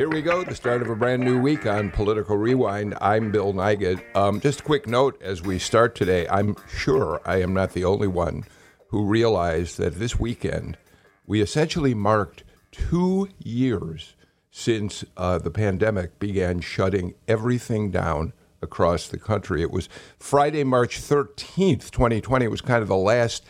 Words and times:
Here 0.00 0.08
we 0.08 0.22
go, 0.22 0.42
the 0.42 0.54
start 0.54 0.80
of 0.80 0.88
a 0.88 0.96
brand 0.96 1.22
new 1.22 1.38
week 1.38 1.66
on 1.66 1.90
Political 1.90 2.38
Rewind. 2.38 2.96
I'm 3.02 3.30
Bill 3.30 3.52
Nigut. 3.52 4.02
Um, 4.16 4.40
just 4.40 4.60
a 4.60 4.62
quick 4.62 4.86
note 4.86 5.20
as 5.20 5.42
we 5.42 5.58
start 5.58 5.94
today 5.94 6.26
I'm 6.28 6.56
sure 6.74 7.20
I 7.26 7.42
am 7.42 7.52
not 7.52 7.74
the 7.74 7.84
only 7.84 8.08
one 8.08 8.44
who 8.88 9.04
realized 9.04 9.76
that 9.76 9.98
this 9.98 10.18
weekend 10.18 10.78
we 11.26 11.42
essentially 11.42 11.92
marked 11.92 12.44
two 12.72 13.28
years 13.44 14.16
since 14.50 15.04
uh, 15.18 15.36
the 15.36 15.50
pandemic 15.50 16.18
began 16.18 16.60
shutting 16.60 17.12
everything 17.28 17.90
down 17.90 18.32
across 18.62 19.06
the 19.06 19.18
country. 19.18 19.60
It 19.60 19.70
was 19.70 19.90
Friday, 20.18 20.64
March 20.64 20.98
13th, 20.98 21.90
2020. 21.90 22.46
It 22.46 22.50
was 22.50 22.62
kind 22.62 22.80
of 22.80 22.88
the 22.88 22.96
last, 22.96 23.44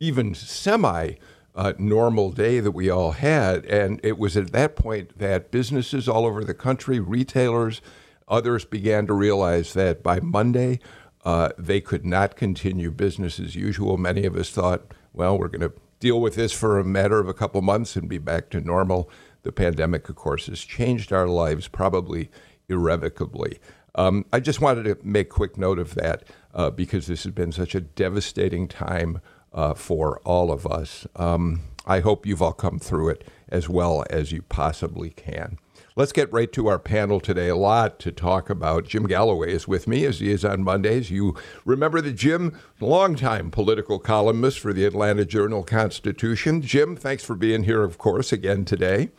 even 0.00 0.34
semi 0.34 1.12
uh, 1.54 1.72
normal 1.78 2.30
day 2.30 2.60
that 2.60 2.72
we 2.72 2.88
all 2.88 3.12
had. 3.12 3.64
And 3.66 4.00
it 4.02 4.18
was 4.18 4.36
at 4.36 4.52
that 4.52 4.76
point 4.76 5.18
that 5.18 5.50
businesses 5.50 6.08
all 6.08 6.26
over 6.26 6.44
the 6.44 6.54
country, 6.54 6.98
retailers, 6.98 7.80
others 8.28 8.64
began 8.64 9.06
to 9.06 9.12
realize 9.12 9.74
that 9.74 10.02
by 10.02 10.20
Monday, 10.20 10.80
uh, 11.24 11.50
they 11.58 11.80
could 11.80 12.04
not 12.04 12.36
continue 12.36 12.90
business 12.90 13.38
as 13.38 13.54
usual. 13.54 13.96
Many 13.96 14.24
of 14.24 14.36
us 14.36 14.50
thought, 14.50 14.92
well, 15.12 15.38
we're 15.38 15.48
going 15.48 15.60
to 15.60 15.72
deal 16.00 16.20
with 16.20 16.34
this 16.34 16.52
for 16.52 16.78
a 16.78 16.84
matter 16.84 17.20
of 17.20 17.28
a 17.28 17.34
couple 17.34 17.60
months 17.62 17.94
and 17.94 18.08
be 18.08 18.18
back 18.18 18.50
to 18.50 18.60
normal. 18.60 19.08
The 19.42 19.52
pandemic, 19.52 20.08
of 20.08 20.16
course, 20.16 20.46
has 20.46 20.60
changed 20.60 21.12
our 21.12 21.28
lives 21.28 21.68
probably 21.68 22.30
irrevocably. 22.68 23.60
Um, 23.94 24.24
I 24.32 24.40
just 24.40 24.60
wanted 24.60 24.84
to 24.84 24.96
make 25.06 25.28
quick 25.28 25.58
note 25.58 25.78
of 25.78 25.94
that 25.94 26.24
uh, 26.54 26.70
because 26.70 27.06
this 27.06 27.24
has 27.24 27.32
been 27.32 27.52
such 27.52 27.74
a 27.74 27.80
devastating 27.80 28.66
time 28.66 29.20
uh, 29.52 29.74
for 29.74 30.20
all 30.24 30.50
of 30.50 30.66
us. 30.66 31.06
Um, 31.16 31.62
I 31.86 32.00
hope 32.00 32.26
you've 32.26 32.42
all 32.42 32.52
come 32.52 32.78
through 32.78 33.10
it 33.10 33.26
as 33.48 33.68
well 33.68 34.04
as 34.10 34.32
you 34.32 34.42
possibly 34.42 35.10
can. 35.10 35.58
Let's 35.94 36.12
get 36.12 36.32
right 36.32 36.50
to 36.52 36.68
our 36.68 36.78
panel 36.78 37.20
today. 37.20 37.48
A 37.48 37.56
lot 37.56 37.98
to 37.98 38.12
talk 38.12 38.48
about. 38.48 38.88
Jim 38.88 39.06
Galloway 39.06 39.52
is 39.52 39.68
with 39.68 39.86
me 39.86 40.06
as 40.06 40.20
he 40.20 40.30
is 40.30 40.42
on 40.42 40.64
Mondays. 40.64 41.10
You 41.10 41.36
remember 41.66 42.00
the 42.00 42.12
Jim, 42.12 42.58
longtime 42.80 43.50
political 43.50 43.98
columnist 43.98 44.58
for 44.58 44.72
the 44.72 44.86
Atlanta 44.86 45.26
Journal 45.26 45.62
Constitution. 45.62 46.62
Jim, 46.62 46.96
thanks 46.96 47.24
for 47.24 47.34
being 47.34 47.64
here, 47.64 47.82
of 47.82 47.98
course, 47.98 48.32
again 48.32 48.64
today. 48.64 49.10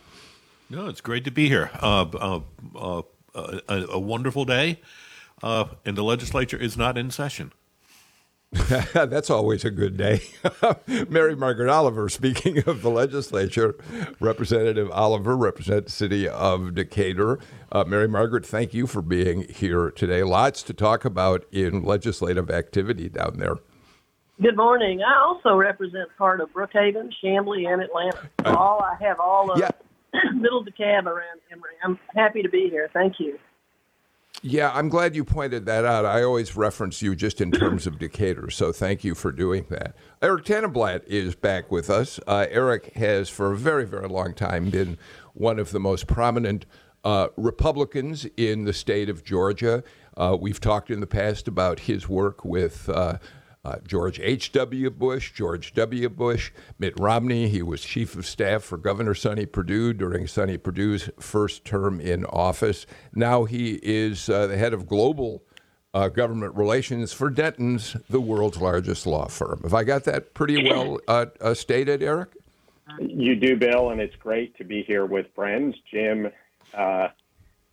No, 0.67 0.87
it's 0.87 1.01
great 1.01 1.25
to 1.25 1.31
be 1.31 1.47
here. 1.47 1.69
Uh, 1.79 2.05
uh, 2.19 2.39
uh, 2.75 3.01
a, 3.35 3.85
a, 3.91 3.99
wonderful 3.99 4.45
day, 4.45 4.79
uh, 5.43 5.65
and 5.85 5.95
the 5.95 6.03
legislature 6.03 6.57
is 6.57 6.75
not 6.75 6.97
in 6.97 7.11
session. 7.11 7.51
That's 8.93 9.29
always 9.29 9.65
a 9.65 9.71
good 9.71 9.97
day. 9.97 10.21
Mary 11.09 11.35
Margaret 11.35 11.69
Oliver, 11.69 12.07
speaking 12.07 12.59
of 12.67 12.81
the 12.81 12.89
legislature, 12.89 13.75
Representative 14.19 14.91
Oliver 14.91 15.35
represents 15.35 15.91
the 15.91 15.97
city 15.97 16.27
of 16.27 16.75
Decatur. 16.75 17.39
Uh, 17.71 17.83
Mary 17.85 18.07
Margaret, 18.07 18.45
thank 18.45 18.73
you 18.73 18.85
for 18.85 19.01
being 19.01 19.47
here 19.49 19.89
today. 19.89 20.21
Lots 20.21 20.61
to 20.63 20.73
talk 20.73 21.03
about 21.03 21.45
in 21.51 21.83
legislative 21.83 22.51
activity 22.51 23.09
down 23.09 23.37
there. 23.37 23.55
Good 24.41 24.57
morning. 24.57 25.01
I 25.01 25.19
also 25.19 25.55
represent 25.55 26.09
part 26.17 26.41
of 26.41 26.49
Brookhaven, 26.53 27.09
Chamblee, 27.23 27.67
and 27.67 27.81
Atlanta. 27.81 28.29
Uh, 28.45 28.55
all 28.55 28.81
I 28.81 29.03
have 29.03 29.19
all 29.19 29.51
of 29.51 29.59
yeah. 29.59 29.69
Middle 30.33 30.63
DeKalb 30.63 31.05
around 31.05 31.39
Emory. 31.51 31.73
I'm 31.83 31.97
happy 32.15 32.43
to 32.43 32.49
be 32.49 32.69
here. 32.69 32.89
Thank 32.93 33.19
you. 33.19 33.39
Yeah, 34.45 34.71
I'm 34.73 34.89
glad 34.89 35.15
you 35.15 35.23
pointed 35.23 35.65
that 35.67 35.85
out. 35.85 36.03
I 36.03 36.21
always 36.21 36.53
reference 36.57 37.01
you 37.01 37.15
just 37.15 37.39
in 37.39 37.49
terms 37.49 37.87
of 37.87 37.97
Decatur, 37.97 38.49
so 38.49 38.73
thank 38.73 39.05
you 39.05 39.15
for 39.15 39.31
doing 39.31 39.65
that. 39.69 39.95
Eric 40.21 40.43
Tanenblatt 40.43 41.05
is 41.05 41.33
back 41.33 41.71
with 41.71 41.89
us. 41.89 42.19
Uh, 42.27 42.45
Eric 42.49 42.91
has, 42.95 43.29
for 43.29 43.53
a 43.53 43.55
very, 43.55 43.85
very 43.85 44.09
long 44.09 44.33
time, 44.33 44.69
been 44.69 44.97
one 45.33 45.59
of 45.59 45.71
the 45.71 45.79
most 45.79 46.07
prominent 46.07 46.65
uh, 47.05 47.29
Republicans 47.37 48.27
in 48.35 48.65
the 48.65 48.73
state 48.73 49.07
of 49.07 49.23
Georgia. 49.23 49.81
Uh, 50.17 50.35
we've 50.37 50.59
talked 50.59 50.91
in 50.91 50.99
the 50.99 51.07
past 51.07 51.47
about 51.47 51.79
his 51.79 52.09
work 52.09 52.43
with 52.43 52.89
uh, 53.65 53.77
George 53.85 54.19
H.W. 54.19 54.89
Bush, 54.91 55.31
George 55.31 55.73
W. 55.73 56.09
Bush, 56.09 56.51
Mitt 56.79 56.99
Romney. 56.99 57.47
He 57.47 57.61
was 57.61 57.81
chief 57.81 58.15
of 58.15 58.25
staff 58.25 58.63
for 58.63 58.77
Governor 58.77 59.15
Sonny 59.15 59.45
Perdue 59.45 59.93
during 59.93 60.27
Sonny 60.27 60.57
Perdue's 60.57 61.09
first 61.19 61.63
term 61.63 62.01
in 62.01 62.25
office. 62.25 62.85
Now 63.13 63.45
he 63.45 63.79
is 63.81 64.29
uh, 64.29 64.47
the 64.47 64.57
head 64.57 64.73
of 64.73 64.87
global 64.87 65.43
uh, 65.93 66.09
government 66.09 66.55
relations 66.55 67.13
for 67.13 67.31
Dentons, 67.31 68.01
the 68.09 68.19
world's 68.19 68.57
largest 68.57 69.05
law 69.05 69.27
firm. 69.27 69.61
Have 69.63 69.73
I 69.73 69.83
got 69.83 70.03
that 70.05 70.33
pretty 70.33 70.69
well 70.69 70.99
uh, 71.07 71.27
uh, 71.39 71.53
stated, 71.53 72.03
Eric? 72.03 72.29
You 72.99 73.35
do, 73.35 73.55
Bill, 73.55 73.91
and 73.91 74.01
it's 74.01 74.15
great 74.15 74.57
to 74.57 74.63
be 74.63 74.83
here 74.83 75.05
with 75.05 75.27
friends. 75.33 75.75
Jim, 75.89 76.29
uh, 76.73 77.09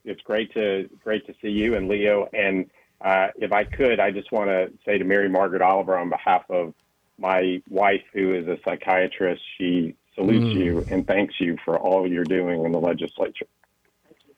it's 0.05 0.21
great 0.23 0.53
to 0.55 0.89
great 1.03 1.27
to 1.27 1.35
see 1.43 1.51
you 1.51 1.75
and 1.75 1.89
Leo 1.89 2.29
and 2.33 2.71
uh, 3.01 3.29
if 3.37 3.53
I 3.53 3.65
could, 3.65 4.01
I 4.01 4.11
just 4.11 4.31
want 4.31 4.49
to 4.49 4.71
say 4.85 4.99
to 4.99 5.05
Mary 5.05 5.29
Margaret 5.29 5.63
Oliver 5.63 5.97
on 5.97 6.11
behalf 6.11 6.45
of 6.51 6.75
my 7.19 7.63
wife, 7.69 8.03
who 8.13 8.35
is 8.35 8.47
a 8.47 8.59
psychiatrist, 8.65 9.43
she 9.57 9.95
salutes 10.15 10.45
mm. 10.45 10.55
you 10.55 10.87
and 10.91 11.07
thanks 11.07 11.35
you 11.39 11.57
for 11.65 11.79
all 11.79 12.07
you're 12.07 12.25
doing 12.25 12.65
in 12.65 12.73
the 12.73 12.81
legislature. 12.81 13.47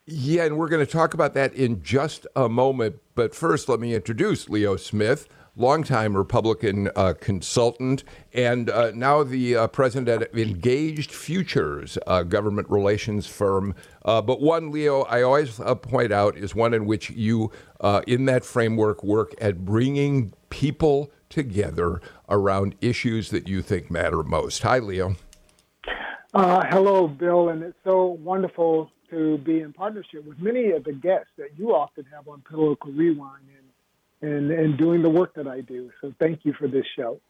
Yeah, 0.05 0.45
and 0.45 0.59
we're 0.59 0.69
going 0.69 0.85
to 0.85 0.91
talk 0.91 1.15
about 1.15 1.35
that 1.35 1.55
in 1.55 1.83
just 1.83 2.27
a 2.35 2.49
moment. 2.49 2.97
But 3.15 3.35
first, 3.35 3.69
let 3.69 3.79
me 3.79 3.95
introduce 3.95 4.49
Leo 4.49 4.77
Smith 4.77 5.29
longtime 5.57 6.17
Republican 6.17 6.91
uh, 6.97 7.15
consultant, 7.21 8.05
and 8.33 8.71
uh, 8.71 8.91
now 8.95 9.23
the 9.23 9.57
uh, 9.57 9.67
president 9.67 10.23
of 10.23 10.39
Engaged 10.39 11.13
Futures, 11.13 11.99
a 12.07 12.25
government 12.25 12.69
relations 12.71 13.27
firm. 13.27 13.75
Uh, 14.05 14.23
but 14.23 14.41
one, 14.41 14.71
Leo, 14.71 15.03
I 15.03 15.23
always 15.23 15.61
uh, 15.61 15.75
point 15.75 16.13
out 16.13 16.37
is 16.37 16.55
one 16.55 16.75
in 16.75 16.87
which 16.87 17.11
you, 17.11 17.51
uh, 17.81 18.03
in 18.07 18.25
that 18.27 18.45
framework, 18.45 19.05
work 19.05 19.35
at 19.41 19.65
bringing 19.65 20.33
people 20.51 21.11
together 21.29 22.01
around 22.29 22.75
issues 22.81 23.31
that 23.31 23.49
you 23.49 23.63
think 23.63 23.91
matter 23.91 24.23
most. 24.23 24.63
Hi, 24.63 24.79
Leo. 24.79 25.17
hello, 26.35 27.09
Bill, 27.09 27.51
and 27.51 27.63
it's 27.63 27.77
so 27.85 28.07
wonderful 28.07 28.91
to 29.11 29.37
be 29.39 29.61
in 29.61 29.75
partnership 29.75 30.25
with 30.25 30.39
many 30.41 30.71
of 30.71 30.85
the 30.85 30.93
guests 30.93 31.29
that 31.37 31.59
you 31.59 31.75
often 31.75 32.07
have 32.15 32.27
on 32.27 32.43
Political 32.49 32.93
Rewind. 32.93 33.45
And 33.47 33.62
and, 34.23 34.51
and 34.51 34.79
doing 34.79 35.03
the 35.03 35.11
work 35.11 35.35
that 35.35 35.47
I 35.47 35.61
do. 35.61 35.91
So 36.01 36.15
thank 36.19 36.45
you 36.45 36.55
for 36.55 36.69
this 36.69 36.87
show. 36.97 37.21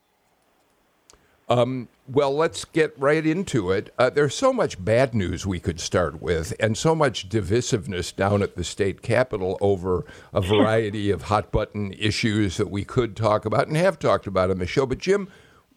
Um, 1.49 1.89
well, 2.09 2.35
let's 2.35 2.65
get 2.65 2.95
right 2.99 3.27
into 3.27 3.73
it. 3.73 3.93
Uh, 3.99 4.11
there's 4.11 4.35
so 4.35 4.53
much 4.53 4.83
bad 4.83 5.15
news 5.15 5.45
we 5.47 5.61
could 5.61 5.81
start 5.81 6.23
with, 6.23 6.55
and 6.61 6.79
so 6.79 6.95
much 6.95 7.29
divisiveness 7.29 8.15
down 8.15 8.43
at 8.43 8.57
the 8.57 8.65
state 8.65 9.03
capitol 9.03 9.59
over 9.61 10.05
a 10.33 10.41
variety 10.41 11.11
of 11.11 11.23
hot 11.23 11.51
button 11.51 11.93
issues 11.95 12.57
that 12.57 12.71
we 12.71 12.85
could 12.85 13.17
talk 13.17 13.45
about 13.45 13.67
and 13.67 13.77
have 13.77 13.99
talked 13.99 14.27
about 14.27 14.51
on 14.51 14.59
the 14.59 14.67
show. 14.67 14.87
But, 14.87 14.99
Jim, 14.99 15.29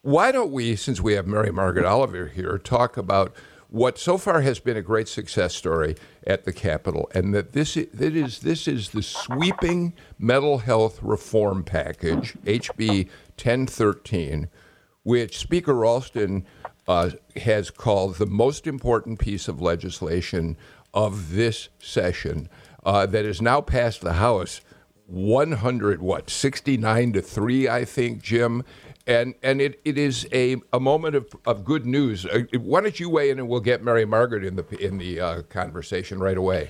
why 0.01 0.31
don't 0.31 0.51
we, 0.51 0.75
since 0.75 1.01
we 1.01 1.13
have 1.13 1.27
Mary 1.27 1.51
Margaret 1.51 1.85
Oliver 1.85 2.27
here, 2.27 2.57
talk 2.57 2.95
about 2.95 3.35
what 3.75 3.97
so 3.97 4.17
far 4.17 4.39
has 4.39 4.59
been 4.59 4.77
a 4.77 4.81
great 4.81 5.09
success 5.09 5.53
story 5.53 5.97
at 6.25 6.45
the 6.45 6.53
Capitol, 6.53 7.11
and 7.13 7.35
that 7.35 7.51
this 7.51 7.73
that 7.73 8.15
is 8.15 8.39
this 8.39 8.69
is 8.69 8.91
the 8.91 9.03
sweeping 9.03 9.91
mental 10.17 10.59
health 10.59 10.97
reform 11.03 11.61
package, 11.61 12.37
HB 12.45 13.09
1013, 13.35 14.47
which 15.03 15.37
Speaker 15.37 15.73
Ralston 15.73 16.45
uh, 16.87 17.09
has 17.35 17.69
called 17.69 18.15
the 18.15 18.25
most 18.25 18.65
important 18.65 19.19
piece 19.19 19.49
of 19.49 19.61
legislation 19.61 20.55
of 20.93 21.33
this 21.33 21.67
session 21.77 22.47
uh, 22.85 23.05
that 23.07 23.25
has 23.25 23.41
now 23.41 23.59
passed 23.59 23.99
the 23.99 24.13
House 24.13 24.61
100 25.07 26.01
what 26.01 26.29
69 26.29 27.13
to 27.13 27.21
3 27.21 27.67
I 27.67 27.83
think 27.83 28.23
Jim 28.23 28.63
and 29.07 29.35
and 29.43 29.61
it, 29.61 29.79
it 29.85 29.97
is 29.97 30.27
a, 30.31 30.57
a 30.73 30.79
moment 30.79 31.15
of, 31.15 31.35
of 31.45 31.63
good 31.63 31.85
news. 31.85 32.25
Uh, 32.25 32.43
why 32.59 32.81
don't 32.81 32.99
you 32.99 33.09
weigh 33.09 33.29
in, 33.29 33.39
and 33.39 33.47
we'll 33.47 33.59
get 33.59 33.83
Mary 33.83 34.05
Margaret 34.05 34.43
in 34.43 34.55
the 34.55 34.65
in 34.77 34.97
the 34.97 35.19
uh, 35.19 35.41
conversation 35.43 36.19
right 36.19 36.37
away. 36.37 36.69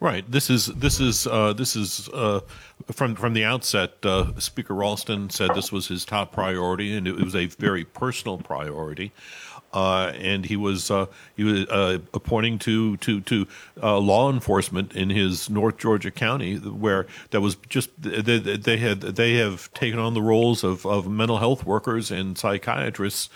Right. 0.00 0.28
This 0.30 0.48
is 0.48 0.66
this 0.66 0.98
is 0.98 1.26
uh, 1.26 1.52
this 1.52 1.76
is 1.76 2.08
uh, 2.14 2.40
from 2.90 3.14
from 3.14 3.34
the 3.34 3.44
outset. 3.44 3.94
Uh, 4.02 4.38
Speaker 4.38 4.74
Ralston 4.74 5.28
said 5.28 5.50
this 5.54 5.70
was 5.70 5.88
his 5.88 6.06
top 6.06 6.32
priority, 6.32 6.96
and 6.96 7.06
it 7.06 7.16
was 7.16 7.36
a 7.36 7.46
very 7.46 7.84
personal 7.84 8.38
priority. 8.38 9.12
Uh, 9.72 10.12
and 10.16 10.46
he 10.46 10.56
was 10.56 10.90
uh, 10.90 11.06
he 11.36 11.44
was 11.44 11.66
uh, 11.68 11.98
appointing 12.12 12.58
to 12.58 12.96
to 12.98 13.20
to 13.20 13.46
uh, 13.82 13.98
law 13.98 14.30
enforcement 14.30 14.92
in 14.94 15.10
his 15.10 15.48
North 15.48 15.78
Georgia 15.78 16.10
county, 16.10 16.56
where 16.56 17.06
that 17.30 17.40
was 17.40 17.56
just 17.68 17.90
they, 18.02 18.38
they 18.38 18.76
had 18.78 19.00
they 19.00 19.34
have 19.34 19.72
taken 19.72 19.98
on 19.98 20.14
the 20.14 20.22
roles 20.22 20.64
of, 20.64 20.84
of 20.84 21.08
mental 21.08 21.38
health 21.38 21.64
workers 21.64 22.10
and 22.10 22.36
psychiatrists 22.36 23.28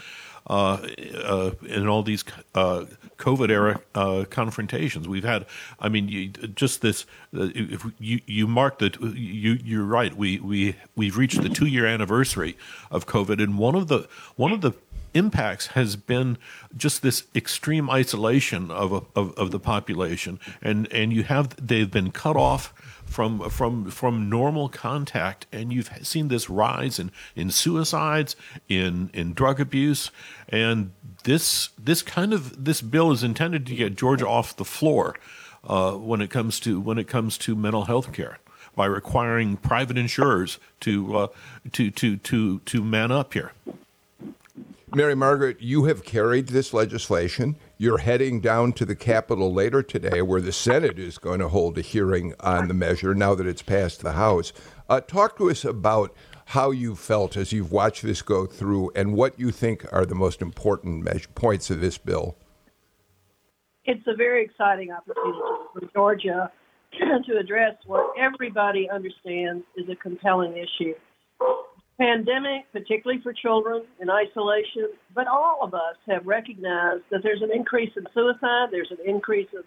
uh, 0.49 0.79
uh, 1.23 1.51
in 1.67 1.87
all 1.87 2.03
these 2.03 2.25
COVID 2.25 3.49
era 3.49 4.27
confrontations. 4.27 5.07
We've 5.07 5.25
had, 5.25 5.47
I 5.79 5.89
mean, 5.89 6.09
you, 6.09 6.29
just 6.29 6.83
this. 6.83 7.07
If 7.33 7.87
you 8.01 8.21
you 8.27 8.49
mark 8.49 8.81
that, 8.81 9.01
you 9.01 9.57
you're 9.65 9.85
right. 9.85 10.15
We 10.15 10.41
we 10.41 10.75
we've 10.97 11.17
reached 11.17 11.41
the 11.41 11.49
two 11.49 11.67
year 11.67 11.87
anniversary 11.87 12.57
of 12.91 13.07
COVID, 13.07 13.43
and 13.43 13.57
one 13.57 13.77
of 13.77 13.87
the 13.87 14.09
one 14.37 14.51
of 14.51 14.63
the 14.63 14.73
impacts 15.15 15.69
has 15.69 15.97
been 15.97 16.37
just 16.77 17.03
this 17.03 17.25
extreme 17.35 17.89
isolation 17.89 18.71
of, 18.71 19.07
of, 19.15 19.33
of 19.35 19.51
the 19.51 19.61
population, 19.61 20.39
and 20.61 20.93
and 20.93 21.13
you 21.13 21.23
have 21.25 21.55
they've 21.65 21.91
been 21.91 22.11
cut 22.11 22.37
off 22.37 22.73
from 23.05 23.49
from 23.49 23.91
from 23.91 24.29
normal 24.29 24.69
contact, 24.69 25.47
and 25.53 25.73
you've 25.73 25.91
seen 26.03 26.29
this 26.29 26.51
rise 26.51 26.99
in, 26.99 27.11
in 27.37 27.51
suicides, 27.51 28.35
in 28.69 29.11
in 29.13 29.33
drug 29.35 29.61
abuse, 29.61 30.11
and 30.49 30.93
this 31.25 31.71
this 31.79 32.03
kind 32.03 32.33
of 32.33 32.65
this 32.65 32.83
bill 32.83 33.13
is 33.13 33.23
intended 33.23 33.67
to 33.67 33.75
get 33.75 33.97
Georgia 33.97 34.27
off 34.27 34.57
the 34.57 34.65
floor 34.65 35.17
uh, 35.65 35.93
when 35.93 36.21
it 36.21 36.31
comes 36.31 36.59
to 36.61 36.81
when 36.81 36.99
it 36.99 37.09
comes 37.09 37.39
to 37.39 37.55
mental 37.55 37.85
health 37.85 38.13
care 38.13 38.39
by 38.75 38.87
requiring 38.87 39.57
private 39.57 39.97
insurers 39.97 40.59
to 40.81 41.17
uh, 41.17 41.27
to 41.73 41.91
to 41.91 42.17
to 42.17 42.59
to 42.61 42.83
man 42.83 43.13
up 43.13 43.33
here. 43.33 43.53
Mary 44.95 45.17
Margaret, 45.17 45.61
you 45.61 45.87
have 45.87 46.05
carried 46.05 46.49
this 46.49 46.73
legislation. 46.73 47.57
You're 47.79 47.99
heading 47.99 48.41
down 48.41 48.73
to 48.75 48.85
the 48.85 48.95
Capitol 48.95 49.53
later 49.53 49.83
today, 49.83 50.23
where 50.23 50.41
the 50.41 50.53
Senate 50.53 51.01
is 51.01 51.19
going 51.19 51.41
to 51.41 51.49
hold 51.49 51.77
a 51.79 51.81
hearing 51.81 52.33
on 52.39 52.69
the 52.69 52.75
measure 52.75 53.13
now 53.13 53.35
that 53.35 53.47
it's 53.47 53.63
passed 53.63 54.03
the 54.03 54.13
House. 54.13 54.53
Uh, 54.89 55.01
talk 55.01 55.37
to 55.39 55.51
us 55.51 55.65
about 55.65 56.15
how 56.47 56.71
you 56.71 56.95
felt 56.95 57.37
as 57.37 57.51
you've 57.51 57.73
watched 57.73 58.03
this 58.03 58.23
go 58.23 58.47
through 58.47 58.93
and 58.95 59.15
what 59.15 59.37
you 59.37 59.51
think 59.51 59.85
are 59.93 60.07
the 60.07 60.15
most 60.15 60.41
important 60.41 61.03
measure, 61.03 61.29
points 61.35 61.71
of 61.71 61.81
this 61.81 61.99
bill. 61.99 62.37
It's 63.87 64.07
a 64.07 64.15
very 64.15 64.45
exciting 64.45 64.93
opportunity 64.93 65.39
for 65.73 65.81
Georgia 65.93 66.53
to 67.27 67.37
address 67.37 67.75
what 67.85 68.13
everybody 68.17 68.89
understands 68.89 69.65
is 69.77 69.89
a 69.89 69.97
compelling 69.97 70.57
issue 70.57 70.95
pandemic, 71.99 72.71
particularly 72.73 73.21
for 73.23 73.33
children 73.33 73.85
in 74.01 74.11
isolation, 74.11 74.91
but 75.15 75.27
all 75.27 75.61
of 75.63 75.75
us 75.75 75.97
have 76.09 76.27
recognized 76.27 77.03
that 77.11 77.23
there's 77.23 77.43
an 77.43 77.51
increase 77.55 77.91
in 77.97 78.05
suicide, 78.13 78.69
there's 78.71 78.91
an 78.91 78.99
increase 79.07 79.49
of 79.57 79.65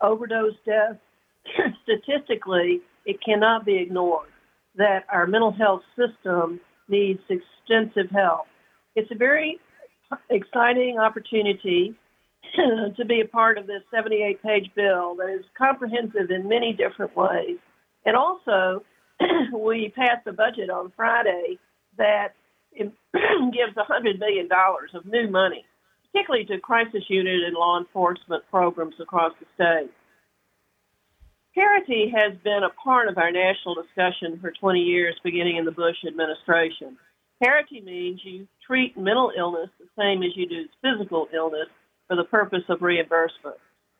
overdose 0.00 0.54
deaths. 0.66 0.98
Statistically, 1.82 2.80
it 3.04 3.18
cannot 3.24 3.64
be 3.64 3.78
ignored 3.78 4.28
that 4.76 5.04
our 5.10 5.26
mental 5.26 5.52
health 5.52 5.82
system 5.96 6.60
needs 6.88 7.20
extensive 7.28 8.10
help. 8.10 8.46
It's 8.94 9.10
a 9.10 9.16
very 9.16 9.58
exciting 10.30 10.98
opportunity 10.98 11.94
to 12.96 13.04
be 13.04 13.20
a 13.20 13.28
part 13.28 13.58
of 13.58 13.66
this 13.66 13.82
78 13.92 14.42
page 14.42 14.70
bill 14.74 15.14
that 15.16 15.28
is 15.28 15.44
comprehensive 15.56 16.30
in 16.30 16.48
many 16.48 16.72
different 16.72 17.16
ways 17.16 17.58
and 18.04 18.16
also 18.16 18.82
we 19.52 19.92
passed 19.94 20.26
a 20.26 20.32
budget 20.32 20.70
on 20.70 20.92
Friday 20.96 21.58
that 21.98 22.34
gives 22.76 22.92
$100 23.12 24.18
million 24.18 24.48
of 24.94 25.06
new 25.06 25.30
money, 25.30 25.64
particularly 26.10 26.44
to 26.46 26.58
crisis 26.58 27.04
unit 27.08 27.42
and 27.46 27.54
law 27.54 27.78
enforcement 27.78 28.42
programs 28.50 28.94
across 29.00 29.32
the 29.40 29.46
state. 29.54 29.90
Parity 31.54 32.10
has 32.16 32.32
been 32.42 32.62
a 32.64 32.72
part 32.82 33.08
of 33.08 33.18
our 33.18 33.30
national 33.30 33.74
discussion 33.74 34.38
for 34.40 34.52
20 34.52 34.80
years, 34.80 35.14
beginning 35.22 35.58
in 35.58 35.66
the 35.66 35.70
Bush 35.70 35.96
administration. 36.06 36.96
Parity 37.42 37.82
means 37.82 38.20
you 38.24 38.48
treat 38.66 38.96
mental 38.96 39.32
illness 39.36 39.68
the 39.78 39.88
same 39.98 40.22
as 40.22 40.30
you 40.34 40.48
do 40.48 40.64
physical 40.80 41.28
illness 41.34 41.68
for 42.08 42.16
the 42.16 42.24
purpose 42.24 42.62
of 42.70 42.80
reimbursement. 42.80 43.56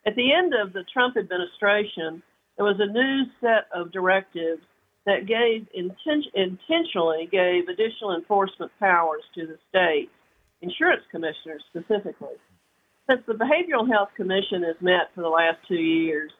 At 0.06 0.16
the 0.16 0.32
end 0.32 0.54
of 0.54 0.72
the 0.72 0.84
Trump 0.92 1.16
administration, 1.16 2.22
there 2.56 2.64
was 2.64 2.80
a 2.80 2.90
new 2.90 3.24
set 3.40 3.66
of 3.74 3.92
directives 3.92 4.62
that 5.06 5.26
gave 5.26 5.66
inten- 5.76 6.32
intentionally 6.34 7.28
gave 7.30 7.68
additional 7.68 8.14
enforcement 8.14 8.70
powers 8.78 9.22
to 9.34 9.46
the 9.46 9.58
state 9.68 10.10
insurance 10.60 11.02
commissioners 11.10 11.62
specifically. 11.70 12.36
Since 13.08 13.22
the 13.26 13.34
Behavioral 13.34 13.90
Health 13.90 14.10
Commission 14.16 14.62
has 14.62 14.76
met 14.80 15.12
for 15.14 15.22
the 15.22 15.28
last 15.28 15.58
two 15.66 15.74
years, 15.74 16.30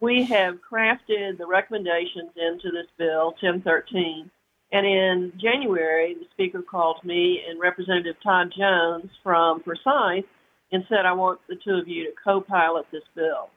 we 0.00 0.24
have 0.24 0.58
crafted 0.60 1.38
the 1.38 1.46
recommendations 1.46 2.30
into 2.36 2.70
this 2.70 2.86
bill, 2.98 3.34
1013. 3.40 4.30
And 4.70 4.86
in 4.86 5.32
January, 5.38 6.14
the 6.14 6.26
Speaker 6.32 6.62
called 6.62 7.02
me 7.04 7.40
and 7.48 7.58
Representative 7.58 8.16
Todd 8.22 8.52
Jones 8.56 9.10
from 9.22 9.62
Forsyth 9.62 10.26
and 10.70 10.84
said, 10.88 11.06
I 11.06 11.12
want 11.12 11.40
the 11.48 11.56
two 11.56 11.74
of 11.74 11.88
you 11.88 12.04
to 12.04 12.12
co 12.22 12.40
pilot 12.40 12.86
this 12.92 13.02
bill. 13.14 13.48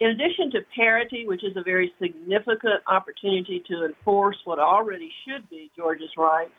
In 0.00 0.08
addition 0.08 0.50
to 0.52 0.60
parity, 0.74 1.26
which 1.26 1.44
is 1.44 1.54
a 1.56 1.62
very 1.62 1.92
significant 2.00 2.80
opportunity 2.88 3.62
to 3.68 3.84
enforce 3.84 4.36
what 4.44 4.58
already 4.58 5.10
should 5.24 5.48
be 5.50 5.70
Georgia's 5.76 6.16
rights, 6.16 6.52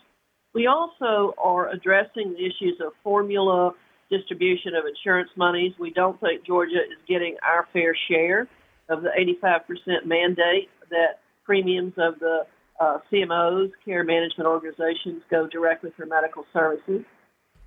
we 0.54 0.68
also 0.68 1.34
are 1.44 1.70
addressing 1.70 2.34
the 2.34 2.46
issues 2.46 2.80
of 2.86 2.94
formula 3.04 3.72
distribution 4.12 4.76
of 4.76 4.86
insurance 4.86 5.30
monies. 5.36 5.74
We 5.80 5.92
don't 5.92 6.20
think 6.20 6.46
Georgia 6.46 6.82
is 6.92 7.00
getting 7.08 7.38
our 7.42 7.68
fair 7.74 7.96
share 8.10 8.48
of 8.90 9.02
the 9.02 9.10
85% 9.44 10.06
mandate 10.06 10.70
that 10.90 11.20
premiums 11.44 11.94
of 11.98 12.20
the 12.20 12.46
uh, 12.80 12.98
CMOs, 13.12 13.72
care 13.86 14.04
management 14.04 14.48
organizations, 14.48 15.24
go 15.32 15.48
directly 15.48 15.92
for 15.96 16.06
medical 16.06 16.46
services. 16.54 17.04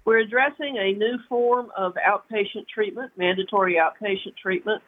We're 0.05 0.19
addressing 0.19 0.77
a 0.77 0.93
new 0.93 1.19
form 1.29 1.71
of 1.77 1.95
outpatient 1.95 2.69
treatment, 2.73 3.13
mandatory 3.17 3.77
outpatient 3.77 4.37
treatment, 4.41 4.83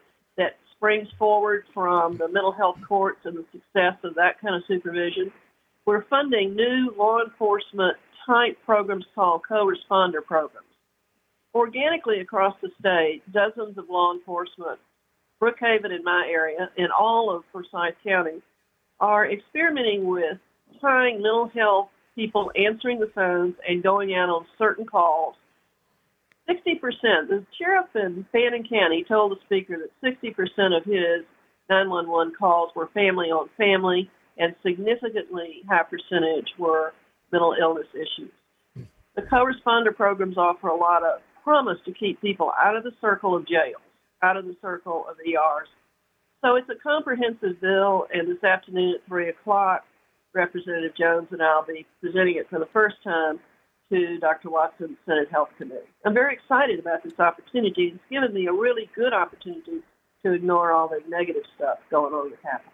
springs 0.77 1.09
forward 1.19 1.65
from 1.73 2.17
the 2.17 2.29
mental 2.29 2.53
health 2.53 2.79
courts 2.87 3.21
and 3.25 3.37
the 3.37 3.45
success 3.53 3.97
of 4.05 4.15
that 4.15 4.41
kind 4.41 4.55
of 4.55 4.63
supervision. 4.69 5.33
We're 5.85 6.05
funding 6.05 6.55
new 6.55 6.95
law 6.97 7.21
enforcement 7.25 7.97
type 8.27 8.59
programs 8.65 9.07
called 9.15 9.43
co-responder 9.49 10.25
programs. 10.25 10.67
Organically 11.55 12.21
across 12.21 12.55
the 12.61 12.71
state, 12.79 13.23
dozens 13.33 13.79
of 13.79 13.89
law 13.89 14.13
enforcement, 14.13 14.79
Brookhaven 15.41 15.95
in 15.95 16.05
my 16.05 16.29
area, 16.31 16.71
and 16.77 16.89
all 16.99 17.35
of 17.35 17.45
Forsyth 17.53 17.95
County, 18.05 18.43
are 19.01 19.31
experimenting 19.31 20.07
with 20.07 20.39
tying 20.81 21.23
mental 21.23 21.51
health 21.55 21.89
people 22.15 22.51
answering 22.57 22.99
the 22.99 23.11
phones 23.15 23.55
and 23.69 23.83
going 23.83 24.15
out 24.15 24.29
on 24.29 24.47
certain 24.59 24.87
calls 24.87 25.37
60%. 26.49 27.29
The 27.29 27.45
sheriff 27.59 27.87
in 27.95 28.27
Fannin 28.33 28.67
County 28.69 29.05
told 29.07 29.33
the 29.33 29.37
speaker 29.45 29.77
that 29.79 29.91
60% 30.03 30.77
of 30.77 30.85
his 30.85 31.25
911 31.69 32.35
calls 32.39 32.71
were 32.77 32.89
family 32.95 33.27
on 33.27 33.49
family, 33.57 34.11
and 34.39 34.55
significantly 34.65 35.63
high 35.69 35.83
percentage 35.83 36.49
were 36.59 36.93
mental 37.33 37.55
illness 37.61 37.89
issues. 37.95 38.31
The 39.17 39.23
co-responder 39.23 39.97
programs 39.97 40.37
offer 40.37 40.69
a 40.69 40.77
lot 40.77 41.03
of 41.03 41.21
promise 41.43 41.79
to 41.87 41.93
keep 41.93 42.21
people 42.21 42.53
out 42.63 42.77
of 42.77 42.85
the 42.85 42.93
circle 43.01 43.35
of 43.35 43.47
jails, 43.49 43.83
out 44.23 44.37
of 44.37 44.45
the 44.45 44.57
circle 44.61 45.07
of 45.09 45.17
ERs. 45.27 45.69
So 46.45 46.57
it's 46.57 46.69
a 46.69 46.79
comprehensive 46.81 47.61
bill, 47.61 48.07
and 48.13 48.29
this 48.29 48.45
afternoon 48.45 48.95
at 49.01 49.09
3 49.09 49.31
o'clock, 49.31 49.85
Representative 50.35 50.93
Jones 50.97 51.29
and 51.31 51.43
I 51.43 51.57
will 51.57 51.67
be 51.67 51.87
presenting 52.01 52.37
it 52.37 52.47
for 52.51 52.59
the 52.59 52.69
first 52.73 52.97
time 53.03 53.41
to 53.91 54.19
Dr. 54.19 54.51
Watson's 54.51 54.97
Senate 55.07 55.29
Health 55.31 55.51
Committee. 55.59 55.89
I'm 56.05 56.15
very 56.15 56.35
excited 56.35 56.79
about 56.79 57.03
this 57.05 57.19
opportunity. 57.19 57.93
It's 57.95 58.05
given 58.11 58.35
me 58.35 58.47
a 58.47 58.53
really 58.53 58.91
good 58.95 59.13
opportunity 59.13 59.83
to 60.23 60.33
ignore 60.33 60.73
all 60.73 60.89
the 60.89 61.01
negative 61.09 61.45
stuff 61.57 61.79
going 61.91 62.13
on 62.13 62.27
in 62.27 62.31
the 62.33 62.37
Capitol. 62.39 62.73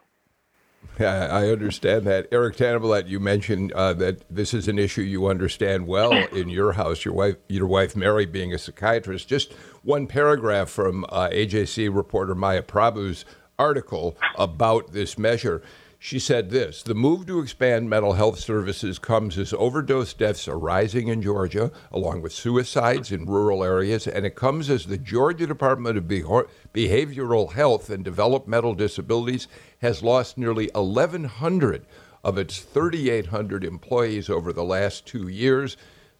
Yeah, 0.98 1.28
I 1.30 1.48
understand 1.48 2.06
that. 2.06 2.28
Eric 2.32 2.56
Tanenblatt, 2.56 3.08
you 3.08 3.18
mentioned 3.18 3.72
uh, 3.72 3.94
that 3.94 4.24
this 4.28 4.52
is 4.52 4.68
an 4.68 4.78
issue 4.78 5.02
you 5.02 5.26
understand 5.26 5.86
well 5.86 6.12
in 6.32 6.48
your 6.48 6.72
house. 6.72 7.04
Your 7.04 7.14
wife, 7.14 7.36
your 7.48 7.66
wife 7.66 7.96
Mary, 7.96 8.26
being 8.26 8.52
a 8.52 8.58
psychiatrist. 8.58 9.28
Just 9.28 9.52
one 9.82 10.06
paragraph 10.06 10.68
from 10.68 11.04
uh, 11.08 11.28
AJC 11.28 11.94
reporter 11.94 12.34
Maya 12.34 12.62
Prabhu's 12.62 13.24
article 13.58 14.16
about 14.36 14.92
this 14.92 15.16
measure. 15.16 15.62
She 16.04 16.18
said 16.18 16.50
this 16.50 16.82
The 16.82 16.96
move 16.96 17.26
to 17.26 17.38
expand 17.38 17.88
mental 17.88 18.14
health 18.14 18.40
services 18.40 18.98
comes 18.98 19.38
as 19.38 19.52
overdose 19.52 20.12
deaths 20.14 20.48
are 20.48 20.58
rising 20.58 21.06
in 21.06 21.22
Georgia, 21.22 21.70
along 21.92 22.22
with 22.22 22.32
suicides 22.32 23.12
in 23.12 23.24
rural 23.24 23.62
areas, 23.62 24.08
and 24.08 24.26
it 24.26 24.34
comes 24.34 24.68
as 24.68 24.86
the 24.86 24.98
Georgia 24.98 25.46
Department 25.46 25.96
of 25.96 26.08
Behavioral 26.08 27.52
Health 27.52 27.88
and 27.88 28.02
Developmental 28.02 28.74
Disabilities 28.74 29.46
has 29.80 30.02
lost 30.02 30.36
nearly 30.36 30.68
1,100 30.74 31.86
of 32.24 32.36
its 32.36 32.58
3,800 32.58 33.62
employees 33.62 34.28
over 34.28 34.52
the 34.52 34.64
last 34.64 35.06
two 35.06 35.28
years. 35.28 35.76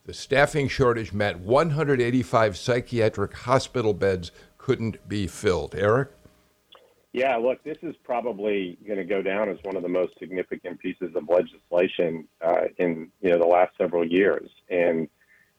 the 0.07 0.15
staffing 0.15 0.69
shortage 0.69 1.13
meant 1.13 1.41
185 1.41 2.57
psychiatric 2.57 3.35
hospital 3.35 3.95
beds 3.95 4.31
couldn't 4.59 5.09
be 5.09 5.27
filled. 5.27 5.75
Eric? 5.75 6.11
Yeah, 7.13 7.37
look, 7.37 7.63
this 7.63 7.77
is 7.83 7.95
probably 8.05 8.79
going 8.87 8.99
to 8.99 9.05
go 9.05 9.21
down 9.21 9.51
as 9.51 9.59
one 9.65 9.77
of 9.77 9.83
the 9.83 9.89
most 9.89 10.19
significant 10.19 10.81
pieces 10.81 11.15
of 11.15 11.29
legislation 11.29 12.27
uh, 12.41 12.69
in 12.79 13.11
you 13.21 13.31
know 13.31 13.39
the 13.39 13.47
last 13.47 13.77
several 13.77 14.07
years. 14.07 14.49
And 14.71 15.09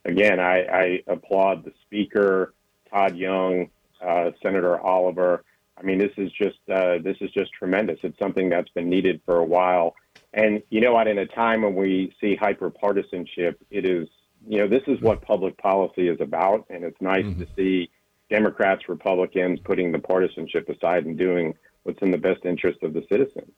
again, 0.04 0.40
I, 0.40 0.64
I 0.64 1.04
applaud 1.08 1.64
the 1.64 1.72
Speaker, 1.86 2.56
Todd 2.90 3.16
Young, 3.16 3.70
uh, 4.04 4.32
Senator 4.42 4.80
Oliver. 4.80 5.44
I 5.78 5.84
mean, 5.84 6.00
this 6.00 6.12
is 6.18 6.32
just 6.32 6.58
uh, 6.72 6.98
this 7.04 7.18
is 7.22 7.30
just 7.32 7.52
tremendous. 7.54 8.00
It's 8.02 8.18
something 8.18 8.50
that's 8.50 8.70
been 8.70 8.90
needed 8.90 9.22
for 9.24 9.38
a 9.38 9.46
while. 9.46 9.96
And 10.34 10.64
you 10.72 10.82
know 10.82 10.94
what? 10.94 11.08
In 11.08 11.20
a 11.20 11.28
time 11.28 11.62
when 11.62 11.76
we 11.76 12.16
see 12.20 12.36
hyperpartisanship, 12.36 13.56
it 13.70 13.86
is 13.86 14.08
you 14.48 14.58
know 14.58 14.68
this 14.68 14.84
is 14.88 15.00
what 15.02 15.22
public 15.22 15.56
policy 15.60 16.08
is 16.08 16.20
about, 16.20 16.66
and 16.72 16.84
it's 16.84 17.00
nice 17.00 17.26
mm-hmm. 17.26 17.42
to 17.42 17.48
see 17.56 17.92
Democrats, 18.30 18.90
Republicans 18.90 19.60
putting 19.64 19.92
the 19.92 20.00
partisanship 20.00 20.68
aside 20.70 21.06
and 21.06 21.18
doing 21.18 21.54
what's 21.84 22.02
in 22.02 22.12
the 22.12 22.18
best 22.18 22.46
interest 22.46 22.82
of 22.84 22.94
the 22.94 23.04
citizens. 23.12 23.52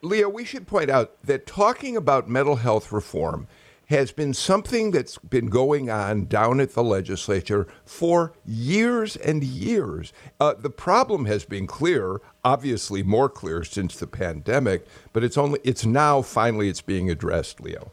Leo, 0.00 0.28
we 0.28 0.44
should 0.44 0.66
point 0.66 0.90
out 0.90 1.22
that 1.22 1.46
talking 1.46 1.96
about 1.96 2.28
mental 2.28 2.56
health 2.56 2.90
reform 2.90 3.46
has 3.86 4.10
been 4.10 4.32
something 4.32 4.90
that's 4.90 5.18
been 5.18 5.46
going 5.46 5.90
on 5.90 6.24
down 6.24 6.60
at 6.60 6.72
the 6.72 6.82
legislature 6.82 7.66
for 7.84 8.32
years 8.46 9.16
and 9.16 9.44
years. 9.44 10.12
Uh, 10.40 10.54
the 10.54 10.70
problem 10.70 11.26
has 11.26 11.44
been 11.44 11.66
clear, 11.66 12.20
obviously 12.42 13.02
more 13.02 13.28
clear 13.28 13.62
since 13.62 13.96
the 13.96 14.06
pandemic, 14.06 14.86
but 15.12 15.22
it's 15.22 15.36
only 15.36 15.60
it's 15.62 15.84
now 15.84 16.22
finally 16.22 16.68
it's 16.68 16.80
being 16.80 17.10
addressed, 17.10 17.60
Leo. 17.60 17.92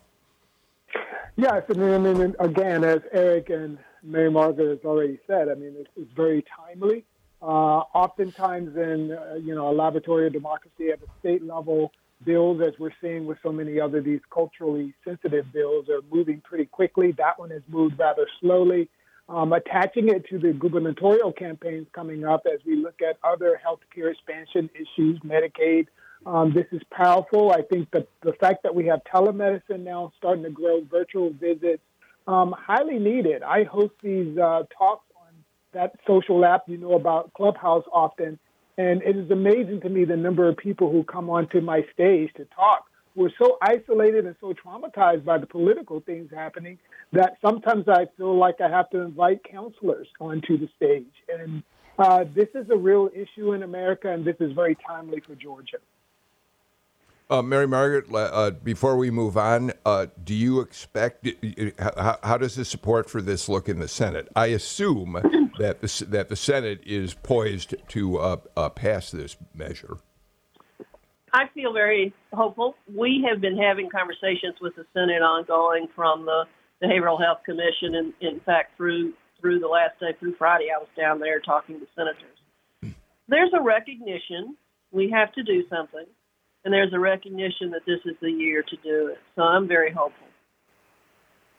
Yes, 1.35 1.63
I 1.69 1.73
mean, 1.73 1.93
I 1.93 1.97
mean 1.97 2.35
again, 2.39 2.83
as 2.83 3.01
Eric 3.11 3.49
and 3.49 3.77
Mary 4.03 4.31
Margaret 4.31 4.69
has 4.69 4.85
already 4.85 5.19
said, 5.27 5.49
I 5.49 5.55
mean, 5.55 5.73
it's, 5.77 5.89
it's 5.95 6.11
very 6.15 6.43
timely. 6.55 7.05
Uh, 7.41 7.83
oftentimes, 7.93 8.75
in 8.75 9.11
uh, 9.11 9.35
you 9.35 9.55
know 9.55 9.69
a 9.69 9.71
laboratory 9.73 10.27
of 10.27 10.33
democracy 10.33 10.89
at 10.91 10.99
the 10.99 11.07
state 11.19 11.41
level, 11.41 11.91
bills, 12.25 12.61
as 12.61 12.73
we're 12.77 12.91
seeing 12.99 13.25
with 13.25 13.37
so 13.41 13.51
many 13.51 13.79
other 13.79 14.01
these 14.01 14.19
culturally 14.33 14.93
sensitive 15.05 15.45
bills, 15.53 15.87
are 15.87 16.01
moving 16.11 16.41
pretty 16.41 16.65
quickly. 16.65 17.13
That 17.13 17.39
one 17.39 17.49
has 17.51 17.61
moved 17.69 17.97
rather 17.97 18.27
slowly. 18.41 18.89
Um, 19.29 19.53
attaching 19.53 20.09
it 20.09 20.27
to 20.29 20.39
the 20.39 20.53
gubernatorial 20.53 21.31
campaigns 21.31 21.87
coming 21.93 22.25
up 22.25 22.47
as 22.51 22.59
we 22.65 22.75
look 22.75 22.99
at 23.01 23.17
other 23.23 23.61
healthcare 23.63 24.11
expansion 24.11 24.69
issues, 24.73 25.19
Medicaid. 25.19 25.85
Um, 26.25 26.51
this 26.53 26.65
is 26.71 26.81
powerful. 26.91 27.51
I 27.51 27.61
think 27.61 27.91
that 27.91 28.07
the 28.21 28.33
fact 28.33 28.63
that 28.63 28.73
we 28.73 28.87
have 28.87 29.01
telemedicine 29.03 29.81
now 29.81 30.11
starting 30.17 30.43
to 30.43 30.49
grow, 30.49 30.81
virtual 30.83 31.29
visits, 31.31 31.83
um, 32.29 32.53
highly 32.57 32.99
needed. 32.99 33.41
I 33.41 33.63
host 33.63 33.93
these 34.03 34.37
uh, 34.37 34.63
talks 34.77 35.05
on 35.19 35.33
that 35.73 35.95
social 36.05 36.45
app 36.45 36.63
you 36.67 36.77
know 36.77 36.93
about 36.93 37.33
Clubhouse 37.33 37.83
often, 37.91 38.37
and 38.77 39.01
it 39.01 39.17
is 39.17 39.31
amazing 39.31 39.81
to 39.81 39.89
me 39.89 40.05
the 40.05 40.15
number 40.15 40.47
of 40.47 40.55
people 40.57 40.91
who 40.91 41.03
come 41.03 41.29
onto 41.29 41.59
my 41.59 41.81
stage 41.93 42.29
to 42.37 42.45
talk 42.55 42.85
who 43.15 43.25
are 43.25 43.31
so 43.41 43.57
isolated 43.61 44.25
and 44.27 44.35
so 44.39 44.53
traumatized 44.53 45.25
by 45.25 45.37
the 45.39 45.47
political 45.47 45.99
things 46.01 46.29
happening 46.33 46.77
that 47.11 47.37
sometimes 47.43 47.85
I 47.89 48.05
feel 48.15 48.37
like 48.37 48.61
I 48.61 48.69
have 48.69 48.89
to 48.91 48.99
invite 48.99 49.43
counselors 49.43 50.07
onto 50.21 50.57
the 50.57 50.69
stage. 50.77 51.11
And 51.27 51.63
uh, 51.97 52.25
this 52.35 52.47
is 52.53 52.69
a 52.69 52.77
real 52.77 53.09
issue 53.13 53.53
in 53.53 53.63
America, 53.63 54.11
and 54.13 54.23
this 54.23 54.37
is 54.39 54.53
very 54.53 54.77
timely 54.87 55.21
for 55.25 55.33
Georgia. 55.35 55.79
Uh, 57.31 57.43
Mary 57.43 57.67
Margaret, 57.67 58.05
uh, 58.11 58.49
before 58.49 58.97
we 58.97 59.11
move 59.11 59.37
on, 59.37 59.71
uh, 59.85 60.07
do 60.23 60.33
you 60.33 60.61
expect 60.61 61.27
how, 61.77 62.17
how, 62.23 62.37
does 62.39 62.55
the 62.55 62.65
support 62.65 63.07
for 63.07 63.21
this 63.21 63.47
look 63.47 63.69
in 63.69 63.77
the 63.79 63.87
Senate? 63.87 64.27
I 64.35 64.47
assume 64.47 65.13
that 65.59 65.79
the 65.79 66.05
that 66.09 66.29
the 66.29 66.35
Senate 66.35 66.81
is 66.87 67.13
poised 67.13 67.75
to 67.89 68.17
uh, 68.17 68.37
uh, 68.57 68.69
pass 68.69 69.11
this 69.11 69.37
measure. 69.53 69.97
I 71.31 71.49
feel 71.53 71.71
very 71.71 72.15
hopeful. 72.33 72.73
We 72.91 73.23
have 73.29 73.39
been 73.41 73.57
having 73.57 73.91
conversations 73.91 74.55
with 74.59 74.75
the 74.75 74.87
Senate 74.95 75.21
ongoing 75.21 75.87
from 75.95 76.25
the 76.25 76.45
Behavioral 76.81 77.23
Health 77.23 77.41
Commission, 77.45 77.93
and 77.93 78.13
in 78.21 78.39
fact, 78.39 78.75
through 78.75 79.13
through 79.39 79.59
the 79.59 79.67
last 79.67 79.99
day, 79.99 80.13
through 80.19 80.33
Friday, 80.33 80.69
I 80.75 80.79
was 80.79 80.89
down 80.97 81.19
there 81.19 81.39
talking 81.41 81.79
to 81.79 81.85
senators. 81.95 82.95
There's 83.27 83.51
a 83.53 83.61
recognition 83.61 84.57
we 84.91 85.11
have 85.11 85.31
to 85.33 85.43
do 85.43 85.63
something 85.69 86.07
and 86.65 86.73
there's 86.73 86.93
a 86.93 86.99
recognition 86.99 87.71
that 87.71 87.81
this 87.85 87.99
is 88.05 88.15
the 88.21 88.31
year 88.31 88.63
to 88.63 88.75
do 88.77 89.07
it. 89.07 89.17
So 89.35 89.43
I'm 89.43 89.67
very 89.67 89.91
hopeful. 89.91 90.27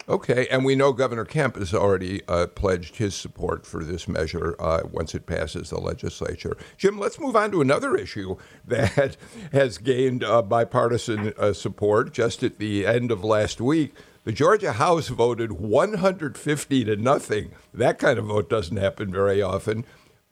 Okay, 0.08 0.48
and 0.48 0.64
we 0.64 0.74
know 0.74 0.92
Governor 0.92 1.24
Kemp 1.24 1.56
has 1.56 1.72
already 1.72 2.22
uh, 2.26 2.48
pledged 2.48 2.96
his 2.96 3.14
support 3.14 3.64
for 3.64 3.84
this 3.84 4.08
measure 4.08 4.56
uh, 4.58 4.80
once 4.90 5.14
it 5.14 5.26
passes 5.26 5.70
the 5.70 5.78
legislature. 5.78 6.56
Jim, 6.76 6.98
let's 6.98 7.20
move 7.20 7.36
on 7.36 7.52
to 7.52 7.60
another 7.60 7.94
issue 7.94 8.36
that 8.66 9.16
has 9.52 9.78
gained 9.78 10.24
uh, 10.24 10.42
bipartisan 10.42 11.32
uh, 11.38 11.52
support. 11.52 12.12
Just 12.12 12.42
at 12.42 12.58
the 12.58 12.86
end 12.86 13.12
of 13.12 13.22
last 13.22 13.60
week, 13.60 13.94
the 14.24 14.32
Georgia 14.32 14.72
House 14.72 15.08
voted 15.08 15.52
150 15.52 16.84
to 16.84 16.96
nothing. 16.96 17.52
That 17.72 17.98
kind 17.98 18.18
of 18.18 18.26
vote 18.26 18.50
doesn't 18.50 18.78
happen 18.78 19.12
very 19.12 19.40
often 19.40 19.84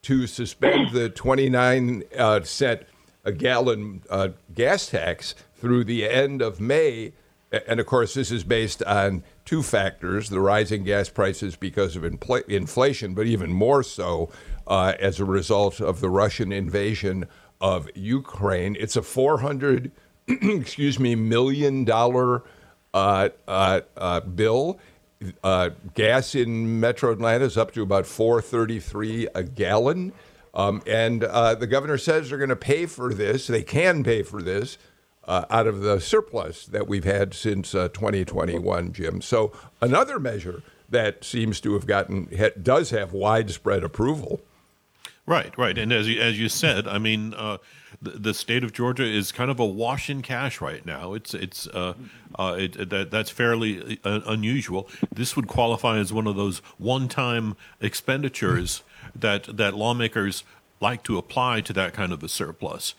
to 0.03 0.27
suspend 0.27 0.91
the 0.93 1.09
29 1.09 2.03
uh, 2.17 2.43
cent 2.43 2.83
a 3.25 3.33
gallon 3.33 4.03
uh, 4.11 4.29
gas 4.55 4.89
tax 4.89 5.35
through 5.55 5.85
the 5.85 6.09
end 6.09 6.43
of 6.43 6.61
May. 6.61 7.13
And 7.67 7.81
of 7.81 7.87
course, 7.87 8.15
this 8.15 8.31
is 8.31 8.45
based 8.45 8.83
on 8.83 9.23
two 9.45 9.63
factors 9.63 10.29
the 10.29 10.41
rising 10.41 10.85
gas 10.85 11.09
prices 11.09 11.57
because 11.57 11.97
of 11.97 12.03
infl- 12.03 12.47
inflation, 12.49 13.15
but 13.15 13.27
even 13.27 13.53
more 13.53 13.83
so 13.83 14.31
uh, 14.67 14.93
as 15.01 15.19
a 15.19 15.25
result 15.25 15.81
of 15.81 16.01
the 16.01 16.11
Russian 16.11 16.53
invasion 16.53 17.27
of 17.61 17.89
Ukraine. 17.95 18.77
It's 18.79 18.97
a 18.97 19.03
400 19.03 19.91
excuse 20.29 21.01
me, 21.01 21.15
million 21.15 21.85
dollar 21.85 22.43
uh, 22.93 23.31
uh, 23.47 23.81
uh 23.97 24.21
bill. 24.21 24.79
Uh, 25.43 25.71
gas 25.95 26.35
in 26.35 26.79
Metro 26.79 27.11
Atlanta 27.11 27.45
is 27.45 27.57
up 27.57 27.73
to 27.73 27.83
about 27.83 28.07
433 28.07 29.29
a 29.35 29.43
gallon. 29.43 30.13
Um, 30.55 30.83
and 30.87 31.25
uh, 31.25 31.55
the 31.55 31.67
governor 31.67 31.99
says 31.99 32.29
they're 32.29 32.39
going 32.39 32.49
to 32.49 32.57
pay 32.57 32.87
for 32.87 33.13
this. 33.13 33.47
They 33.47 33.63
can 33.63 34.03
pay 34.03 34.23
for 34.23 34.43
this 34.43 34.79
uh, 35.25 35.45
out 35.51 35.67
of 35.67 35.81
the 35.81 36.01
surplus 36.01 36.67
that 36.67 36.89
we've 36.89 37.05
had 37.05 37.35
since 37.35 37.75
uh, 37.75 37.89
2021, 37.89 38.93
Jim. 38.93 39.21
So 39.21 39.53
another 39.81 40.19
measure 40.19 40.63
that 40.89 41.23
seems 41.23 41.61
to 41.61 41.75
have 41.75 41.87
gotten 41.87 42.29
does 42.63 42.91
have 42.91 43.13
widespread 43.13 43.85
approval. 43.85 44.41
Right, 45.27 45.53
right, 45.59 45.77
and 45.77 45.93
as 45.93 46.09
you, 46.09 46.19
as 46.23 46.41
you 46.41 46.49
said, 46.49 46.89
I 46.89 46.97
mean, 46.97 47.35
uh, 47.35 47.59
the, 48.01 48.13
the, 48.13 48.33
state 48.33 48.65
of 48.65 48.73
Georgia 48.73 49.05
is 49.05 49.31
kind 49.31 49.51
of 49.51 49.61
a 49.61 49.67
wash 49.67 50.09
in 50.09 50.23
cash 50.23 50.63
right 50.63 50.85
now. 50.87 51.13
It's 51.13 51.35
it's 51.35 51.67
uh, 51.67 51.93
uh, 52.39 52.57
it, 52.59 52.89
that 52.89 53.11
that's 53.11 53.29
fairly 53.29 54.01
uh, 54.05 54.21
unusual. 54.25 54.89
This 55.15 55.37
would 55.37 55.47
qualify 55.47 55.99
as 55.99 56.15
one 56.15 56.27
of 56.27 56.37
those 56.37 56.61
one 56.79 57.09
time 57.09 57.57
expenditures 57.79 58.83
that 59.21 59.57
that 59.57 59.75
lawmakers 59.75 60.45
like 60.81 61.03
to 61.05 61.19
apply 61.19 61.61
to 61.63 61.73
that 61.73 61.93
kind 61.93 62.13
of 62.13 62.23
a 62.23 62.29
surplus. 62.29 62.95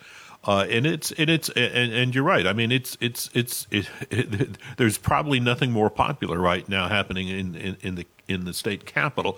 Uh, 0.46 0.66
and 0.70 0.86
it's 0.86 1.12
and 1.14 1.30
it's 1.30 1.50
and, 1.50 1.92
and, 1.92 2.16
you're 2.16 2.24
right. 2.24 2.48
I 2.48 2.54
mean, 2.54 2.72
it's 2.72 2.98
it's 3.02 3.30
it's 3.34 3.68
it, 3.72 3.90
it, 4.10 4.58
there's 4.78 4.98
probably 4.98 5.40
nothing 5.40 5.72
more 5.72 5.90
popular 5.90 6.40
right 6.40 6.68
now 6.70 6.88
happening 6.88 7.28
in, 7.28 7.56
in, 7.56 7.78
in 7.82 7.96
the 7.96 8.06
in 8.30 8.46
the 8.46 8.54
state 8.54 8.86
capital. 8.86 9.38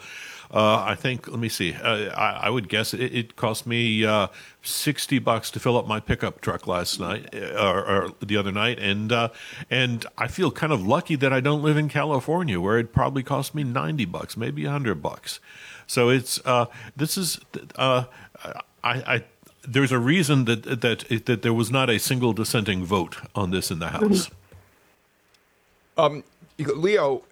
Uh, 0.53 0.83
I 0.85 0.95
think. 0.95 1.27
Let 1.27 1.39
me 1.39 1.49
see. 1.49 1.73
Uh, 1.73 2.09
I, 2.09 2.41
I, 2.43 2.49
would 2.49 2.67
guess 2.67 2.93
it, 2.93 3.15
it 3.15 3.35
cost 3.35 3.65
me 3.65 4.05
uh, 4.05 4.27
sixty 4.61 5.17
bucks 5.17 5.49
to 5.51 5.59
fill 5.59 5.77
up 5.77 5.87
my 5.87 5.99
pickup 5.99 6.41
truck 6.41 6.67
last 6.67 6.99
night 6.99 7.33
uh, 7.33 7.55
or, 7.57 7.85
or 7.85 8.09
the 8.19 8.37
other 8.37 8.51
night, 8.51 8.77
and 8.77 9.11
uh, 9.11 9.29
and 9.69 10.05
I 10.17 10.27
feel 10.27 10.51
kind 10.51 10.73
of 10.73 10.85
lucky 10.85 11.15
that 11.15 11.31
I 11.31 11.39
don't 11.39 11.63
live 11.63 11.77
in 11.77 11.87
California, 11.89 12.59
where 12.59 12.77
it 12.77 12.93
probably 12.93 13.23
cost 13.23 13.55
me 13.55 13.63
ninety 13.63 14.05
bucks, 14.05 14.35
maybe 14.35 14.65
hundred 14.65 15.01
bucks. 15.01 15.39
So 15.91 16.07
it's 16.07 16.39
uh, 16.45 16.67
this 16.95 17.17
is 17.17 17.37
uh, 17.75 18.05
I, 18.81 18.93
I 19.15 19.23
there's 19.67 19.91
a 19.91 19.99
reason 19.99 20.45
that 20.45 20.63
that 20.79 21.25
that 21.25 21.41
there 21.41 21.53
was 21.53 21.69
not 21.69 21.89
a 21.89 21.99
single 21.99 22.31
dissenting 22.31 22.85
vote 22.85 23.17
on 23.35 23.51
this 23.51 23.69
in 23.69 23.79
the 23.79 23.89
House. 23.89 24.31
Um, 25.97 26.23
Leo, 26.57 27.23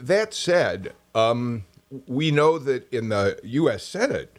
that 0.00 0.34
said, 0.34 0.94
um, 1.14 1.64
we 2.08 2.32
know 2.32 2.58
that 2.58 2.92
in 2.92 3.08
the 3.10 3.38
U.S. 3.44 3.84
Senate, 3.84 4.36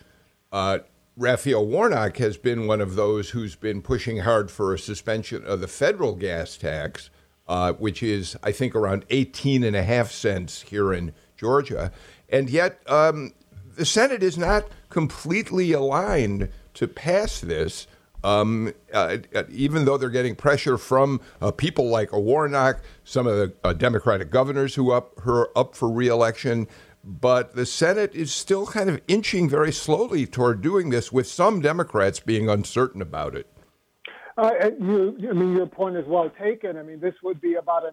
uh, 0.52 0.80
Raphael 1.16 1.66
Warnock 1.66 2.18
has 2.18 2.36
been 2.36 2.68
one 2.68 2.82
of 2.82 2.96
those 2.96 3.30
who's 3.30 3.56
been 3.56 3.82
pushing 3.82 4.18
hard 4.18 4.52
for 4.52 4.74
a 4.74 4.78
suspension 4.78 5.46
of 5.46 5.62
the 5.62 5.70
federal 5.70 6.16
gas 6.16 6.58
tax, 6.58 7.10
uh, 7.48 7.72
which 7.72 8.04
is, 8.04 8.36
I 8.44 8.52
think, 8.52 8.76
around 8.76 9.06
18 9.10 9.64
and 9.64 9.78
a 9.78 9.84
half 9.84 10.12
cents 10.12 10.64
here 10.64 10.92
in 10.92 11.14
Georgia. 11.38 11.94
And 12.28 12.50
yet, 12.50 12.82
um, 12.86 13.32
the 13.80 13.86
Senate 13.86 14.22
is 14.22 14.38
not 14.38 14.66
completely 14.90 15.72
aligned 15.72 16.50
to 16.74 16.86
pass 16.86 17.40
this. 17.40 17.88
um, 18.26 18.74
uh, 18.94 19.20
even 19.50 19.86
though 19.86 19.98
they're 19.98 20.10
getting 20.10 20.36
pressure 20.36 20.78
from 20.78 21.22
uh, 21.42 21.52
people 21.52 21.88
like 21.88 22.12
Warnock, 22.12 22.82
some 23.06 23.26
of 23.26 23.38
the 23.38 23.54
uh, 23.64 23.72
Democratic 23.72 24.30
governors 24.30 24.76
who 24.76 24.92
up 24.92 25.18
up 25.56 25.74
for 25.76 25.90
reelection. 25.90 26.68
But 27.06 27.56
the 27.56 27.66
Senate 27.66 28.14
is 28.14 28.34
still 28.34 28.68
kind 28.68 28.90
of 28.90 29.00
inching 29.08 29.48
very 29.48 29.72
slowly 29.72 30.26
toward 30.26 30.62
doing 30.62 30.90
this, 30.90 31.14
with 31.14 31.28
some 31.28 31.62
Democrats 31.62 32.20
being 32.20 32.50
uncertain 32.50 33.02
about 33.02 33.36
it. 33.36 33.48
Uh, 34.38 34.52
you, 34.78 35.16
I 35.30 35.34
mean, 35.34 35.56
your 35.56 35.68
point 35.68 35.96
is 35.96 36.06
well 36.06 36.30
taken. 36.38 36.76
I 36.76 36.84
mean, 36.84 37.00
this 37.00 37.16
would 37.24 37.40
be 37.40 37.56
about 37.56 37.84
a 37.86 37.92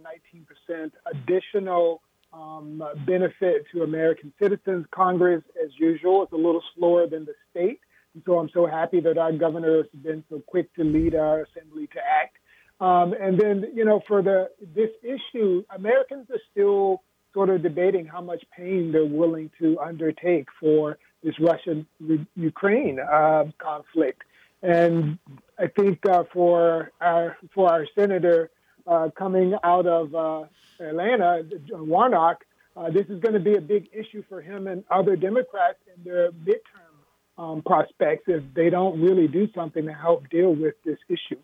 19% 0.75 0.90
additional 1.12 2.02
um, 2.37 2.83
benefit 3.07 3.66
to 3.73 3.83
American 3.83 4.33
citizens. 4.40 4.87
Congress, 4.90 5.43
as 5.62 5.71
usual, 5.78 6.25
is 6.25 6.28
a 6.33 6.37
little 6.37 6.62
slower 6.75 7.07
than 7.07 7.25
the 7.25 7.35
state. 7.50 7.81
And 8.14 8.23
so 8.26 8.38
I'm 8.38 8.50
so 8.50 8.66
happy 8.66 9.00
that 9.00 9.19
our 9.19 9.33
governor 9.33 9.76
has 9.78 9.87
been 10.02 10.23
so 10.31 10.43
quick 10.47 10.73
to 10.75 10.85
lead 10.85 11.14
our 11.14 11.43
assembly 11.43 11.87
to 11.88 11.99
act. 11.99 12.37
Um, 12.81 13.14
and 13.19 13.38
then, 13.40 13.73
you 13.75 13.85
know, 13.85 14.02
for 14.07 14.23
the 14.23 14.50
this 14.75 14.90
issue, 15.02 15.64
Americans 15.75 16.26
are 16.31 16.40
still 16.50 17.02
sort 17.33 17.50
of 17.50 17.62
debating 17.62 18.07
how 18.07 18.21
much 18.21 18.43
pain 18.57 18.93
they're 18.93 19.05
willing 19.05 19.50
to 19.61 19.78
undertake 19.78 20.47
for 20.61 20.99
this 21.23 21.35
Russian-Ukraine 21.40 22.99
uh, 23.00 23.45
conflict. 23.59 24.23
And 24.62 25.19
I 25.59 25.66
think 25.69 26.05
uh, 26.07 26.25
for 26.33 26.93
our 27.00 27.37
for 27.55 27.71
our 27.71 27.87
senator 27.95 28.50
uh, 28.87 29.09
coming 29.16 29.55
out 29.64 29.87
of 29.87 30.14
uh, 30.14 30.45
Atlanta, 30.80 31.42
Warnock, 31.71 32.45
uh, 32.76 32.90
this 32.90 33.06
is 33.09 33.21
going 33.21 33.35
to 33.35 33.40
be 33.40 33.54
a 33.54 33.61
big 33.61 33.88
issue 33.92 34.23
for 34.28 34.40
him 34.40 34.66
and 34.66 34.85
other 34.90 35.16
Democrats 35.16 35.78
in 35.95 36.04
their 36.04 36.30
midterm 36.30 37.42
um, 37.42 37.62
prospects 37.62 38.25
if 38.26 38.42
they 38.54 38.71
don't 38.71 39.00
really 39.00 39.28
do 39.28 39.49
something 39.54 39.87
to 39.87 39.92
help 39.92 40.28
deal 40.30 40.54
with 40.54 40.75
this 40.85 40.99
issue. 41.09 41.40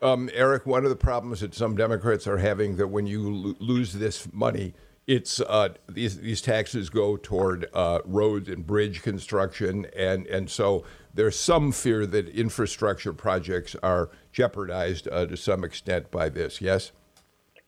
Um, 0.00 0.30
Eric, 0.32 0.64
one 0.66 0.84
of 0.84 0.90
the 0.90 0.96
problems 0.96 1.40
that 1.40 1.54
some 1.54 1.74
Democrats 1.76 2.26
are 2.26 2.38
having 2.38 2.76
that 2.76 2.88
when 2.88 3.06
you 3.06 3.34
lo- 3.34 3.54
lose 3.58 3.92
this 3.92 4.32
money, 4.32 4.74
it's 5.08 5.40
uh, 5.40 5.70
these 5.88 6.20
these 6.20 6.42
taxes 6.42 6.90
go 6.90 7.16
toward 7.16 7.66
uh, 7.72 8.00
road 8.04 8.46
and 8.48 8.66
bridge 8.66 9.02
construction, 9.02 9.86
and 9.96 10.26
and 10.26 10.50
so 10.50 10.84
there's 11.14 11.36
some 11.36 11.72
fear 11.72 12.06
that 12.06 12.28
infrastructure 12.28 13.12
projects 13.12 13.74
are 13.82 14.10
jeopardized 14.32 15.08
uh, 15.08 15.26
to 15.26 15.36
some 15.36 15.64
extent 15.64 16.10
by 16.10 16.28
this. 16.28 16.60
Yes. 16.60 16.92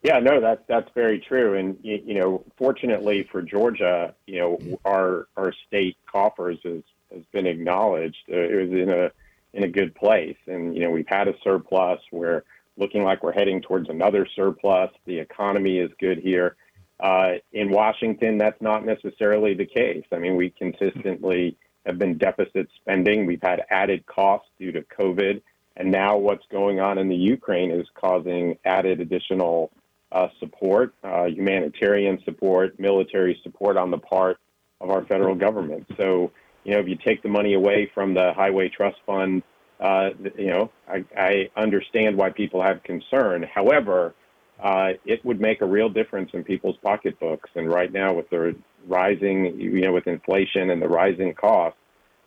Yeah, 0.02 0.19
no, 0.19 0.40
that's 0.40 0.62
that's 0.66 0.88
very 0.95 1.19
true, 1.19 1.59
and 1.59 1.76
you, 1.83 2.00
you 2.04 2.14
know, 2.14 2.42
fortunately 2.57 3.28
for 3.30 3.42
Georgia, 3.42 4.14
you 4.26 4.38
know, 4.38 4.78
our 4.85 5.28
our 5.37 5.52
state 5.66 5.99
coffers 6.11 6.59
has 6.64 6.83
has 7.12 7.23
been 7.33 7.47
acknowledged. 7.47 8.25
Uh, 8.30 8.37
it 8.37 8.54
was 8.54 8.71
in 8.71 8.88
a 8.88 9.11
in 9.52 9.64
a 9.64 9.69
good 9.69 9.95
place, 9.95 10.38
and 10.47 10.75
you 10.75 10.83
know, 10.83 10.90
we've 10.90 11.09
had 11.09 11.28
a 11.28 11.35
surplus. 11.45 12.00
We're 12.11 12.45
looking 12.78 13.02
like 13.02 13.23
we're 13.23 13.33
heading 13.33 13.61
towards 13.61 13.90
another 13.90 14.26
surplus. 14.35 14.90
The 15.04 15.19
economy 15.19 15.78
is 15.78 15.90
good 16.00 16.19
here. 16.19 16.57
Uh, 16.99 17.35
in 17.52 17.71
Washington, 17.71 18.38
that's 18.38 18.61
not 18.62 18.87
necessarily 18.87 19.52
the 19.52 19.66
case. 19.66 20.04
I 20.12 20.19
mean, 20.19 20.37
we 20.37 20.49
consistently 20.50 21.57
have 21.85 21.99
been 21.99 22.16
deficit 22.16 22.69
spending. 22.76 23.26
We've 23.26 23.42
had 23.42 23.64
added 23.71 24.07
costs 24.07 24.49
due 24.59 24.73
to 24.73 24.83
COVID, 24.83 25.42
and 25.76 25.90
now 25.90 26.16
what's 26.16 26.47
going 26.50 26.80
on 26.80 26.97
in 26.97 27.09
the 27.09 27.16
Ukraine 27.16 27.71
is 27.71 27.87
causing 27.95 28.57
added 28.64 29.00
additional 29.00 29.71
uh, 30.12 30.29
support, 30.38 30.95
uh, 31.05 31.26
humanitarian 31.26 32.21
support, 32.25 32.79
military 32.79 33.38
support 33.43 33.76
on 33.76 33.90
the 33.90 33.99
part 33.99 34.38
of 34.81 34.90
our 34.90 35.05
federal 35.05 35.35
government. 35.35 35.87
So, 35.97 36.33
you 36.64 36.73
know, 36.73 36.81
if 36.81 36.88
you 36.88 36.97
take 36.97 37.23
the 37.23 37.29
money 37.29 37.55
away 37.55 37.90
from 37.95 38.14
the 38.14 38.33
Highway 38.33 38.69
Trust 38.69 38.99
Fund, 39.07 39.43
uh, 39.79 40.11
you 40.37 40.49
know, 40.49 40.71
I, 40.88 41.05
I 41.17 41.50
understand 41.57 42.17
why 42.17 42.31
people 42.31 42.62
have 42.62 42.83
concern. 42.83 43.43
However, 43.43 44.14
uh, 44.62 44.93
it 45.07 45.25
would 45.25 45.40
make 45.40 45.62
a 45.62 45.67
real 45.67 45.88
difference 45.88 46.31
in 46.35 46.45
people's 46.45 46.76
pocketbooks. 46.83 47.49
And 47.55 47.73
right 47.73 47.90
now, 47.90 48.12
with 48.12 48.29
the 48.29 48.55
rising, 48.87 49.59
you 49.59 49.81
know, 49.81 49.93
with 49.93 50.07
inflation 50.07 50.71
and 50.71 50.83
the 50.83 50.88
rising 50.88 51.33
costs, 51.35 51.79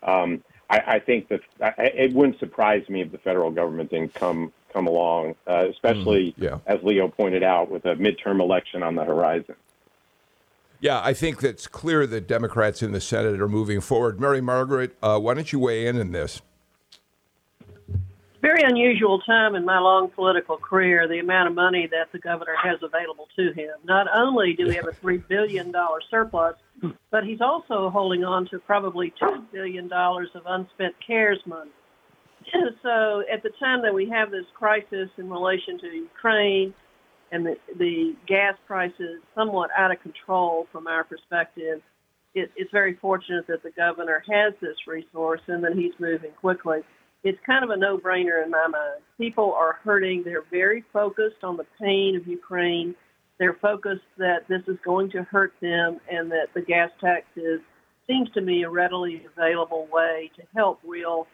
um, 0.02 0.44
I, 0.70 0.80
I 0.88 1.00
think 1.00 1.28
that 1.28 1.42
it 1.78 2.14
wouldn't 2.14 2.40
surprise 2.40 2.88
me 2.90 3.02
if 3.02 3.12
the 3.12 3.20
federal 3.20 3.52
government 3.52 3.92
didn't 3.92 4.14
come 4.74 4.84
come 4.84 4.94
along, 4.94 5.36
uh, 5.48 5.68
especially 5.70 6.34
mm, 6.38 6.44
yeah. 6.44 6.58
as 6.66 6.80
Leo 6.84 7.08
pointed 7.08 7.44
out, 7.44 7.70
with 7.70 7.86
a 7.86 7.96
midterm 7.96 8.40
election 8.40 8.84
on 8.84 8.96
the 8.96 9.04
horizon. 9.04 9.56
Yeah, 10.80 11.02
I 11.02 11.14
think 11.14 11.40
that's 11.40 11.68
clear 11.68 12.06
that 12.08 12.28
Democrats 12.28 12.82
in 12.82 12.92
the 12.92 13.00
Senate 13.00 13.40
are 13.40 13.48
moving 13.48 13.80
forward. 13.80 14.20
Mary 14.20 14.42
Margaret, 14.42 14.98
uh, 15.02 15.18
why 15.18 15.34
don't 15.34 15.52
you 15.52 15.60
weigh 15.60 15.88
in 15.88 16.00
on 16.00 16.12
this? 16.12 16.42
Very 18.42 18.64
unusual 18.64 19.20
time 19.20 19.56
in 19.56 19.64
my 19.64 19.80
long 19.80 20.10
political 20.10 20.58
career, 20.58 21.08
the 21.08 21.20
amount 21.20 21.48
of 21.48 21.56
money 21.56 21.88
that 21.90 22.12
the 22.12 22.20
governor 22.20 22.56
has 22.62 22.78
available 22.84 23.30
to 23.38 23.54
him. 23.54 23.72
Not 23.86 24.08
only 24.14 24.54
do 24.54 24.68
we 24.68 24.76
have 24.76 24.86
a 24.86 24.92
$3 25.06 25.26
billion 25.30 25.74
surplus, 26.12 26.56
but 27.10 27.24
he's 27.24 27.40
also 27.40 27.90
holding 27.90 28.26
on 28.26 28.46
to 28.50 28.60
probably 28.60 29.14
$2 29.22 29.46
billion 29.54 29.90
of 29.90 30.42
unspent 30.46 30.96
CARES 31.08 31.40
money. 31.46 31.72
so 32.84 33.24
at 33.32 33.44
the 33.44 33.52
time 33.60 33.82
that 33.82 33.94
we 33.94 34.10
have 34.10 34.32
this 34.32 34.46
crisis 34.54 35.10
in 35.18 35.30
relation 35.30 35.80
to 35.80 35.88
Ukraine 35.88 36.74
and 37.32 37.46
the, 37.46 37.56
the 37.78 38.16
gas 38.28 38.56
prices 38.68 39.22
somewhat 39.36 39.70
out 39.78 39.92
of 39.92 40.02
control 40.02 40.68
from 40.72 40.88
our 40.88 41.04
perspective, 41.04 41.82
it, 42.36 42.52
it's 42.56 42.72
very 42.72 42.96
fortunate 42.96 43.48
that 43.48 43.64
the 43.64 43.72
governor 43.72 44.24
has 44.30 44.54
this 44.62 44.78
resource 44.88 45.42
and 45.48 45.64
that 45.64 45.74
he's 45.74 45.94
moving 46.00 46.32
quickly. 46.40 46.80
It's 47.24 47.40
kind 47.46 47.64
of 47.64 47.70
a 47.70 47.78
no-brainer 47.78 48.44
in 48.44 48.52
my 48.52 48.68
mind. 48.68 49.02
People 49.18 49.54
are 49.54 49.80
hurting. 49.84 50.24
They're 50.24 50.44
very 50.52 50.84
focused 50.92 51.44
on 51.44 51.58
the 51.58 51.66
pain 51.80 52.18
of 52.20 52.28
Ukraine. 52.28 52.96
They're 53.40 53.58
focused 53.62 54.02
that 54.18 54.48
this 54.50 54.62
is 54.68 54.78
going 54.84 55.10
to 55.12 55.24
hurt 55.24 55.54
them 55.62 56.00
and 56.12 56.30
that 56.32 56.48
the 56.54 56.62
gas 56.62 56.90
tax 57.00 57.26
is, 57.36 57.62
seems 58.08 58.30
to 58.32 58.42
me, 58.42 58.64
a 58.64 58.70
readily 58.70 59.26
available 59.26 59.88
way 59.92 60.30
to 60.36 60.44
help 60.54 60.80
real 60.86 61.28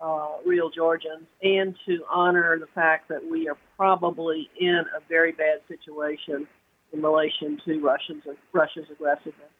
uh, 0.00 0.28
real 0.46 0.70
Georgians 0.70 1.26
and 1.42 1.76
to 1.86 2.02
honor 2.10 2.58
the 2.58 2.66
fact 2.74 3.08
that 3.08 3.24
we 3.24 3.48
are 3.48 3.56
probably 3.76 4.48
in 4.58 4.82
a 4.96 5.00
very 5.08 5.32
bad 5.32 5.58
situation 5.68 6.46
in 6.92 7.02
relation 7.02 7.60
to 7.64 7.80
Russians 7.80 8.22
Russia's 8.52 8.86
aggressiveness. 8.90 9.50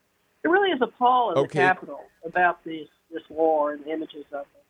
It 0.43 0.49
really 0.49 0.71
is 0.71 0.81
appalling 0.81 1.37
in 1.37 1.45
okay. 1.45 1.59
the 1.59 1.65
capital 1.65 2.01
about 2.25 2.65
this 2.65 2.89
this 3.13 3.23
war 3.29 3.73
and 3.73 3.85
the 3.85 3.91
images 3.91 4.25
of 4.33 4.41
it. 4.41 4.63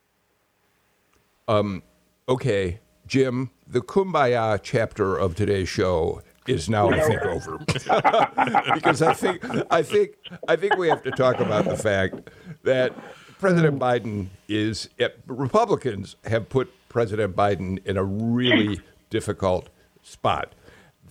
Um, 1.49 1.83
okay, 2.29 2.81
Jim, 3.07 3.51
the 3.67 3.81
Kumbaya 3.81 4.61
chapter 4.63 5.17
of 5.17 5.35
today's 5.35 5.69
show 5.69 6.23
is 6.47 6.69
now 6.69 6.91
I 6.91 7.01
think 7.01 7.23
over 7.25 7.59
because 8.75 9.03
I 9.03 9.15
think 9.15 9.45
I 9.71 9.83
think 9.83 10.17
I 10.49 10.57
think 10.57 10.77
we 10.77 10.89
have 10.89 11.03
to 11.05 11.11
talk 11.13 11.39
about 11.39 11.65
the 11.65 11.77
fact 11.77 12.31
that 12.65 12.95
President 13.41 13.79
Biden 13.79 14.27
is, 14.49 14.91
eh, 14.99 15.09
Republicans 15.27 16.15
have 16.25 16.51
put 16.51 16.71
President 16.91 17.35
Biden 17.35 17.83
in 17.87 17.97
a 17.97 18.05
really 18.05 18.83
difficult 19.09 19.71
spot. 20.03 20.55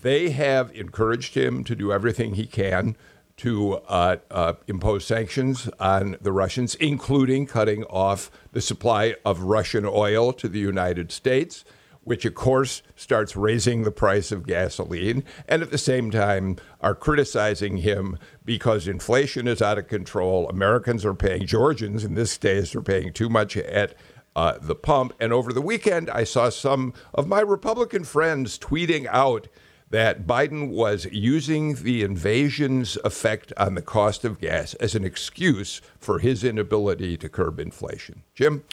They 0.04 0.30
have 0.30 0.72
encouraged 0.76 1.34
him 1.34 1.64
to 1.64 1.76
do 1.76 1.92
everything 1.92 2.36
he 2.36 2.46
can 2.46 2.96
to 3.38 3.78
uh, 3.88 4.18
uh, 4.30 4.54
impose 4.68 5.06
sanctions 5.06 5.70
on 5.80 6.18
the 6.22 6.32
Russians, 6.32 6.76
including 6.76 7.48
cutting 7.48 7.84
off 7.86 8.30
the 8.52 8.62
supply 8.62 9.16
of 9.26 9.42
Russian 9.42 9.86
oil 9.88 10.32
to 10.34 10.48
the 10.48 10.60
United 10.60 11.12
States 11.12 11.66
which 12.10 12.26
of 12.26 12.34
course 12.34 12.82
starts 12.96 13.36
raising 13.36 13.84
the 13.84 13.92
price 13.92 14.32
of 14.32 14.48
gasoline, 14.48 15.24
and 15.48 15.62
at 15.62 15.70
the 15.70 15.78
same 15.78 16.10
time 16.10 16.56
are 16.82 16.96
criticizing 16.96 17.78
him 17.78 18.18
because 18.44 18.88
inflation 18.88 19.48
is 19.48 19.62
out 19.62 19.78
of 19.78 19.88
control. 19.88 20.50
Americans 20.50 21.06
are 21.06 21.14
paying, 21.14 21.46
Georgians 21.46 22.04
in 22.04 22.16
this 22.16 22.36
case, 22.36 22.74
are 22.74 22.82
paying 22.82 23.14
too 23.14 23.30
much 23.30 23.56
at 23.56 23.94
uh, 24.36 24.58
the 24.60 24.74
pump. 24.74 25.14
And 25.20 25.32
over 25.32 25.54
the 25.54 25.62
weekend, 25.62 26.10
I 26.10 26.24
saw 26.24 26.50
some 26.50 26.96
of 27.14 27.28
my 27.28 27.42
Republican 27.42 28.04
friends 28.04 28.58
tweeting 28.58 29.06
out 29.06 29.48
that 29.92 30.26
Biden 30.26 30.70
was 30.70 31.06
using 31.12 31.76
the 31.76 32.02
invasion's 32.02 32.98
effect 33.04 33.54
on 33.56 33.76
the 33.76 33.84
cost 33.84 34.26
of 34.26 34.42
gas 34.42 34.74
as 34.76 34.96
an 34.96 35.06
excuse 35.06 35.80
for 36.00 36.18
his 36.18 36.44
inability 36.44 37.18
to 37.18 37.30
curb 37.30 37.60
inflation. 37.60 38.24
Jim? 38.34 38.64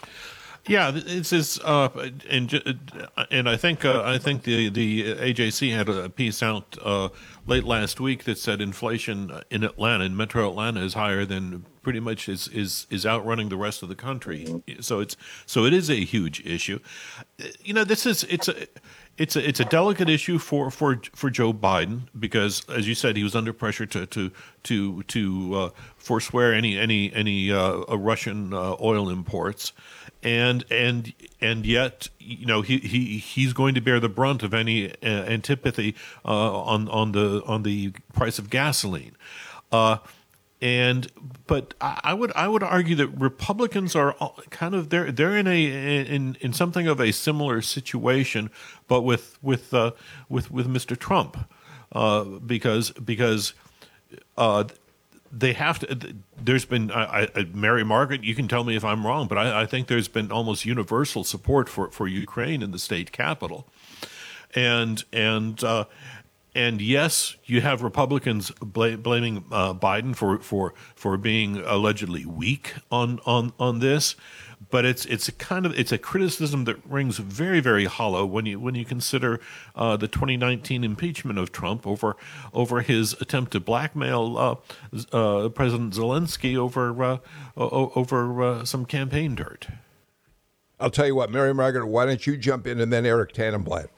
Yeah, 0.69 0.93
it's 0.95 1.33
is, 1.33 1.61
uh, 1.65 1.89
and 2.29 2.53
and 3.31 3.49
I 3.49 3.57
think 3.57 3.85
uh, 3.85 4.03
I 4.05 4.19
think 4.19 4.43
the 4.43 4.69
the 4.69 5.15
AJC 5.15 5.73
had 5.73 5.89
a 5.89 6.09
piece 6.09 6.43
out 6.43 6.77
uh, 6.83 7.11
late 7.47 7.63
last 7.65 8.01
week 8.01 8.25
that 8.25 8.37
said 8.39 8.61
inflation 8.61 9.31
in 9.51 9.63
Atlanta, 9.63 10.05
in 10.05 10.17
Metro 10.17 10.49
Atlanta, 10.49 10.81
is 10.81 10.95
higher 10.95 11.25
than 11.25 11.65
pretty 11.83 12.01
much 12.01 12.29
is 12.29 12.49
is 12.49 12.89
is 12.91 13.07
outrunning 13.07 13.49
the 13.49 13.57
rest 13.57 13.85
of 13.85 13.89
the 13.89 13.95
country. 13.95 14.61
So 14.81 14.99
it's 14.99 15.17
so 15.47 15.65
it 15.67 15.73
is 15.73 15.89
a 15.89 16.05
huge 16.05 16.45
issue. 16.45 16.81
You 17.63 17.75
know, 17.75 17.85
this 17.85 18.05
is 18.05 18.25
it's 18.25 18.49
a 18.49 18.67
it's 19.19 19.37
a 19.37 19.49
it's 19.49 19.61
a 19.61 19.65
delicate 19.65 20.09
issue 20.09 20.39
for 20.39 20.71
for 20.71 21.01
for 21.15 21.31
Joe 21.31 21.53
Biden 21.53 22.09
because, 22.19 22.69
as 22.69 22.89
you 22.89 22.95
said, 22.95 23.17
he 23.17 23.23
was 23.23 23.37
under 23.37 23.53
pressure 23.53 23.87
to 23.87 24.07
to 24.07 24.33
to 24.65 25.03
to 25.05 25.55
uh, 25.55 25.71
forswear 25.97 26.53
any 26.53 26.77
any 26.79 27.13
any 27.15 27.53
uh, 27.53 27.77
Russian 27.97 28.53
uh, 28.53 28.77
oil 28.81 29.09
imports, 29.09 29.73
and 30.27 30.65
and 30.73 31.15
and 31.41 31.65
yet 31.65 32.09
you 32.19 32.45
know 32.45 32.61
he, 32.61 32.79
he 32.79 33.19
he's 33.19 33.53
going 33.53 33.75
to 33.77 33.81
bear 33.81 34.01
the 34.01 34.09
brunt 34.09 34.43
of 34.43 34.53
any 34.53 34.91
uh, 34.91 35.07
antipathy 35.07 35.95
uh, 36.25 36.61
on 36.63 36.89
on 36.89 37.13
the 37.13 37.43
on 37.47 37.63
the 37.63 37.93
price 38.13 38.39
of 38.39 38.51
gasoline. 38.51 39.17
Uh, 39.71 39.99
and 40.61 41.07
but 41.47 41.75
I 41.81 42.13
would 42.13 42.33
I 42.33 42.49
would 42.49 42.63
argue 42.63 42.97
that 42.97 43.09
Republicans 43.09 43.95
are 43.95 44.17
kind 44.51 44.75
of 44.75 44.89
they're 44.89 45.13
they're 45.13 45.37
in 45.37 45.47
a 45.47 46.05
in 46.07 46.37
in 46.41 46.53
something 46.53 46.89
of 46.89 47.01
a 47.01 47.13
similar 47.13 47.63
situation, 47.63 48.51
but 48.89 49.03
with 49.03 49.39
with 49.43 49.73
uh, 49.73 49.93
with 50.29 50.51
with 50.51 50.67
Mr. 50.67 50.99
Trump, 50.99 51.37
uh, 51.93 52.25
because 52.25 52.91
because 52.93 53.53
uh, 54.37 54.65
they 55.33 55.53
have 55.53 55.79
to. 55.81 56.15
There's 56.43 56.65
been 56.65 56.91
I, 56.91 57.29
I, 57.35 57.45
Mary 57.53 57.85
Margaret. 57.85 58.25
You 58.25 58.35
can 58.35 58.49
tell 58.49 58.65
me 58.65 58.77
if 58.77 58.85
I'm 58.85 59.07
wrong, 59.07 59.29
but 59.29 59.39
I, 59.39 59.63
I 59.63 59.67
think 59.67 59.89
there's 59.89 60.09
been 60.09 60.31
almost 60.31 60.65
universal 60.65 61.25
support 61.25 61.69
for 61.69 61.91
for 61.91 62.07
Ukraine 62.07 62.63
in 62.63 62.71
the 62.71 62.79
state 62.79 63.13
capital, 63.13 63.67
and 64.55 65.05
and 65.13 65.63
uh, 65.63 65.85
and 66.57 66.81
yes, 66.81 67.37
you 67.45 67.61
have 67.61 67.83
Republicans 67.83 68.51
bl- 68.53 68.97
blaming 68.97 69.45
uh, 69.53 69.75
Biden 69.75 70.17
for, 70.17 70.39
for 70.39 70.73
for 70.95 71.19
being 71.19 71.59
allegedly 71.59 72.25
weak 72.25 72.73
on 72.91 73.21
on 73.27 73.53
on 73.61 73.81
this, 73.81 74.17
but 74.71 74.85
it's 74.85 75.05
it's 75.07 75.29
a 75.29 75.33
kind 75.33 75.67
of 75.67 75.79
it's 75.79 75.93
a 75.93 75.99
criticism 75.99 76.65
that 76.65 76.77
rings 76.87 77.19
very 77.19 77.61
very 77.61 77.85
hollow 77.85 78.25
when 78.25 78.47
you 78.47 78.59
when 78.59 78.75
you 78.75 78.85
consider 78.85 79.41
uh, 79.75 79.97
the 79.97 80.09
2019 80.09 80.85
impeachment 80.85 81.39
of 81.39 81.53
Trump 81.53 81.87
over 81.87 82.17
over 82.53 82.81
his 82.81 83.15
attempt 83.21 83.53
to 83.53 83.61
blackmail 83.61 84.39
uh, 84.39 85.17
uh 85.17 85.49
President 85.51 85.95
Zelensky 85.95 86.57
over 86.57 87.03
uh, 87.03 87.19
over 87.57 88.43
uh, 88.43 88.65
some 88.65 88.85
campaign 88.85 89.35
dirt. 89.35 89.69
I'll 90.79 90.91
tell 90.91 91.07
you 91.07 91.15
what, 91.15 91.31
Mary 91.31 91.55
Margaret, 91.55 91.87
why 91.87 92.05
don't 92.05 92.27
you 92.27 92.37
jump 92.37 92.67
in 92.67 92.81
and 92.81 92.93
then 92.93 93.07
Eric 93.07 93.33
Tanenblatt? 93.33 93.89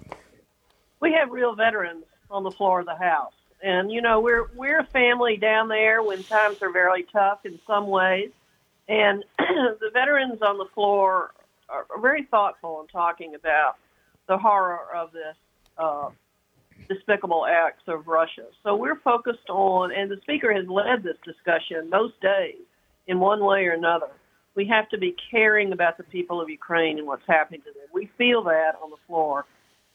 We 1.00 1.12
have 1.12 1.30
real 1.30 1.56
veterans 1.56 2.04
on 2.30 2.44
the 2.44 2.52
floor 2.52 2.80
of 2.80 2.86
the 2.86 2.94
house. 2.96 3.32
And 3.62 3.90
you 3.90 4.00
know, 4.00 4.20
we're 4.20 4.48
we're 4.54 4.80
a 4.80 4.86
family 4.86 5.36
down 5.36 5.68
there 5.68 6.02
when 6.02 6.22
times 6.22 6.62
are 6.62 6.70
very 6.70 7.02
tough 7.04 7.44
in 7.44 7.58
some 7.66 7.88
ways. 7.88 8.30
And 8.88 9.24
the 9.38 9.90
veterans 9.92 10.40
on 10.42 10.58
the 10.58 10.66
floor 10.74 11.32
are, 11.68 11.86
very 12.00 12.24
thoughtful 12.24 12.80
in 12.80 12.86
talking 12.88 13.34
about 13.34 13.76
the 14.26 14.38
horror 14.38 14.80
of 14.94 15.12
this 15.12 15.36
uh, 15.76 16.08
despicable 16.88 17.46
acts 17.46 17.82
of 17.86 18.08
Russia. 18.08 18.46
So 18.62 18.76
we're 18.76 18.98
focused 19.00 19.50
on, 19.50 19.92
and 19.92 20.10
the 20.10 20.18
speaker 20.22 20.52
has 20.52 20.66
led 20.68 21.02
this 21.02 21.16
discussion 21.24 21.90
most 21.90 22.20
days 22.20 22.56
in 23.06 23.20
one 23.20 23.44
way 23.44 23.66
or 23.66 23.72
another. 23.72 24.08
We 24.54 24.66
have 24.68 24.88
to 24.90 24.98
be 24.98 25.14
caring 25.30 25.72
about 25.72 25.98
the 25.98 26.04
people 26.04 26.40
of 26.40 26.48
Ukraine 26.48 26.98
and 26.98 27.06
what's 27.06 27.26
happening 27.28 27.60
to 27.60 27.72
them. 27.72 27.88
We 27.92 28.10
feel 28.16 28.42
that 28.44 28.72
on 28.82 28.90
the 28.90 28.96
floor. 29.06 29.44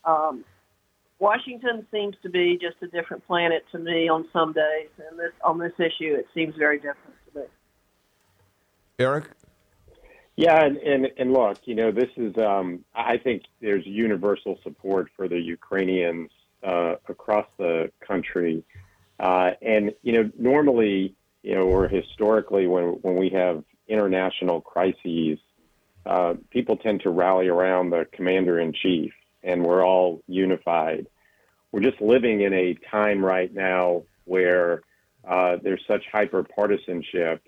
Um, 0.05 0.45
Washington 1.19 1.85
seems 1.91 2.15
to 2.23 2.29
be 2.29 2.59
just 2.61 2.75
a 2.81 2.87
different 2.87 3.25
planet 3.25 3.63
to 3.71 3.79
me 3.79 4.09
on 4.09 4.25
some 4.33 4.53
days, 4.53 4.89
and 5.09 5.17
this 5.17 5.31
on 5.43 5.57
this 5.57 5.73
issue, 5.79 6.15
it 6.15 6.27
seems 6.33 6.55
very 6.55 6.77
different. 6.77 7.15
Eric. 8.99 9.25
Yeah, 10.35 10.65
and, 10.65 10.77
and, 10.77 11.11
and 11.17 11.33
look, 11.33 11.59
you 11.65 11.75
know, 11.75 11.91
this 11.91 12.09
is, 12.17 12.35
um, 12.37 12.83
I 12.95 13.17
think 13.17 13.43
there's 13.61 13.85
universal 13.85 14.59
support 14.63 15.09
for 15.15 15.27
the 15.27 15.39
Ukrainians 15.39 16.31
uh, 16.63 16.95
across 17.07 17.45
the 17.57 17.91
country. 17.99 18.63
Uh, 19.19 19.51
and, 19.61 19.93
you 20.01 20.13
know, 20.13 20.31
normally, 20.37 21.15
you 21.43 21.53
know, 21.53 21.63
or 21.63 21.87
historically, 21.87 22.65
when, 22.65 22.85
when 23.01 23.15
we 23.15 23.29
have 23.29 23.63
international 23.87 24.61
crises, 24.61 25.37
uh, 26.05 26.33
people 26.49 26.77
tend 26.77 27.01
to 27.01 27.09
rally 27.11 27.47
around 27.47 27.91
the 27.91 28.07
commander 28.11 28.59
in 28.59 28.73
chief 28.73 29.13
and 29.43 29.63
we're 29.63 29.85
all 29.85 30.21
unified 30.27 31.05
we're 31.73 31.81
just 31.81 31.99
living 31.99 32.41
in 32.41 32.53
a 32.53 32.75
time 32.89 33.25
right 33.25 33.51
now 33.51 34.03
where 34.25 34.83
uh, 35.27 35.57
there's 35.61 35.81
such 35.87 36.03
hyper 36.09 36.43
partisanship. 36.43 37.41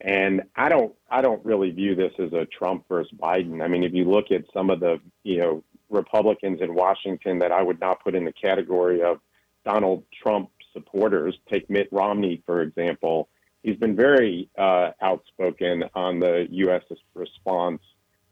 And 0.00 0.42
I 0.56 0.68
don't, 0.68 0.94
I 1.10 1.20
don't 1.20 1.44
really 1.44 1.70
view 1.70 1.94
this 1.94 2.12
as 2.18 2.32
a 2.32 2.46
Trump 2.46 2.86
versus 2.88 3.12
Biden. 3.18 3.62
I 3.62 3.68
mean, 3.68 3.84
if 3.84 3.92
you 3.92 4.04
look 4.04 4.30
at 4.30 4.44
some 4.52 4.70
of 4.70 4.80
the, 4.80 4.98
you 5.24 5.38
know, 5.38 5.64
Republicans 5.90 6.60
in 6.62 6.74
Washington 6.74 7.38
that 7.40 7.52
I 7.52 7.62
would 7.62 7.80
not 7.80 8.02
put 8.02 8.14
in 8.14 8.24
the 8.24 8.32
category 8.32 9.02
of 9.02 9.20
Donald 9.64 10.04
Trump 10.22 10.50
supporters, 10.72 11.36
take 11.50 11.68
Mitt 11.68 11.88
Romney, 11.90 12.42
for 12.46 12.62
example, 12.62 13.28
he's 13.62 13.76
been 13.76 13.96
very 13.96 14.48
uh, 14.56 14.92
outspoken 15.02 15.84
on 15.94 16.20
the 16.20 16.46
U.S. 16.50 16.82
response 17.14 17.82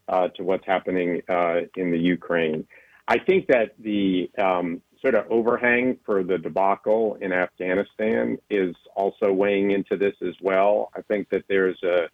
uh, 0.07 0.29
to 0.29 0.43
what's 0.43 0.65
happening 0.65 1.21
uh, 1.29 1.61
in 1.75 1.91
the 1.91 1.99
Ukraine. 1.99 2.65
I 3.07 3.19
think 3.19 3.47
that 3.47 3.73
the 3.79 4.31
um, 4.37 4.81
sort 5.01 5.15
of 5.15 5.25
overhang 5.29 5.97
for 6.05 6.23
the 6.23 6.37
debacle 6.37 7.17
in 7.21 7.31
Afghanistan 7.31 8.37
is 8.49 8.75
also 8.95 9.31
weighing 9.31 9.71
into 9.71 9.95
this 9.97 10.15
as 10.21 10.35
well. 10.41 10.91
I 10.95 11.01
think 11.01 11.29
that 11.29 11.45
there's 11.47 11.81
a 11.83 12.09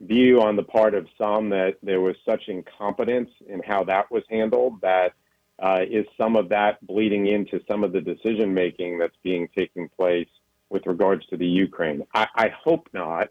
view 0.00 0.40
on 0.40 0.56
the 0.56 0.62
part 0.62 0.94
of 0.94 1.06
some 1.18 1.50
that 1.50 1.76
there 1.82 2.00
was 2.00 2.16
such 2.24 2.48
incompetence 2.48 3.30
in 3.46 3.62
how 3.62 3.84
that 3.84 4.10
was 4.10 4.22
handled 4.30 4.80
that 4.80 5.12
uh, 5.58 5.80
is 5.88 6.06
some 6.18 6.36
of 6.36 6.48
that 6.48 6.84
bleeding 6.86 7.26
into 7.26 7.60
some 7.68 7.84
of 7.84 7.92
the 7.92 8.00
decision 8.00 8.52
making 8.52 8.98
that's 8.98 9.16
being 9.22 9.48
taking 9.56 9.88
place 9.88 10.28
with 10.68 10.86
regards 10.86 11.24
to 11.26 11.36
the 11.36 11.46
Ukraine. 11.46 12.02
I, 12.12 12.26
I 12.34 12.48
hope 12.48 12.88
not. 12.92 13.28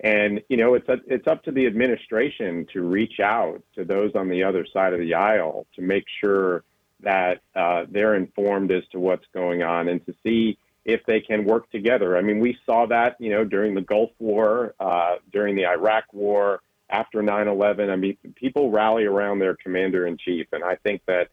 And 0.00 0.42
you 0.48 0.56
know, 0.56 0.74
it's 0.74 0.88
a, 0.88 0.98
it's 1.06 1.26
up 1.26 1.44
to 1.44 1.52
the 1.52 1.66
administration 1.66 2.66
to 2.72 2.82
reach 2.82 3.20
out 3.20 3.62
to 3.76 3.84
those 3.84 4.10
on 4.14 4.28
the 4.28 4.42
other 4.42 4.66
side 4.70 4.92
of 4.92 4.98
the 4.98 5.14
aisle 5.14 5.66
to 5.76 5.82
make 5.82 6.04
sure 6.20 6.64
that 7.02 7.42
uh, 7.54 7.84
they're 7.88 8.14
informed 8.14 8.72
as 8.72 8.82
to 8.92 9.00
what's 9.00 9.26
going 9.34 9.62
on 9.62 9.88
and 9.88 10.04
to 10.06 10.14
see 10.22 10.58
if 10.84 11.04
they 11.06 11.20
can 11.20 11.44
work 11.44 11.70
together. 11.70 12.16
I 12.16 12.22
mean, 12.22 12.40
we 12.40 12.58
saw 12.66 12.86
that, 12.86 13.16
you 13.20 13.30
know, 13.30 13.44
during 13.44 13.74
the 13.74 13.80
Gulf 13.80 14.10
War, 14.18 14.74
uh, 14.80 15.16
during 15.32 15.54
the 15.54 15.66
Iraq 15.66 16.04
War, 16.12 16.60
after 16.92 17.22
9 17.22 17.48
11. 17.48 17.90
I 17.90 17.96
mean, 17.96 18.16
people 18.36 18.70
rally 18.70 19.04
around 19.04 19.38
their 19.38 19.56
commander 19.56 20.06
in 20.06 20.18
chief. 20.18 20.46
And 20.52 20.62
I 20.62 20.76
think 20.76 21.02
that 21.06 21.28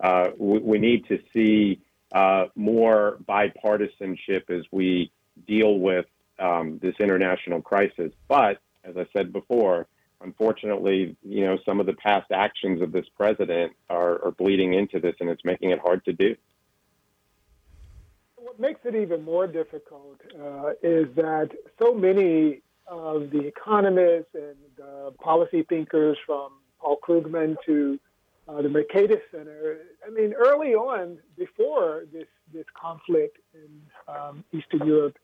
uh, 0.00 0.30
we, 0.36 0.58
we, 0.58 0.78
need 0.78 1.06
to 1.06 1.20
see 1.32 1.80
uh, 2.12 2.46
more 2.56 3.18
bipartisanship 3.26 4.50
as 4.50 4.64
we 4.72 5.12
deal 5.46 5.78
with 5.78 6.06
um, 6.38 6.78
this 6.82 6.96
international 6.98 7.62
crisis. 7.62 8.12
But 8.28 8.58
as 8.82 8.96
I 8.96 9.06
said 9.12 9.32
before, 9.32 9.86
unfortunately, 10.24 11.16
you 11.22 11.44
know, 11.44 11.58
some 11.64 11.78
of 11.80 11.86
the 11.86 11.92
past 11.92 12.32
actions 12.32 12.82
of 12.82 12.90
this 12.92 13.06
president 13.16 13.72
are, 13.88 14.24
are 14.24 14.30
bleeding 14.32 14.74
into 14.74 14.98
this, 14.98 15.14
and 15.20 15.28
it's 15.30 15.44
making 15.44 15.70
it 15.70 15.78
hard 15.78 16.04
to 16.06 16.12
do. 16.12 16.34
What 18.36 18.58
makes 18.58 18.80
it 18.84 18.94
even 18.94 19.22
more 19.24 19.46
difficult 19.46 20.20
uh, 20.34 20.70
is 20.82 21.06
that 21.16 21.50
so 21.80 21.94
many 21.94 22.62
of 22.86 23.30
the 23.30 23.40
economists 23.40 24.34
and 24.34 24.56
uh, 24.82 25.10
policy 25.22 25.64
thinkers, 25.68 26.16
from 26.26 26.52
Paul 26.80 26.98
Krugman 27.06 27.56
to 27.66 27.98
uh, 28.46 28.60
the 28.60 28.68
Mercatus 28.68 29.22
Center, 29.30 29.78
I 30.06 30.10
mean, 30.10 30.34
early 30.34 30.74
on, 30.74 31.18
before 31.36 32.04
this 32.12 32.26
this 32.52 32.66
conflict 32.80 33.38
in 33.54 34.14
um, 34.14 34.44
Eastern 34.52 34.86
Europe, 34.86 35.16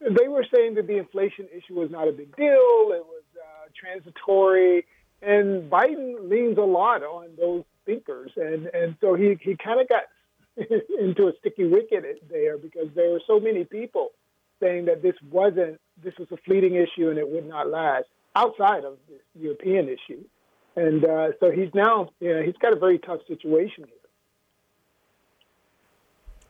they 0.00 0.28
were 0.28 0.46
saying 0.54 0.74
that 0.74 0.86
the 0.86 0.96
inflation 0.96 1.46
issue 1.54 1.74
was 1.74 1.90
not 1.90 2.08
a 2.08 2.12
big 2.12 2.34
deal. 2.36 2.46
It 2.98 3.04
was 3.04 3.15
transitory. 3.78 4.86
And 5.22 5.70
Biden 5.70 6.28
leans 6.28 6.58
a 6.58 6.62
lot 6.62 7.02
on 7.02 7.28
those 7.38 7.64
thinkers, 7.84 8.32
and 8.36 8.66
and 8.66 8.96
so 9.00 9.14
he 9.14 9.36
he 9.40 9.56
kind 9.56 9.80
of 9.80 9.88
got 9.88 10.04
into 11.00 11.28
a 11.28 11.32
sticky 11.40 11.66
wicket 11.66 12.04
there 12.28 12.58
because 12.58 12.88
there 12.94 13.10
were 13.10 13.22
so 13.26 13.40
many 13.40 13.64
people 13.64 14.10
saying 14.60 14.86
that 14.86 15.02
this 15.02 15.14
wasn't 15.30 15.80
this 16.02 16.14
was 16.18 16.28
a 16.32 16.36
fleeting 16.38 16.74
issue 16.74 17.08
and 17.08 17.18
it 17.18 17.28
would 17.28 17.48
not 17.48 17.68
last 17.68 18.06
outside 18.34 18.84
of 18.84 18.98
this 19.08 19.20
European 19.34 19.88
issue, 19.88 20.22
and 20.76 21.04
uh, 21.04 21.28
so 21.40 21.50
he's 21.50 21.72
now 21.74 22.10
you 22.20 22.34
know, 22.34 22.42
he's 22.42 22.56
got 22.60 22.72
a 22.72 22.76
very 22.76 22.98
tough 22.98 23.20
situation 23.26 23.84
here. 23.86 24.05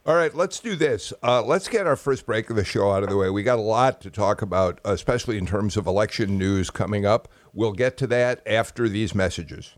All 0.06 0.14
right, 0.14 0.32
let's 0.32 0.60
do 0.60 0.76
this. 0.76 1.12
Uh, 1.20 1.42
let's 1.42 1.66
get 1.66 1.88
our 1.88 1.96
first 1.96 2.26
break 2.26 2.48
of 2.48 2.54
the 2.54 2.64
show 2.64 2.92
out 2.92 3.02
of 3.02 3.08
the 3.08 3.16
way. 3.16 3.28
We 3.28 3.42
got 3.42 3.58
a 3.58 3.62
lot 3.62 4.00
to 4.02 4.10
talk 4.10 4.40
about, 4.40 4.80
especially 4.84 5.36
in 5.36 5.46
terms 5.46 5.76
of 5.76 5.88
election 5.88 6.38
news 6.38 6.70
coming 6.70 7.04
up. 7.04 7.26
We'll 7.52 7.72
get 7.72 7.96
to 7.96 8.06
that 8.06 8.40
after 8.46 8.88
these 8.88 9.16
messages. 9.16 9.74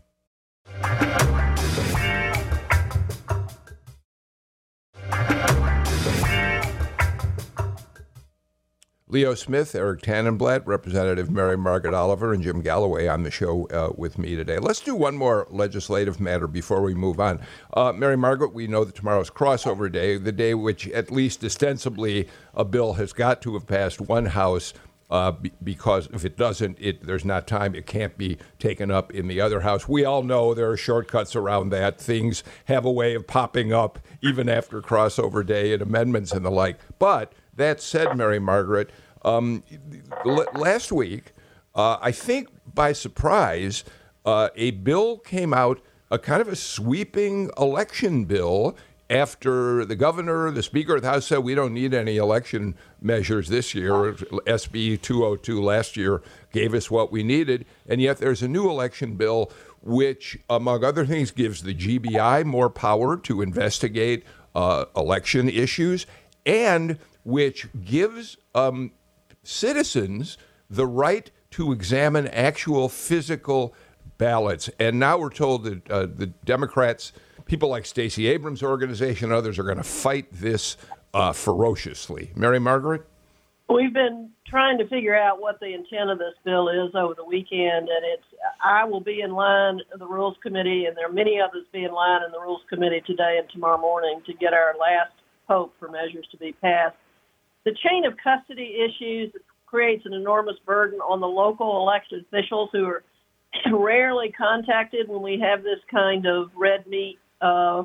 Leo 9.11 9.33
Smith, 9.33 9.73
Eric 9.73 10.03
Tanenblatt, 10.03 10.67
Representative 10.67 11.31
Mary 11.31 11.57
Margaret 11.57 11.95
Oliver, 11.95 12.31
and 12.31 12.43
Jim 12.43 12.61
Galloway 12.61 13.07
on 13.07 13.23
the 13.23 13.31
show 13.31 13.67
uh, 13.69 13.91
with 13.97 14.19
me 14.19 14.35
today. 14.35 14.59
Let's 14.59 14.81
do 14.81 14.93
one 14.93 15.17
more 15.17 15.47
legislative 15.49 16.19
matter 16.19 16.45
before 16.45 16.83
we 16.83 16.93
move 16.93 17.19
on. 17.19 17.41
Uh, 17.73 17.91
Mary 17.91 18.15
Margaret, 18.15 18.53
we 18.53 18.67
know 18.67 18.83
that 18.83 18.93
tomorrow's 18.93 19.31
crossover 19.31 19.91
day, 19.91 20.17
the 20.17 20.31
day 20.31 20.53
which, 20.53 20.87
at 20.89 21.09
least 21.09 21.43
ostensibly, 21.43 22.29
a 22.53 22.63
bill 22.63 22.93
has 22.93 23.11
got 23.11 23.41
to 23.41 23.53
have 23.53 23.65
passed 23.65 23.99
one 23.99 24.27
House. 24.27 24.73
Uh, 25.09 25.31
b- 25.31 25.51
because 25.63 26.07
if 26.13 26.23
it 26.23 26.37
doesn't, 26.37 26.77
it, 26.79 27.03
there's 27.03 27.25
not 27.25 27.47
time. 27.47 27.73
It 27.73 27.87
can't 27.87 28.15
be 28.15 28.37
taken 28.59 28.91
up 28.91 29.11
in 29.11 29.27
the 29.27 29.41
other 29.41 29.61
house. 29.61 29.89
We 29.89 30.05
all 30.05 30.21
know 30.21 30.53
there 30.53 30.69
are 30.69 30.77
shortcuts 30.77 31.35
around 31.35 31.69
that. 31.69 31.99
Things 31.99 32.43
have 32.65 32.85
a 32.85 32.91
way 32.91 33.15
of 33.15 33.25
popping 33.25 33.73
up 33.73 33.97
even 34.21 34.47
after 34.47 34.83
crossover 34.83 35.43
day 35.43 35.73
and 35.73 35.81
amendments 35.81 36.31
and 36.31 36.45
the 36.45 36.51
like. 36.51 36.77
But 36.99 37.33
that 37.59 37.81
said, 37.81 38.17
Mary 38.17 38.39
Margaret, 38.39 38.89
um, 39.23 39.63
last 40.53 40.91
week, 40.91 41.33
uh, 41.75 41.97
I 42.01 42.11
think 42.11 42.49
by 42.73 42.93
surprise, 42.93 43.83
uh, 44.25 44.49
a 44.55 44.71
bill 44.71 45.17
came 45.17 45.53
out, 45.53 45.81
a 46.09 46.17
kind 46.17 46.41
of 46.41 46.47
a 46.47 46.55
sweeping 46.55 47.51
election 47.57 48.25
bill 48.25 48.75
after 49.09 49.85
the 49.85 49.95
governor, 49.95 50.51
the 50.51 50.61
speaker 50.61 50.95
of 50.95 51.01
the 51.01 51.09
House 51.09 51.25
said 51.25 51.39
we 51.39 51.55
don't 51.55 51.73
need 51.73 51.93
any 51.93 52.17
election 52.17 52.75
measures 53.01 53.49
this 53.49 53.73
year. 53.73 54.13
SB 54.13 55.01
202 55.01 55.61
last 55.61 55.97
year 55.97 56.21
gave 56.51 56.73
us 56.73 56.91
what 56.91 57.11
we 57.11 57.23
needed. 57.23 57.65
And 57.87 58.01
yet 58.01 58.17
there's 58.17 58.43
a 58.43 58.47
new 58.47 58.69
election 58.69 59.15
bill 59.15 59.51
which, 59.81 60.37
among 60.49 60.83
other 60.83 61.05
things, 61.05 61.31
gives 61.31 61.63
the 61.63 61.73
GBI 61.73 62.45
more 62.45 62.69
power 62.69 63.17
to 63.17 63.41
investigate 63.41 64.23
uh, 64.53 64.85
election 64.95 65.49
issues 65.49 66.05
and 66.45 66.99
which 67.23 67.67
gives 67.83 68.37
um, 68.55 68.91
citizens 69.43 70.37
the 70.69 70.85
right 70.87 71.31
to 71.51 71.71
examine 71.71 72.27
actual 72.27 72.89
physical 72.89 73.73
ballots. 74.17 74.69
And 74.79 74.99
now 74.99 75.17
we're 75.17 75.29
told 75.29 75.63
that 75.63 75.89
uh, 75.89 76.05
the 76.05 76.27
Democrats, 76.45 77.11
people 77.45 77.69
like 77.69 77.85
Stacey 77.85 78.27
Abrams' 78.27 78.61
organization 78.61 79.25
and 79.25 79.33
others, 79.33 79.57
are 79.57 79.63
going 79.63 79.77
to 79.77 79.83
fight 79.83 80.27
this 80.31 80.77
uh, 81.13 81.33
ferociously. 81.33 82.31
Mary 82.35 82.59
Margaret? 82.59 83.05
We've 83.67 83.93
been 83.93 84.31
trying 84.47 84.79
to 84.79 84.87
figure 84.87 85.15
out 85.15 85.39
what 85.39 85.59
the 85.59 85.73
intent 85.73 86.09
of 86.09 86.17
this 86.17 86.33
bill 86.43 86.69
is 86.69 86.95
over 86.95 87.13
the 87.13 87.23
weekend, 87.23 87.87
and 87.87 88.03
it's 88.13 88.23
I 88.63 88.83
will 88.83 88.99
be 88.99 89.21
in 89.21 89.31
line 89.31 89.79
in 89.93 89.99
the 89.99 90.07
Rules 90.07 90.37
Committee, 90.41 90.85
and 90.85 90.97
there 90.97 91.07
are 91.07 91.13
many 91.13 91.39
others 91.39 91.65
be 91.71 91.83
in 91.83 91.91
line 91.91 92.21
in 92.25 92.31
the 92.31 92.39
Rules 92.39 92.61
Committee 92.67 93.01
today 93.05 93.37
and 93.39 93.47
tomorrow 93.49 93.77
morning 93.77 94.21
to 94.25 94.33
get 94.33 94.53
our 94.53 94.73
last 94.79 95.13
hope 95.47 95.73
for 95.79 95.87
measures 95.87 96.27
to 96.31 96.37
be 96.37 96.53
passed. 96.53 96.95
The 97.69 97.75
chain 97.87 98.03
of 98.03 98.17
custody 98.17 98.79
issues 98.83 99.31
creates 99.67 100.03
an 100.07 100.13
enormous 100.13 100.55
burden 100.65 100.97
on 101.01 101.19
the 101.19 101.27
local 101.27 101.77
elected 101.83 102.25
officials 102.25 102.71
who 102.71 102.83
are 102.85 103.03
rarely 103.71 104.31
contacted 104.35 105.07
when 105.07 105.21
we 105.21 105.39
have 105.39 105.61
this 105.61 105.77
kind 105.91 106.25
of 106.25 106.49
red 106.55 106.87
meat 106.87 107.19
uh, 107.41 107.83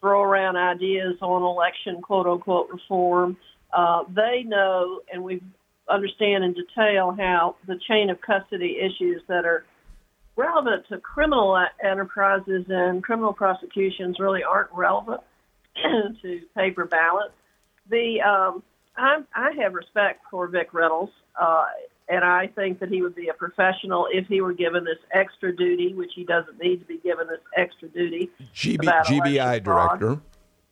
throw 0.00 0.22
around 0.22 0.56
ideas 0.56 1.14
on 1.20 1.42
election 1.42 2.02
quote 2.02 2.26
unquote 2.26 2.68
reform. 2.68 3.36
Uh, 3.72 4.02
they 4.12 4.42
know, 4.44 4.98
and 5.12 5.22
we 5.22 5.40
understand 5.88 6.42
in 6.42 6.52
detail 6.54 7.14
how 7.16 7.54
the 7.68 7.78
chain 7.88 8.10
of 8.10 8.20
custody 8.22 8.76
issues 8.80 9.22
that 9.28 9.44
are 9.44 9.64
relevant 10.34 10.84
to 10.88 10.98
criminal 10.98 11.64
enterprises 11.80 12.64
and 12.68 13.04
criminal 13.04 13.32
prosecutions 13.32 14.18
really 14.18 14.42
aren't 14.42 14.72
relevant 14.72 15.20
to 16.22 16.40
paper 16.56 16.86
ballots. 16.86 17.34
The 17.90 18.20
um, 18.20 18.62
I'm, 18.96 19.26
I 19.34 19.50
have 19.62 19.74
respect 19.74 20.22
for 20.30 20.46
Vic 20.46 20.72
Reynolds, 20.72 21.12
uh, 21.40 21.64
and 22.08 22.24
I 22.24 22.48
think 22.48 22.80
that 22.80 22.88
he 22.88 23.02
would 23.02 23.14
be 23.14 23.28
a 23.28 23.34
professional 23.34 24.06
if 24.12 24.26
he 24.26 24.40
were 24.40 24.52
given 24.52 24.84
this 24.84 24.98
extra 25.12 25.54
duty, 25.54 25.94
which 25.94 26.12
he 26.14 26.24
doesn't 26.24 26.60
need 26.60 26.80
to 26.80 26.86
be 26.86 26.98
given 26.98 27.26
this 27.26 27.40
extra 27.56 27.88
duty. 27.88 28.30
GB, 28.54 28.78
GBI 28.78 29.62
director. 29.62 30.20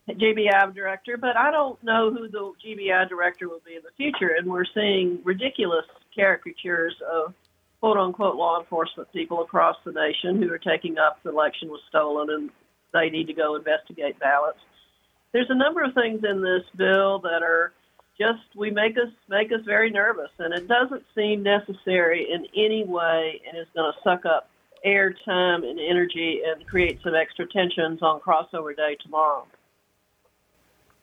GBI 0.09 0.75
director, 0.75 1.16
but 1.16 1.37
I 1.37 1.51
don't 1.51 1.83
know 1.83 2.12
who 2.12 2.29
the 2.29 2.53
GBI 2.64 3.09
director 3.09 3.48
will 3.48 3.62
be 3.64 3.77
in 3.77 3.83
the 3.83 3.92
future. 3.96 4.35
And 4.37 4.51
we're 4.51 4.64
seeing 4.75 5.20
ridiculous 5.25 5.85
caricatures 6.14 6.94
of 7.11 7.35
quote 7.81 7.96
unquote 7.96 8.37
law 8.37 8.61
enforcement 8.61 9.12
people 9.12 9.42
across 9.42 9.77
the 9.85 9.92
nation 9.92 10.42
who 10.42 10.53
are 10.53 10.59
taking 10.59 10.98
up 10.98 11.22
the 11.22 11.31
election 11.31 11.68
was 11.68 11.81
stolen 11.88 12.31
and 12.31 12.51
they 12.92 13.11
need 13.11 13.27
to 13.29 13.33
go 13.33 13.57
investigate 13.57 14.18
ballots. 14.18 14.59
There's 15.33 15.51
a 15.51 15.55
number 15.55 15.83
of 15.83 15.95
things 15.95 16.23
in 16.29 16.42
this 16.42 16.64
bill 16.77 17.18
that 17.21 17.42
are 17.42 17.73
just 18.18 18.40
we 18.55 18.71
make 18.71 18.97
us 18.97 19.12
make 19.29 19.51
us 19.53 19.61
very 19.64 19.90
nervous, 19.90 20.31
and 20.38 20.53
it 20.53 20.68
doesn't 20.68 21.03
seem 21.14 21.42
necessary 21.42 22.31
in 22.31 22.47
any 22.55 22.85
way, 22.85 23.40
and 23.47 23.59
is 23.59 23.66
going 23.75 23.90
to 23.92 23.99
suck 24.05 24.27
up 24.27 24.51
air 24.85 25.14
time 25.25 25.64
and 25.64 25.79
energy 25.79 26.40
and 26.47 26.66
create 26.66 27.01
some 27.03 27.14
extra 27.14 27.47
tensions 27.49 28.03
on 28.03 28.21
crossover 28.21 28.77
day 28.77 28.97
tomorrow. 29.03 29.47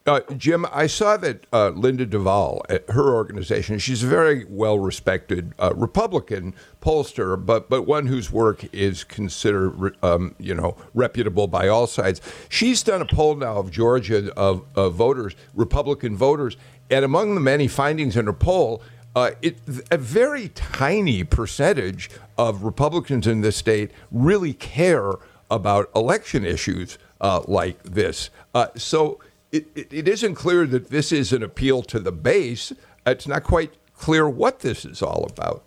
Uh, 0.06 0.20
Jim, 0.38 0.64
I 0.72 0.86
saw 0.86 1.18
that 1.18 1.46
uh, 1.52 1.68
Linda 1.70 2.06
Duval, 2.06 2.64
at 2.70 2.88
her 2.88 3.14
organization, 3.14 3.78
she's 3.78 4.02
a 4.02 4.06
very 4.06 4.46
well 4.48 4.78
respected 4.78 5.52
uh, 5.58 5.74
Republican 5.76 6.54
pollster, 6.80 7.36
but, 7.36 7.68
but 7.68 7.82
one 7.82 8.06
whose 8.06 8.32
work 8.32 8.64
is 8.72 9.04
considered, 9.04 9.94
um, 10.02 10.34
you 10.38 10.54
know, 10.54 10.74
reputable 10.94 11.48
by 11.48 11.68
all 11.68 11.86
sides. 11.86 12.22
She's 12.48 12.82
done 12.82 13.02
a 13.02 13.04
poll 13.04 13.36
now 13.36 13.58
of 13.58 13.70
Georgia 13.70 14.32
of, 14.38 14.64
of 14.74 14.94
voters, 14.94 15.36
Republican 15.54 16.16
voters, 16.16 16.56
and 16.88 17.04
among 17.04 17.34
the 17.34 17.40
many 17.40 17.68
findings 17.68 18.16
in 18.16 18.24
her 18.24 18.32
poll, 18.32 18.82
uh, 19.14 19.32
it, 19.42 19.58
a 19.90 19.98
very 19.98 20.48
tiny 20.48 21.24
percentage 21.24 22.08
of 22.38 22.62
Republicans 22.62 23.26
in 23.26 23.42
this 23.42 23.56
state 23.56 23.90
really 24.10 24.54
care 24.54 25.12
about 25.50 25.90
election 25.94 26.46
issues 26.46 26.96
uh, 27.20 27.42
like 27.46 27.82
this. 27.82 28.30
Uh, 28.54 28.68
so 28.76 29.20
it, 29.52 29.92
it 29.92 30.08
isn't 30.08 30.34
clear 30.34 30.66
that 30.66 30.90
this 30.90 31.12
is 31.12 31.32
an 31.32 31.42
appeal 31.42 31.82
to 31.84 31.98
the 31.98 32.12
base. 32.12 32.72
It's 33.06 33.26
not 33.26 33.44
quite 33.44 33.72
clear 33.96 34.28
what 34.28 34.60
this 34.60 34.84
is 34.84 35.02
all 35.02 35.26
about. 35.30 35.64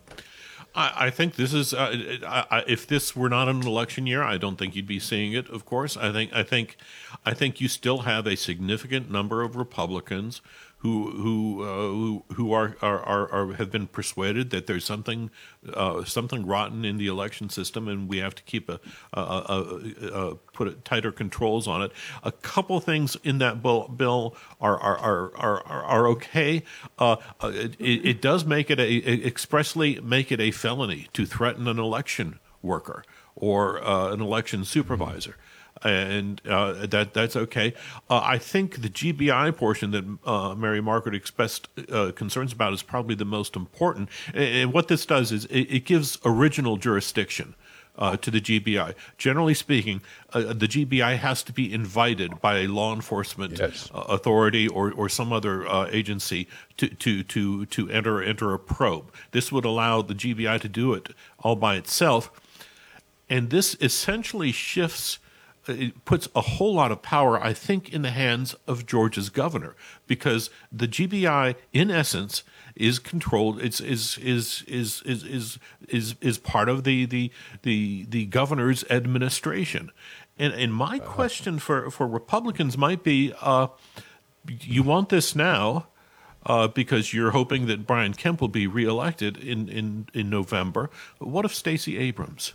I, 0.76 1.08
I 1.08 1.10
think 1.10 1.36
this 1.36 1.54
is 1.54 1.74
uh, 1.74 2.18
I, 2.26 2.64
if 2.68 2.88
this 2.88 3.16
were 3.16 3.30
not 3.30 3.48
an 3.48 3.66
election 3.66 4.08
year, 4.08 4.24
I 4.24 4.38
don't 4.38 4.58
think 4.58 4.76
you'd 4.76 4.88
be 4.88 5.00
seeing 5.00 5.34
it. 5.34 5.50
Of 5.50 5.66
course, 5.66 5.98
I 5.98 6.12
think 6.12 6.34
I 6.34 6.44
think 6.44 6.78
I 7.26 7.34
think 7.34 7.62
you 7.62 7.68
still 7.68 8.00
have 8.00 8.26
a 8.26 8.36
significant 8.36 9.12
number 9.12 9.42
of 9.42 9.56
Republicans 9.56 10.42
who 10.84 11.12
who 11.12 11.64
uh, 11.64 11.88
who 11.88 12.24
who 12.34 12.52
are, 12.52 12.76
are, 12.82 13.00
are, 13.00 13.32
are, 13.32 13.54
have 13.54 13.72
been 13.72 13.88
persuaded 13.88 14.50
that 14.50 14.68
there's 14.68 14.84
something 14.84 15.32
uh, 15.74 16.04
something 16.04 16.46
rotten 16.46 16.84
in 16.84 16.98
the 16.98 17.08
election 17.08 17.48
system, 17.48 17.88
and 17.88 18.10
we 18.10 18.18
have 18.18 18.36
to 18.36 18.44
keep 18.44 18.68
a, 18.68 18.82
a, 19.14 19.22
a, 19.22 20.08
a 20.08 20.36
put 20.36 20.84
tighter 20.84 21.14
controls 21.14 21.70
on 21.70 21.82
it. 21.82 21.94
A 22.22 22.34
couple 22.34 22.82
things 22.82 23.16
in 23.24 23.38
that 23.38 23.64
bill, 23.64 23.88
bill 23.88 24.36
are 24.60 24.78
are 24.78 24.98
are 24.98 25.38
are, 25.38 25.84
are 25.86 26.08
okay. 26.10 26.64
Uh, 27.00 27.16
uh 27.40 27.52
it, 27.54 27.80
it, 27.80 28.22
does 28.22 28.44
make 28.44 28.70
it 28.70 28.80
a 28.80 29.26
expressly 29.26 30.02
make 30.02 30.34
it 30.34 30.42
a 30.42 30.52
felony 30.52 31.08
to 31.14 31.26
threaten 31.26 31.66
an 31.70 31.80
election 31.80 32.40
worker 32.62 33.06
or 33.38 33.82
uh, 33.82 34.12
an 34.12 34.20
election 34.20 34.66
supervisor 34.66 35.38
and 35.84 36.42
uh, 36.48 36.86
that 36.86 37.14
that's 37.14 37.36
okay. 37.36 37.74
Uh, 38.10 38.22
I 38.24 38.38
think 38.38 38.82
the 38.82 38.90
GBI 38.90 39.56
portion 39.56 39.92
that 39.92 40.18
uh, 40.26 40.56
Mary 40.56 40.82
Margaret 40.82 41.16
expressed 41.16 41.68
uh, 41.92 42.12
concerns 42.16 42.54
about 42.54 42.74
is 42.74 42.84
probably 42.84 43.16
the 43.16 43.26
most 43.26 43.56
important. 43.56 44.10
And, 44.34 44.74
what 44.74 44.88
this 44.88 45.06
does 45.06 45.32
is 45.32 45.46
it, 45.46 45.62
it 45.64 45.86
gives 45.86 46.18
original 46.26 46.78
jurisdiction. 46.78 47.56
Uh, 47.96 48.18
to 48.18 48.32
the 48.32 48.42
GBI. 48.42 48.96
Generally 49.20 49.54
speaking, 49.54 50.02
uh, 50.32 50.52
the 50.52 50.68
GBI 50.68 51.16
has 51.16 51.44
to 51.44 51.54
be 51.54 51.72
invited 51.72 52.42
by 52.42 52.62
a 52.62 52.68
law 52.68 52.92
enforcement 52.92 53.60
yes. 53.60 53.88
uh, 53.94 54.00
authority 54.10 54.68
or, 54.68 54.92
or 54.92 55.08
some 55.08 55.32
other 55.32 55.68
uh, 55.68 55.88
agency 55.92 56.48
to, 56.78 56.88
to, 56.88 57.22
to, 57.22 57.68
to 57.68 57.90
enter 57.92 58.24
enter 58.24 58.52
a 58.52 58.58
probe. 58.58 59.14
This 59.30 59.52
would 59.52 59.64
allow 59.64 60.02
the 60.02 60.16
GBI 60.16 60.60
to 60.62 60.68
do 60.68 60.96
it 60.96 61.10
all 61.38 61.56
by 61.56 61.76
itself, 61.76 62.32
and 63.30 63.52
this 63.52 63.78
essentially 63.80 64.52
shifts 64.52 65.20
it 65.68 66.06
puts 66.06 66.28
a 66.36 66.42
whole 66.42 66.76
lot 66.76 66.92
of 66.92 67.02
power, 67.02 67.42
I 67.42 67.54
think, 67.54 67.94
in 67.94 68.02
the 68.02 68.12
hands 68.12 68.56
of 68.68 68.86
Georgia's 68.86 69.30
governor, 69.30 69.76
because 70.08 70.50
the 70.72 70.88
GBI, 70.88 71.56
in 71.72 71.90
essence, 71.90 72.44
is 72.76 73.00
controlled. 73.00 73.62
It's 73.62 73.80
is 73.80 74.18
is 74.18 74.64
is 74.68 75.02
is 75.06 75.24
is 75.24 75.60
is, 75.88 76.16
is 76.22 76.38
part 76.38 76.70
of 76.70 76.84
the 76.84 77.06
the 77.06 77.32
the 77.62 78.06
the 78.10 78.26
governor's 78.26 78.84
administration. 78.90 79.92
And 80.38 80.54
and 80.54 80.74
my 80.74 80.98
uh-huh. 80.98 81.12
question 81.12 81.60
for 81.60 81.90
for 81.92 82.08
Republicans 82.08 82.78
might 82.78 83.04
be, 83.04 83.34
uh, 83.42 83.68
you 84.48 84.84
want 84.84 85.10
this 85.10 85.36
now. 85.36 85.88
Uh, 86.46 86.68
because 86.68 87.14
you're 87.14 87.32
hoping 87.32 87.68
that 87.68 87.88
Brian 87.88 88.14
Kemp 88.14 88.42
will 88.42 88.50
be 88.50 88.68
reelected 88.68 89.38
in, 89.38 89.70
in, 89.70 90.08
in 90.14 90.30
November. 90.30 90.90
What 91.20 91.46
if 91.46 91.56
Stacey 91.56 91.98
Abrams? 91.98 92.52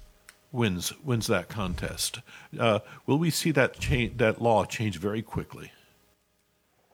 Wins 0.52 0.92
wins 1.04 1.26
that 1.26 1.48
contest. 1.48 2.20
Uh, 2.58 2.80
will 3.06 3.18
we 3.18 3.30
see 3.30 3.50
that 3.52 3.78
change 3.78 4.18
that 4.18 4.40
law 4.40 4.64
change 4.64 4.98
very 4.98 5.22
quickly? 5.22 5.72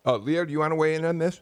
Uh, 0.07 0.17
Leo, 0.17 0.45
do 0.45 0.53
you 0.53 0.59
want 0.59 0.73
to 0.73 0.77
weigh 0.77 0.95
in 0.95 1.05
on 1.05 1.19
this? 1.19 1.41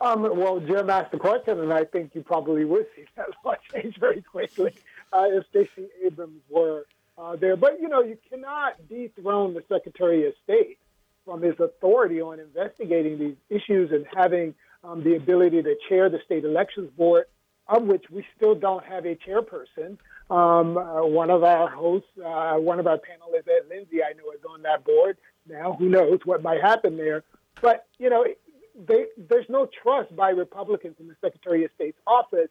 Um, 0.00 0.22
well, 0.22 0.60
Jim 0.60 0.90
asked 0.90 1.12
the 1.12 1.18
question, 1.18 1.58
and 1.58 1.72
I 1.72 1.84
think 1.84 2.14
you 2.14 2.22
probably 2.22 2.64
would 2.64 2.86
see 2.94 3.04
that 3.16 3.28
law 3.44 3.54
change 3.72 3.98
very 3.98 4.22
quickly 4.22 4.74
uh, 5.12 5.26
if 5.28 5.46
Stacey 5.48 5.88
Abrams 6.04 6.42
were 6.50 6.86
uh, 7.18 7.36
there. 7.36 7.56
But, 7.56 7.80
you 7.80 7.88
know, 7.88 8.02
you 8.02 8.18
cannot 8.30 8.74
dethrone 8.88 9.54
the 9.54 9.62
Secretary 9.68 10.26
of 10.26 10.34
State 10.44 10.78
from 11.24 11.42
his 11.42 11.58
authority 11.58 12.20
on 12.20 12.38
investigating 12.38 13.18
these 13.18 13.36
issues 13.48 13.90
and 13.90 14.06
having 14.14 14.54
um, 14.84 15.02
the 15.02 15.16
ability 15.16 15.62
to 15.62 15.74
chair 15.88 16.08
the 16.08 16.20
state 16.24 16.44
elections 16.44 16.90
board, 16.96 17.24
of 17.66 17.82
which 17.82 18.04
we 18.10 18.24
still 18.36 18.54
don't 18.54 18.84
have 18.84 19.06
a 19.06 19.16
chairperson. 19.16 19.98
Um, 20.28 20.76
uh, 20.76 21.06
one 21.06 21.30
of 21.30 21.44
our 21.44 21.68
hosts, 21.68 22.08
uh, 22.24 22.54
one 22.54 22.80
of 22.80 22.86
our 22.88 22.96
panelists, 22.96 23.46
Ed 23.46 23.68
Lindsey, 23.68 24.02
I 24.02 24.12
know 24.14 24.32
is 24.32 24.44
on 24.48 24.62
that 24.62 24.84
board 24.84 25.18
now. 25.48 25.74
Who 25.74 25.88
knows 25.88 26.18
what 26.24 26.42
might 26.42 26.60
happen 26.60 26.96
there? 26.96 27.22
But 27.62 27.86
you 27.98 28.10
know, 28.10 28.24
they, 28.88 29.06
there's 29.16 29.46
no 29.48 29.68
trust 29.82 30.14
by 30.16 30.30
Republicans 30.30 30.96
in 30.98 31.06
the 31.06 31.14
Secretary 31.20 31.64
of 31.64 31.70
State's 31.76 31.98
office. 32.06 32.48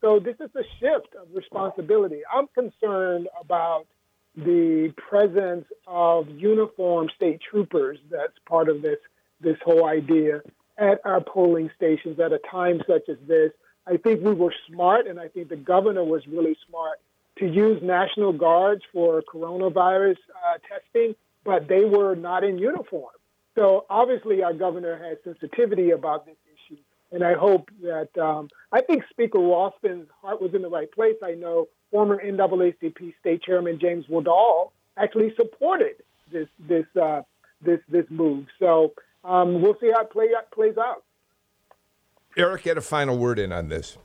So 0.00 0.20
this 0.20 0.36
is 0.38 0.50
a 0.54 0.62
shift 0.78 1.14
of 1.20 1.28
responsibility. 1.34 2.20
I'm 2.32 2.46
concerned 2.48 3.28
about 3.40 3.86
the 4.36 4.92
presence 4.96 5.64
of 5.86 6.28
uniformed 6.28 7.10
state 7.16 7.40
troopers 7.50 7.98
that's 8.10 8.38
part 8.48 8.68
of 8.68 8.82
this 8.82 8.98
this 9.40 9.56
whole 9.64 9.86
idea 9.86 10.42
at 10.78 11.00
our 11.04 11.20
polling 11.20 11.70
stations 11.76 12.20
at 12.20 12.32
a 12.32 12.38
time 12.50 12.80
such 12.86 13.08
as 13.08 13.16
this. 13.26 13.50
I 13.86 13.96
think 13.96 14.22
we 14.22 14.32
were 14.32 14.54
smart, 14.68 15.06
and 15.06 15.18
I 15.20 15.28
think 15.28 15.48
the 15.48 15.56
governor 15.56 16.04
was 16.04 16.26
really 16.26 16.56
smart 16.68 16.98
to 17.38 17.46
use 17.46 17.82
National 17.82 18.32
Guards 18.32 18.82
for 18.92 19.22
coronavirus 19.22 20.16
uh, 20.46 20.58
testing, 20.68 21.14
but 21.44 21.68
they 21.68 21.84
were 21.84 22.14
not 22.14 22.44
in 22.44 22.58
uniform. 22.58 23.12
So 23.54 23.86
obviously, 23.88 24.42
our 24.42 24.52
governor 24.52 24.96
has 25.02 25.18
sensitivity 25.24 25.90
about 25.90 26.26
this 26.26 26.36
issue, 26.54 26.80
and 27.12 27.24
I 27.24 27.34
hope 27.34 27.70
that 27.82 28.16
um, 28.18 28.48
I 28.72 28.82
think 28.82 29.04
Speaker 29.10 29.38
Rothman's 29.38 30.08
heart 30.20 30.40
was 30.42 30.54
in 30.54 30.62
the 30.62 30.68
right 30.68 30.90
place. 30.90 31.16
I 31.22 31.32
know 31.32 31.68
former 31.90 32.22
NAACP 32.22 33.14
State 33.20 33.42
Chairman 33.42 33.78
James 33.80 34.04
Woodall 34.08 34.72
actually 34.96 35.32
supported 35.36 35.96
this 36.30 36.48
this 36.68 36.86
uh, 37.00 37.22
this 37.62 37.80
this 37.88 38.04
move. 38.10 38.46
So 38.58 38.92
um, 39.24 39.62
we'll 39.62 39.78
see 39.80 39.90
how 39.94 40.02
it 40.02 40.10
play, 40.10 40.28
plays 40.52 40.76
out. 40.78 41.02
Eric, 42.36 42.64
get 42.64 42.76
a 42.76 42.82
final 42.82 43.16
word 43.16 43.38
in 43.38 43.52
on 43.52 43.68
this. 43.68 43.96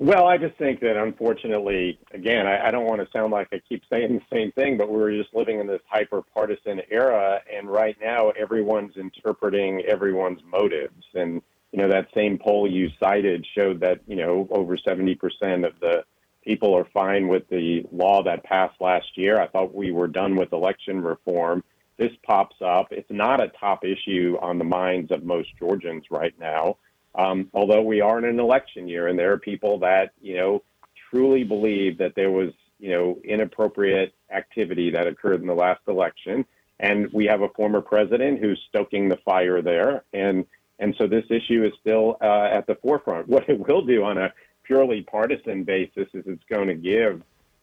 Well, 0.00 0.26
I 0.26 0.38
just 0.38 0.56
think 0.56 0.80
that 0.80 0.96
unfortunately, 0.96 1.98
again, 2.12 2.46
I, 2.46 2.68
I 2.68 2.70
don't 2.72 2.86
want 2.86 3.00
to 3.00 3.08
sound 3.12 3.32
like 3.32 3.48
I 3.52 3.60
keep 3.68 3.82
saying 3.88 4.14
the 4.14 4.36
same 4.36 4.50
thing, 4.52 4.76
but 4.76 4.90
we're 4.90 5.12
just 5.12 5.32
living 5.34 5.60
in 5.60 5.68
this 5.68 5.82
hyper 5.88 6.22
partisan 6.22 6.80
era. 6.90 7.40
And 7.52 7.70
right 7.70 7.96
now, 8.00 8.30
everyone's 8.30 8.96
interpreting 8.96 9.82
everyone's 9.82 10.40
motives. 10.44 11.04
And, 11.14 11.40
you 11.70 11.78
know, 11.78 11.88
that 11.88 12.08
same 12.12 12.38
poll 12.38 12.68
you 12.68 12.90
cited 12.98 13.46
showed 13.56 13.80
that, 13.80 14.00
you 14.08 14.16
know, 14.16 14.48
over 14.50 14.76
70% 14.76 15.16
of 15.64 15.78
the 15.80 16.04
people 16.44 16.76
are 16.76 16.86
fine 16.92 17.28
with 17.28 17.48
the 17.48 17.84
law 17.92 18.22
that 18.24 18.42
passed 18.42 18.80
last 18.80 19.16
year. 19.16 19.40
I 19.40 19.46
thought 19.46 19.74
we 19.74 19.92
were 19.92 20.08
done 20.08 20.34
with 20.34 20.52
election 20.52 21.02
reform. 21.02 21.62
This 21.98 22.12
pops 22.26 22.56
up. 22.60 22.88
It's 22.90 23.10
not 23.10 23.40
a 23.40 23.52
top 23.60 23.84
issue 23.84 24.36
on 24.42 24.58
the 24.58 24.64
minds 24.64 25.12
of 25.12 25.22
most 25.22 25.50
Georgians 25.56 26.04
right 26.10 26.34
now. 26.40 26.78
Um, 27.14 27.48
although 27.54 27.82
we 27.82 28.00
are 28.00 28.18
in 28.18 28.24
an 28.24 28.40
election 28.40 28.88
year, 28.88 29.08
and 29.08 29.18
there 29.18 29.32
are 29.32 29.38
people 29.38 29.78
that 29.80 30.12
you 30.20 30.36
know 30.36 30.62
truly 31.10 31.44
believe 31.44 31.98
that 31.98 32.14
there 32.14 32.30
was 32.30 32.50
you 32.78 32.90
know 32.90 33.18
inappropriate 33.24 34.14
activity 34.30 34.90
that 34.90 35.06
occurred 35.06 35.40
in 35.40 35.46
the 35.46 35.54
last 35.54 35.80
election, 35.86 36.44
and 36.80 37.12
we 37.12 37.26
have 37.26 37.42
a 37.42 37.48
former 37.50 37.80
president 37.80 38.40
who's 38.40 38.60
stoking 38.68 39.08
the 39.08 39.18
fire 39.24 39.62
there, 39.62 40.04
and 40.12 40.44
and 40.80 40.94
so 40.98 41.06
this 41.06 41.24
issue 41.30 41.64
is 41.64 41.72
still 41.80 42.16
uh, 42.20 42.48
at 42.50 42.66
the 42.66 42.74
forefront. 42.76 43.28
What 43.34 43.48
it 43.48 43.60
will 43.60 43.82
do 43.82 44.04
on 44.04 44.18
a 44.18 44.32
purely 44.64 45.02
partisan 45.02 45.62
basis 45.64 46.08
is 46.14 46.24
it's 46.26 46.42
going 46.50 46.68
to 46.68 46.74
give 46.74 47.22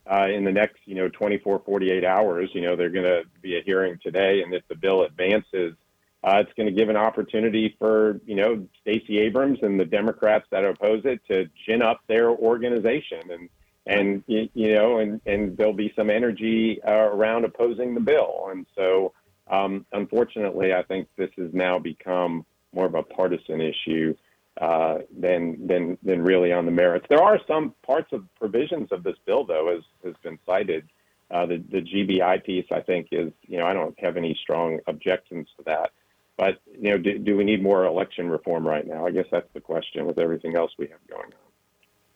uh, 0.09 0.27
in 0.27 0.45
the 0.45 0.51
next 0.51 0.77
you 0.85 0.95
know 0.95 1.09
24, 1.09 1.61
48 1.65 2.05
hours. 2.05 2.49
You 2.53 2.61
know, 2.61 2.75
they're 2.75 2.89
going 2.89 3.05
to 3.05 3.23
be 3.41 3.57
a 3.57 3.61
hearing 3.63 3.99
today, 4.01 4.41
and 4.43 4.53
if 4.53 4.67
the 4.69 4.75
bill 4.75 5.03
advances 5.03 5.75
uh, 6.23 6.37
it's 6.37 6.53
going 6.55 6.67
to 6.67 6.71
give 6.71 6.89
an 6.89 6.97
opportunity 6.97 7.75
for 7.79 8.19
you 8.25 8.35
know 8.35 8.65
Stacey 8.81 9.19
Abrams 9.19 9.59
and 9.61 9.79
the 9.79 9.85
Democrats 9.85 10.45
that 10.51 10.63
oppose 10.63 11.01
it 11.05 11.21
to 11.27 11.49
gin 11.65 11.81
up 11.81 12.01
their 12.07 12.29
organization 12.29 13.21
and 13.31 13.49
and 13.87 14.23
you 14.27 14.73
know 14.75 14.99
and 14.99 15.19
and 15.25 15.57
there'll 15.57 15.73
be 15.73 15.91
some 15.95 16.09
energy 16.09 16.81
uh, 16.83 16.91
around 16.91 17.45
opposing 17.45 17.95
the 17.95 17.99
bill 17.99 18.47
and 18.51 18.65
so 18.75 19.13
um, 19.49 19.85
unfortunately 19.93 20.73
I 20.73 20.83
think 20.83 21.07
this 21.17 21.31
has 21.37 21.49
now 21.53 21.79
become 21.79 22.45
more 22.73 22.85
of 22.85 22.95
a 22.95 23.03
partisan 23.03 23.59
issue 23.59 24.15
uh, 24.59 24.99
than 25.17 25.65
than 25.65 25.97
than 26.03 26.21
really 26.21 26.53
on 26.53 26.65
the 26.65 26.71
merits. 26.71 27.05
There 27.09 27.23
are 27.23 27.39
some 27.47 27.73
parts 27.83 28.13
of 28.13 28.23
provisions 28.35 28.91
of 28.91 29.01
this 29.01 29.17
bill 29.25 29.43
though 29.45 29.75
as 29.75 29.83
has 30.03 30.13
been 30.23 30.37
cited. 30.45 30.87
Uh, 31.31 31.45
the 31.47 31.63
the 31.71 31.81
GBI 31.81 32.43
piece 32.43 32.65
I 32.71 32.81
think 32.81 33.07
is 33.11 33.31
you 33.47 33.57
know 33.57 33.65
I 33.65 33.73
don't 33.73 33.99
have 33.99 34.17
any 34.17 34.37
strong 34.39 34.79
objections 34.85 35.47
to 35.57 35.63
that. 35.63 35.91
But 36.37 36.59
you 36.65 36.91
know, 36.91 36.97
do, 36.97 37.19
do 37.19 37.37
we 37.37 37.43
need 37.43 37.61
more 37.61 37.85
election 37.85 38.29
reform 38.29 38.67
right 38.67 38.85
now? 38.85 39.05
I 39.05 39.11
guess 39.11 39.25
that's 39.31 39.51
the 39.53 39.61
question 39.61 40.05
with 40.05 40.19
everything 40.19 40.55
else 40.55 40.71
we 40.77 40.87
have 40.87 40.99
going 41.07 41.25
on. 41.25 41.51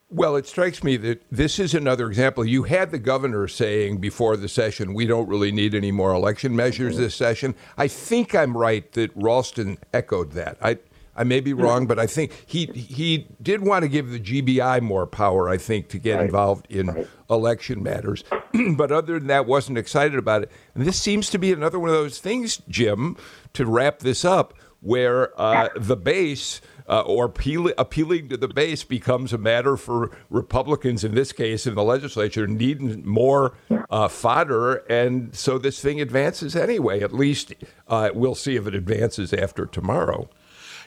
Well, 0.08 0.36
it 0.36 0.46
strikes 0.46 0.84
me 0.84 0.96
that 0.98 1.24
this 1.32 1.58
is 1.58 1.74
another 1.74 2.06
example. 2.06 2.44
You 2.44 2.62
had 2.62 2.92
the 2.92 2.98
governor 2.98 3.48
saying 3.48 3.98
before 3.98 4.36
the 4.36 4.48
session, 4.48 4.94
we 4.94 5.04
don't 5.04 5.28
really 5.28 5.50
need 5.50 5.74
any 5.74 5.90
more 5.90 6.14
election 6.14 6.54
measures 6.54 6.94
mm-hmm. 6.94 7.02
this 7.02 7.16
session. 7.16 7.56
I 7.76 7.88
think 7.88 8.32
I'm 8.32 8.56
right 8.56 8.90
that 8.92 9.10
Ralston 9.16 9.78
echoed 9.92 10.30
that. 10.32 10.58
I, 10.62 10.78
I 11.16 11.24
may 11.24 11.40
be 11.40 11.52
wrong, 11.52 11.86
but 11.86 11.98
I 11.98 12.06
think 12.06 12.32
he 12.46 12.66
he 12.66 13.26
did 13.42 13.62
want 13.62 13.82
to 13.82 13.88
give 13.88 14.10
the 14.10 14.20
GBI 14.20 14.82
more 14.82 15.06
power. 15.06 15.48
I 15.48 15.56
think 15.56 15.88
to 15.88 15.98
get 15.98 16.16
right. 16.16 16.26
involved 16.26 16.66
in 16.70 16.88
right. 16.88 17.08
election 17.30 17.82
matters, 17.82 18.22
but 18.76 18.92
other 18.92 19.18
than 19.18 19.28
that, 19.28 19.46
wasn't 19.46 19.78
excited 19.78 20.18
about 20.18 20.42
it. 20.42 20.52
And 20.74 20.86
this 20.86 21.00
seems 21.00 21.30
to 21.30 21.38
be 21.38 21.52
another 21.52 21.78
one 21.78 21.88
of 21.88 21.96
those 21.96 22.18
things, 22.18 22.58
Jim, 22.68 23.16
to 23.54 23.64
wrap 23.64 24.00
this 24.00 24.24
up, 24.24 24.54
where 24.80 25.38
uh, 25.40 25.68
the 25.76 25.96
base. 25.96 26.60
Uh, 26.88 27.00
or 27.00 27.24
appeal, 27.24 27.68
appealing 27.78 28.28
to 28.28 28.36
the 28.36 28.46
base 28.46 28.84
becomes 28.84 29.32
a 29.32 29.38
matter 29.38 29.76
for 29.76 30.16
Republicans 30.30 31.02
in 31.02 31.16
this 31.16 31.32
case 31.32 31.66
in 31.66 31.74
the 31.74 31.82
legislature 31.82 32.46
needing 32.46 33.04
more 33.04 33.54
uh, 33.90 34.06
fodder, 34.06 34.76
and 34.88 35.34
so 35.34 35.58
this 35.58 35.80
thing 35.80 36.00
advances 36.00 36.54
anyway. 36.54 37.00
At 37.00 37.12
least 37.12 37.54
uh, 37.88 38.10
we'll 38.14 38.36
see 38.36 38.54
if 38.54 38.68
it 38.68 38.74
advances 38.76 39.32
after 39.32 39.66
tomorrow. 39.66 40.28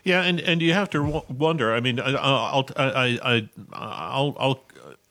Yeah, 0.03 0.23
and, 0.23 0.39
and 0.39 0.61
you 0.61 0.73
have 0.73 0.89
to 0.91 1.23
wonder. 1.29 1.73
I 1.73 1.79
mean, 1.79 1.99
I'll 1.99 2.67
I, 2.75 3.19
I, 3.23 3.49
I'll 3.73 4.35
I'll 4.39 4.63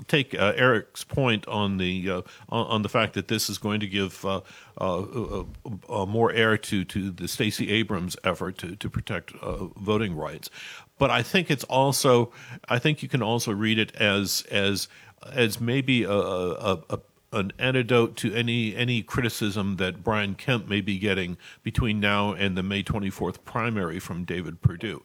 take 0.07 0.35
uh, 0.35 0.53
Eric's 0.57 1.05
point 1.05 1.47
on 1.47 1.77
the 1.77 2.11
uh, 2.11 2.23
on 2.49 2.83
the 2.83 2.89
fact 2.89 3.15
that 3.15 3.29
this 3.29 3.49
is 3.49 3.59
going 3.59 3.81
to 3.81 3.87
give 3.87 4.25
uh, 4.25 4.41
uh, 4.81 5.01
uh, 5.01 5.45
uh 5.89 6.07
more 6.07 6.33
air 6.33 6.57
to 6.57 6.85
to 6.85 7.11
the 7.11 7.29
Stacey 7.29 7.71
Abrams 7.71 8.17
effort 8.25 8.59
to 8.59 8.77
to 8.77 8.91
protect 8.91 9.33
voting 9.33 10.17
rights. 10.17 10.51
But 10.99 11.11
I 11.11 11.23
think 11.23 11.51
it's 11.51 11.65
also 11.65 12.33
I 12.69 12.79
think 12.79 13.03
you 13.03 13.09
can 13.09 13.23
also 13.23 13.53
read 13.53 13.79
it 13.79 13.95
as 13.97 14.45
as 14.51 14.89
as 15.33 15.61
maybe 15.61 16.05
a, 16.05 16.11
a, 16.13 16.83
a 16.91 16.99
an 17.33 17.53
antidote 17.59 18.17
to 18.17 18.35
any 18.35 18.75
any 18.75 19.03
criticism 19.03 19.77
that 19.77 20.03
Brian 20.03 20.35
Kemp 20.35 20.69
may 20.69 20.81
be 20.81 20.99
getting 20.99 21.37
between 21.63 22.01
now 22.01 22.33
and 22.33 22.57
the 22.57 22.63
May 22.63 22.83
24th 22.83 23.45
primary 23.45 23.99
from 23.99 24.25
David 24.25 24.63
Perdue. 24.63 25.03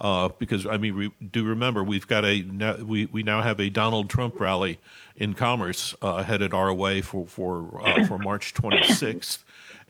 Uh, 0.00 0.28
because 0.38 0.66
I 0.66 0.76
mean, 0.76 0.96
we 0.96 1.12
do 1.30 1.44
remember 1.44 1.82
we've 1.82 2.06
got 2.06 2.24
a 2.24 2.42
we 2.82 3.06
we 3.06 3.22
now 3.22 3.42
have 3.42 3.60
a 3.60 3.70
Donald 3.70 4.10
Trump 4.10 4.38
rally 4.38 4.78
in 5.16 5.34
Commerce 5.34 5.94
uh, 6.02 6.22
headed 6.22 6.52
our 6.52 6.72
way 6.72 7.00
for 7.00 7.26
for 7.26 7.80
uh, 7.82 8.04
for 8.06 8.18
March 8.18 8.52
26th, 8.52 9.38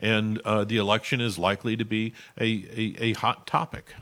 and 0.01 0.39
uh, 0.45 0.63
the 0.63 0.77
election 0.77 1.19
is 1.19 1.37
likely 1.37 1.75
to 1.75 1.83
be 1.83 2.13
a, 2.39 2.45
a, 2.45 2.95
a 2.99 3.13
hot 3.13 3.45
topic. 3.45 3.93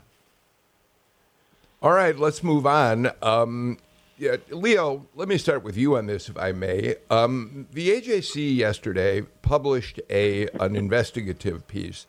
All 1.82 1.92
right, 1.92 2.16
let's 2.16 2.42
move 2.42 2.66
on. 2.66 3.10
Um, 3.20 3.78
yeah, 4.18 4.36
Leo, 4.50 5.06
let 5.14 5.28
me 5.28 5.36
start 5.36 5.62
with 5.62 5.76
you 5.76 5.96
on 5.96 6.06
this, 6.06 6.28
if 6.28 6.38
I 6.38 6.52
may. 6.52 6.96
Um, 7.10 7.66
the 7.72 7.90
AJC 7.90 8.56
yesterday 8.56 9.22
published 9.42 10.00
a 10.08 10.48
an 10.58 10.74
investigative 10.74 11.66
piece. 11.68 12.06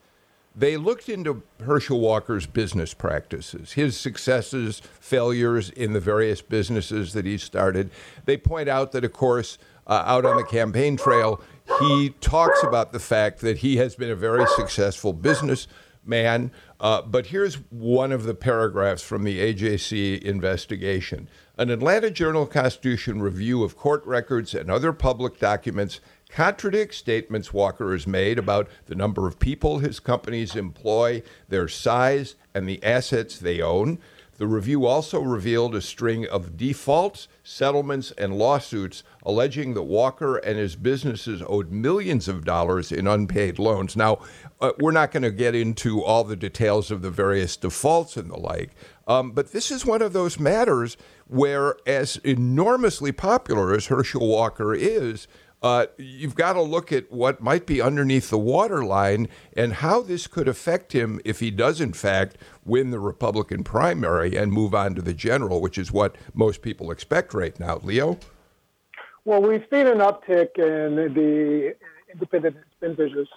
They 0.55 0.77
looked 0.77 1.09
into 1.09 1.43
Herschel 1.63 1.99
Walker's 1.99 2.47
business 2.47 2.93
practices, 2.93 3.73
his 3.73 3.95
successes, 3.95 4.81
failures 4.99 5.69
in 5.69 5.93
the 5.93 5.99
various 5.99 6.41
businesses 6.41 7.13
that 7.13 7.25
he 7.25 7.37
started. 7.37 7.91
They 8.25 8.37
point 8.37 8.67
out 8.67 8.91
that, 8.93 9.03
of 9.03 9.13
course, 9.13 9.59
uh, 9.85 10.03
out 10.05 10.25
on 10.25 10.35
the 10.35 10.43
campaign 10.43 10.97
trail, 10.97 11.41
he 11.79 12.09
talks 12.21 12.63
about 12.63 12.91
the 12.91 12.99
fact 12.99 13.41
that 13.41 13.57
he 13.57 13.77
has 13.77 13.95
been 13.95 14.09
a 14.09 14.15
very 14.15 14.47
successful 14.55 15.13
businessman. 15.13 16.51
Uh, 16.79 17.01
but 17.03 17.27
here's 17.27 17.55
one 17.69 18.11
of 18.11 18.23
the 18.23 18.33
paragraphs 18.33 19.03
from 19.03 19.25
the 19.25 19.53
AJC 19.53 20.23
investigation. 20.23 21.29
An 21.59 21.71
Atlanta 21.71 22.11
Journal 22.11 22.45
Constitution 22.45 23.19
review 23.19 23.63
of 23.63 23.75
court 23.75 24.05
records 24.05 24.53
and 24.53 24.69
other 24.69 24.93
public 24.93 25.39
documents 25.39 25.99
contradicts 26.29 26.97
statements 26.97 27.51
Walker 27.51 27.93
has 27.93 28.05
made 28.05 28.37
about 28.37 28.69
the 28.85 28.93
number 28.93 29.25
of 29.25 29.39
people 29.39 29.79
his 29.79 29.99
companies 29.99 30.55
employ, 30.55 31.23
their 31.49 31.67
size, 31.67 32.35
and 32.53 32.69
the 32.69 32.83
assets 32.83 33.39
they 33.39 33.59
own. 33.59 33.97
The 34.37 34.45
review 34.45 34.85
also 34.85 35.19
revealed 35.19 35.73
a 35.73 35.81
string 35.81 36.27
of 36.27 36.57
defaults, 36.57 37.27
settlements, 37.43 38.11
and 38.19 38.37
lawsuits 38.37 39.01
alleging 39.23 39.73
that 39.73 39.81
Walker 39.81 40.37
and 40.37 40.59
his 40.59 40.75
businesses 40.75 41.41
owed 41.47 41.71
millions 41.71 42.27
of 42.27 42.45
dollars 42.45 42.91
in 42.91 43.07
unpaid 43.07 43.57
loans. 43.57 43.95
Now, 43.95 44.19
uh, 44.61 44.73
we're 44.79 44.91
not 44.91 45.11
going 45.11 45.23
to 45.23 45.31
get 45.31 45.55
into 45.55 46.03
all 46.03 46.23
the 46.23 46.35
details 46.35 46.91
of 46.91 47.01
the 47.01 47.09
various 47.09 47.57
defaults 47.57 48.15
and 48.15 48.29
the 48.29 48.37
like, 48.37 48.75
um, 49.07 49.31
but 49.31 49.51
this 49.53 49.71
is 49.71 49.85
one 49.85 50.01
of 50.01 50.13
those 50.13 50.39
matters 50.39 50.97
where, 51.27 51.77
as 51.85 52.17
enormously 52.17 53.11
popular 53.11 53.73
as 53.73 53.87
Herschel 53.87 54.27
Walker 54.27 54.75
is, 54.75 55.27
uh, 55.63 55.87
you've 55.97 56.35
got 56.35 56.53
to 56.53 56.61
look 56.61 56.91
at 56.91 57.11
what 57.11 57.41
might 57.41 57.65
be 57.65 57.81
underneath 57.81 58.29
the 58.29 58.37
waterline 58.37 59.27
and 59.55 59.73
how 59.73 60.01
this 60.01 60.27
could 60.27 60.47
affect 60.47 60.93
him 60.93 61.19
if 61.25 61.39
he 61.39 61.49
does, 61.49 61.81
in 61.81 61.93
fact, 61.93 62.37
win 62.63 62.91
the 62.91 62.99
Republican 62.99 63.63
primary 63.63 64.35
and 64.35 64.51
move 64.51 64.75
on 64.75 64.93
to 64.93 65.01
the 65.01 65.13
general, 65.13 65.59
which 65.59 65.77
is 65.77 65.91
what 65.91 66.15
most 66.33 66.61
people 66.61 66.91
expect 66.91 67.33
right 67.33 67.59
now. 67.59 67.79
Leo? 67.83 68.19
Well, 69.25 69.41
we've 69.41 69.65
seen 69.71 69.87
an 69.87 69.97
uptick 69.97 70.57
in 70.57 70.95
the 71.13 71.75
independent 72.11 72.57
business 72.79 73.27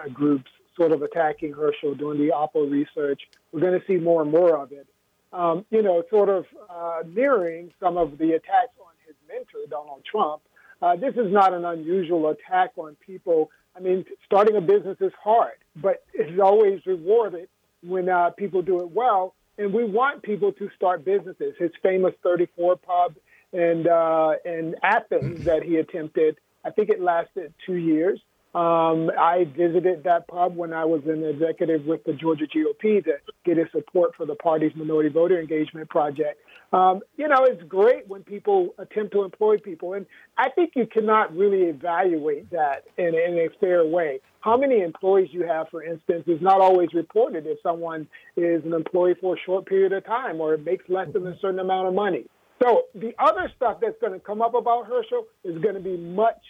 uh, 0.00 0.08
groups 0.08 0.50
sort 0.76 0.92
of 0.92 1.02
attacking 1.02 1.52
Herschel, 1.52 1.94
doing 1.94 2.18
the 2.18 2.32
Oppo 2.32 2.70
research. 2.70 3.22
We're 3.52 3.60
going 3.60 3.78
to 3.78 3.86
see 3.86 3.96
more 3.96 4.22
and 4.22 4.30
more 4.30 4.56
of 4.56 4.70
it. 4.72 4.86
Um, 5.32 5.64
you 5.70 5.82
know, 5.82 6.02
sort 6.10 6.28
of 6.28 6.46
uh, 6.68 7.02
mirroring 7.06 7.72
some 7.78 7.96
of 7.96 8.18
the 8.18 8.32
attacks 8.32 8.74
on 8.80 8.92
his 9.06 9.14
mentor, 9.28 9.60
Donald 9.68 10.02
Trump 10.04 10.42
uh, 10.82 10.96
this 10.96 11.14
is 11.14 11.30
not 11.30 11.52
an 11.52 11.64
unusual 11.64 12.30
attack 12.30 12.72
on 12.76 12.96
people. 12.96 13.50
I 13.76 13.80
mean, 13.80 14.04
starting 14.24 14.56
a 14.56 14.60
business 14.60 14.96
is 15.00 15.12
hard, 15.22 15.56
but 15.76 16.02
it's 16.14 16.40
always 16.40 16.84
rewarded 16.86 17.48
when 17.82 18.08
uh, 18.08 18.30
people 18.30 18.62
do 18.62 18.80
it 18.80 18.90
well. 18.90 19.34
And 19.58 19.74
we 19.74 19.84
want 19.84 20.22
people 20.22 20.52
to 20.52 20.70
start 20.74 21.04
businesses. 21.04 21.54
His 21.58 21.70
famous 21.82 22.14
34 22.22 22.76
pub 22.76 23.14
and 23.52 23.86
uh, 23.86 24.34
in 24.44 24.74
Athens 24.82 25.44
that 25.44 25.62
he 25.62 25.76
attempted, 25.76 26.38
I 26.64 26.70
think 26.70 26.88
it 26.88 27.00
lasted 27.00 27.52
two 27.66 27.74
years. 27.74 28.20
Um, 28.52 29.12
I 29.16 29.44
visited 29.56 30.02
that 30.04 30.26
pub 30.26 30.56
when 30.56 30.72
I 30.72 30.84
was 30.84 31.02
an 31.06 31.24
executive 31.24 31.86
with 31.86 32.02
the 32.02 32.12
Georgia 32.12 32.46
GOP 32.46 33.04
to 33.04 33.12
get 33.44 33.56
his 33.56 33.68
support 33.70 34.16
for 34.16 34.26
the 34.26 34.34
party's 34.34 34.72
minority 34.74 35.08
voter 35.08 35.38
engagement 35.38 35.88
project. 35.88 36.40
Um, 36.72 37.00
you 37.16 37.28
know, 37.28 37.44
it's 37.44 37.62
great 37.64 38.08
when 38.08 38.24
people 38.24 38.74
attempt 38.78 39.12
to 39.12 39.22
employ 39.22 39.58
people, 39.58 39.94
and 39.94 40.04
I 40.36 40.50
think 40.50 40.72
you 40.74 40.86
cannot 40.86 41.36
really 41.36 41.62
evaluate 41.62 42.50
that 42.50 42.84
in, 42.98 43.14
in 43.14 43.38
a 43.38 43.48
fair 43.60 43.84
way. 43.84 44.18
How 44.40 44.56
many 44.56 44.80
employees 44.80 45.28
you 45.32 45.46
have, 45.46 45.68
for 45.68 45.84
instance, 45.84 46.24
is 46.26 46.40
not 46.40 46.60
always 46.60 46.92
reported 46.92 47.46
if 47.46 47.58
someone 47.62 48.08
is 48.36 48.64
an 48.64 48.72
employee 48.72 49.14
for 49.20 49.36
a 49.36 49.38
short 49.46 49.66
period 49.66 49.92
of 49.92 50.04
time 50.04 50.40
or 50.40 50.56
makes 50.56 50.84
less 50.88 51.08
than 51.12 51.24
a 51.26 51.38
certain 51.40 51.60
amount 51.60 51.86
of 51.86 51.94
money. 51.94 52.24
So 52.62 52.84
the 52.94 53.14
other 53.18 53.50
stuff 53.56 53.78
that's 53.80 53.96
going 54.00 54.12
to 54.12 54.20
come 54.20 54.42
up 54.42 54.54
about 54.54 54.86
Herschel 54.86 55.26
is 55.44 55.56
going 55.62 55.76
to 55.76 55.80
be 55.80 55.96
much 55.96 56.40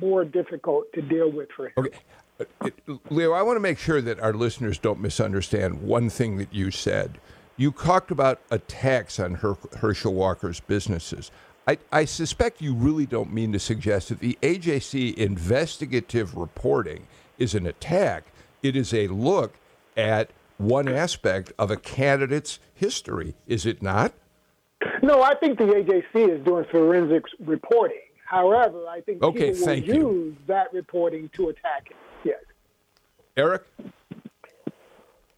more 0.00 0.24
difficult 0.24 0.92
to 0.94 1.02
deal 1.02 1.30
with 1.30 1.48
for 1.56 1.68
him. 1.68 1.72
Okay. 1.76 1.98
Leo, 3.10 3.32
I 3.32 3.42
want 3.42 3.56
to 3.56 3.60
make 3.60 3.78
sure 3.78 4.00
that 4.00 4.20
our 4.20 4.32
listeners 4.32 4.78
don't 4.78 5.00
misunderstand 5.00 5.82
one 5.82 6.08
thing 6.08 6.38
that 6.38 6.52
you 6.54 6.70
said. 6.70 7.18
You 7.56 7.72
talked 7.72 8.10
about 8.12 8.40
attacks 8.50 9.18
on 9.18 9.34
Her- 9.34 9.56
Herschel 9.78 10.14
Walker's 10.14 10.60
businesses. 10.60 11.32
I, 11.66 11.78
I, 11.90 12.04
suspect 12.04 12.62
you 12.62 12.74
really 12.74 13.04
don't 13.04 13.32
mean 13.32 13.52
to 13.52 13.58
suggest 13.58 14.08
that 14.08 14.20
the 14.20 14.38
AJC 14.40 15.14
investigative 15.14 16.34
reporting 16.36 17.06
is 17.36 17.54
an 17.54 17.66
attack. 17.66 18.24
It 18.62 18.76
is 18.76 18.94
a 18.94 19.08
look 19.08 19.56
at 19.96 20.30
one 20.56 20.88
aspect 20.88 21.52
of 21.58 21.70
a 21.70 21.76
candidate's 21.76 22.58
history, 22.74 23.34
is 23.46 23.66
it 23.66 23.82
not? 23.82 24.14
No, 25.02 25.22
I 25.22 25.34
think 25.34 25.58
the 25.58 25.64
AJC 25.64 26.38
is 26.38 26.44
doing 26.44 26.64
forensics 26.70 27.32
reporting. 27.40 27.98
However, 28.28 28.86
I 28.86 29.00
think 29.00 29.22
okay, 29.22 29.52
people 29.52 29.66
will 29.66 29.74
use 29.74 29.86
you. 29.86 30.36
that 30.48 30.70
reporting 30.74 31.30
to 31.30 31.48
attack 31.48 31.88
it. 31.90 31.96
Yes. 32.24 32.40
Eric? 33.38 33.62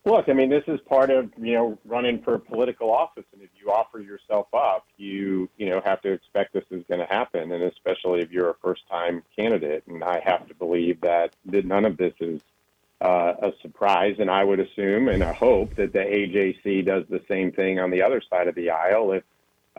Look, 0.05 0.28
I 0.28 0.32
mean, 0.32 0.51
this 0.51 0.64
is 0.66 0.80
part 0.88 1.11
of 1.11 1.30
you 1.38 1.55
know 1.55 1.78
running 1.84 2.20
for 2.20 2.36
political 2.38 2.91
office, 2.91 3.24
and 3.32 3.43
if 3.43 3.51
you 3.62 3.70
offer 3.70 4.01
yourself 4.01 4.49
up, 4.53 4.86
you 4.97 5.49
you 5.57 5.68
know 5.68 5.80
have 5.84 6.03
to 6.03 6.11
expect 6.11 6.53
this 6.53 6.64
is 6.72 6.82
going 6.88 6.99
to 6.99 7.07
happen, 7.07 7.53
and 7.53 7.62
especially 7.62 8.22
if 8.22 8.32
you're 8.32 8.51
a 8.51 8.55
first-time 8.55 9.22
candidate. 9.36 9.84
And 9.86 10.03
I 10.03 10.20
have 10.24 10.49
to 10.49 10.55
believe 10.55 11.01
that, 11.03 11.36
that 11.47 11.64
none 11.64 11.84
of 11.84 11.97
this 11.97 12.14
is 12.18 12.41
uh, 13.01 13.34
a 13.41 13.53
surprise, 13.62 14.16
and 14.18 14.28
I 14.28 14.43
would 14.43 14.59
assume 14.59 15.07
and 15.07 15.22
I 15.22 15.32
hope 15.32 15.76
that 15.76 15.93
the 15.93 16.01
AJC 16.01 16.86
does 16.86 17.05
the 17.09 17.22
same 17.28 17.53
thing 17.53 17.78
on 17.78 17.93
the 17.93 18.03
other 18.03 18.20
side 18.28 18.49
of 18.49 18.57
the 18.57 18.70
aisle 18.70 19.12
if 19.12 19.22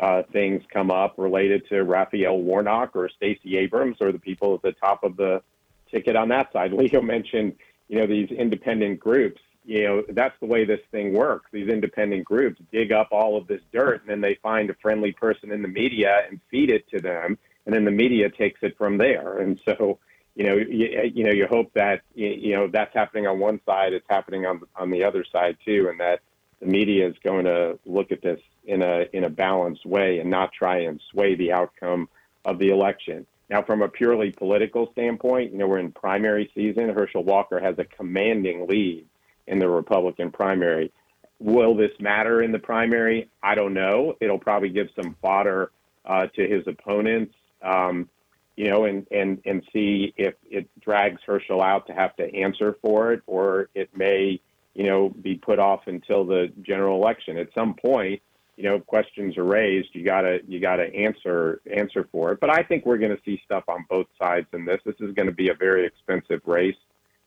uh, 0.01 0.23
things 0.33 0.63
come 0.73 0.89
up 0.89 1.13
related 1.17 1.67
to 1.69 1.83
Raphael 1.83 2.39
Warnock 2.39 2.95
or 2.95 3.07
Stacey 3.07 3.57
Abrams 3.57 3.97
or 4.01 4.11
the 4.11 4.19
people 4.19 4.55
at 4.55 4.63
the 4.63 4.71
top 4.71 5.03
of 5.03 5.15
the 5.15 5.43
ticket 5.91 6.15
on 6.15 6.29
that 6.29 6.51
side. 6.51 6.73
Leo 6.73 7.01
mentioned, 7.01 7.53
you 7.87 7.99
know, 7.99 8.07
these 8.07 8.31
independent 8.31 8.99
groups. 8.99 9.39
You 9.63 9.83
know, 9.83 10.03
that's 10.09 10.33
the 10.39 10.47
way 10.47 10.65
this 10.65 10.79
thing 10.91 11.13
works. 11.13 11.45
These 11.53 11.69
independent 11.69 12.25
groups 12.25 12.59
dig 12.71 12.91
up 12.91 13.09
all 13.11 13.37
of 13.37 13.45
this 13.45 13.61
dirt 13.71 14.01
and 14.01 14.09
then 14.09 14.19
they 14.19 14.39
find 14.41 14.71
a 14.71 14.73
friendly 14.81 15.11
person 15.11 15.51
in 15.51 15.61
the 15.61 15.67
media 15.67 16.23
and 16.27 16.41
feed 16.49 16.71
it 16.71 16.89
to 16.89 16.99
them, 16.99 17.37
and 17.67 17.75
then 17.75 17.85
the 17.85 17.91
media 17.91 18.31
takes 18.31 18.63
it 18.63 18.75
from 18.75 18.97
there. 18.97 19.37
And 19.37 19.59
so, 19.65 19.99
you 20.33 20.45
know, 20.45 20.55
you, 20.55 21.11
you 21.13 21.23
know, 21.23 21.31
you 21.31 21.45
hope 21.45 21.73
that 21.75 22.01
you 22.15 22.53
know 22.53 22.67
that's 22.67 22.93
happening 22.95 23.27
on 23.27 23.37
one 23.37 23.61
side, 23.67 23.93
it's 23.93 24.07
happening 24.09 24.47
on 24.47 24.61
on 24.75 24.89
the 24.89 25.03
other 25.03 25.23
side 25.31 25.57
too, 25.63 25.89
and 25.91 25.99
that 25.99 26.21
the 26.59 26.65
media 26.65 27.07
is 27.07 27.15
going 27.23 27.45
to 27.45 27.77
look 27.85 28.11
at 28.11 28.23
this 28.23 28.39
in 28.65 28.81
a 28.81 29.05
in 29.13 29.23
a 29.23 29.29
balanced 29.29 29.85
way 29.85 30.19
and 30.19 30.29
not 30.29 30.51
try 30.53 30.79
and 30.79 31.01
sway 31.11 31.35
the 31.35 31.51
outcome 31.51 32.09
of 32.45 32.59
the 32.59 32.69
election. 32.69 33.25
Now, 33.49 33.61
from 33.61 33.81
a 33.81 33.89
purely 33.89 34.31
political 34.31 34.89
standpoint, 34.93 35.51
you 35.51 35.57
know, 35.57 35.67
we're 35.67 35.79
in 35.79 35.91
primary 35.91 36.49
season. 36.55 36.89
Herschel 36.89 37.23
Walker 37.23 37.59
has 37.59 37.77
a 37.79 37.83
commanding 37.83 38.65
lead 38.67 39.05
in 39.45 39.59
the 39.59 39.67
Republican 39.67 40.31
primary. 40.31 40.91
Will 41.39 41.75
this 41.75 41.91
matter 41.99 42.41
in 42.41 42.53
the 42.53 42.59
primary? 42.59 43.29
I 43.43 43.55
don't 43.55 43.73
know. 43.73 44.15
It'll 44.21 44.39
probably 44.39 44.69
give 44.69 44.87
some 44.95 45.17
fodder 45.21 45.71
uh, 46.05 46.27
to 46.27 46.47
his 46.47 46.65
opponents, 46.67 47.35
um, 47.61 48.07
you 48.55 48.69
know, 48.69 48.85
and, 48.85 49.05
and, 49.11 49.41
and 49.45 49.63
see 49.73 50.13
if 50.15 50.35
it 50.49 50.69
drags 50.79 51.19
Herschel 51.25 51.61
out 51.61 51.87
to 51.87 51.93
have 51.93 52.15
to 52.17 52.33
answer 52.33 52.77
for 52.81 53.11
it, 53.11 53.21
or 53.27 53.69
it 53.75 53.89
may, 53.97 54.39
you 54.75 54.85
know, 54.85 55.09
be 55.09 55.35
put 55.35 55.59
off 55.59 55.87
until 55.87 56.23
the 56.25 56.53
general 56.61 57.01
election. 57.01 57.37
At 57.37 57.49
some 57.53 57.73
point, 57.73 58.21
you 58.61 58.69
know, 58.69 58.79
questions 58.79 59.37
are 59.39 59.43
raised, 59.43 59.89
you 59.93 60.05
gotta 60.05 60.39
you 60.47 60.59
gotta 60.59 60.83
answer 60.93 61.61
answer 61.75 62.07
for 62.11 62.31
it. 62.31 62.39
But 62.39 62.51
I 62.51 62.61
think 62.61 62.85
we're 62.85 62.99
going 62.99 63.15
to 63.15 63.21
see 63.25 63.41
stuff 63.43 63.63
on 63.67 63.85
both 63.89 64.05
sides 64.21 64.45
in 64.53 64.65
this. 64.65 64.79
This 64.85 64.93
is 64.99 65.15
going 65.15 65.25
to 65.25 65.31
be 65.31 65.49
a 65.49 65.55
very 65.55 65.83
expensive 65.83 66.41
race, 66.45 66.77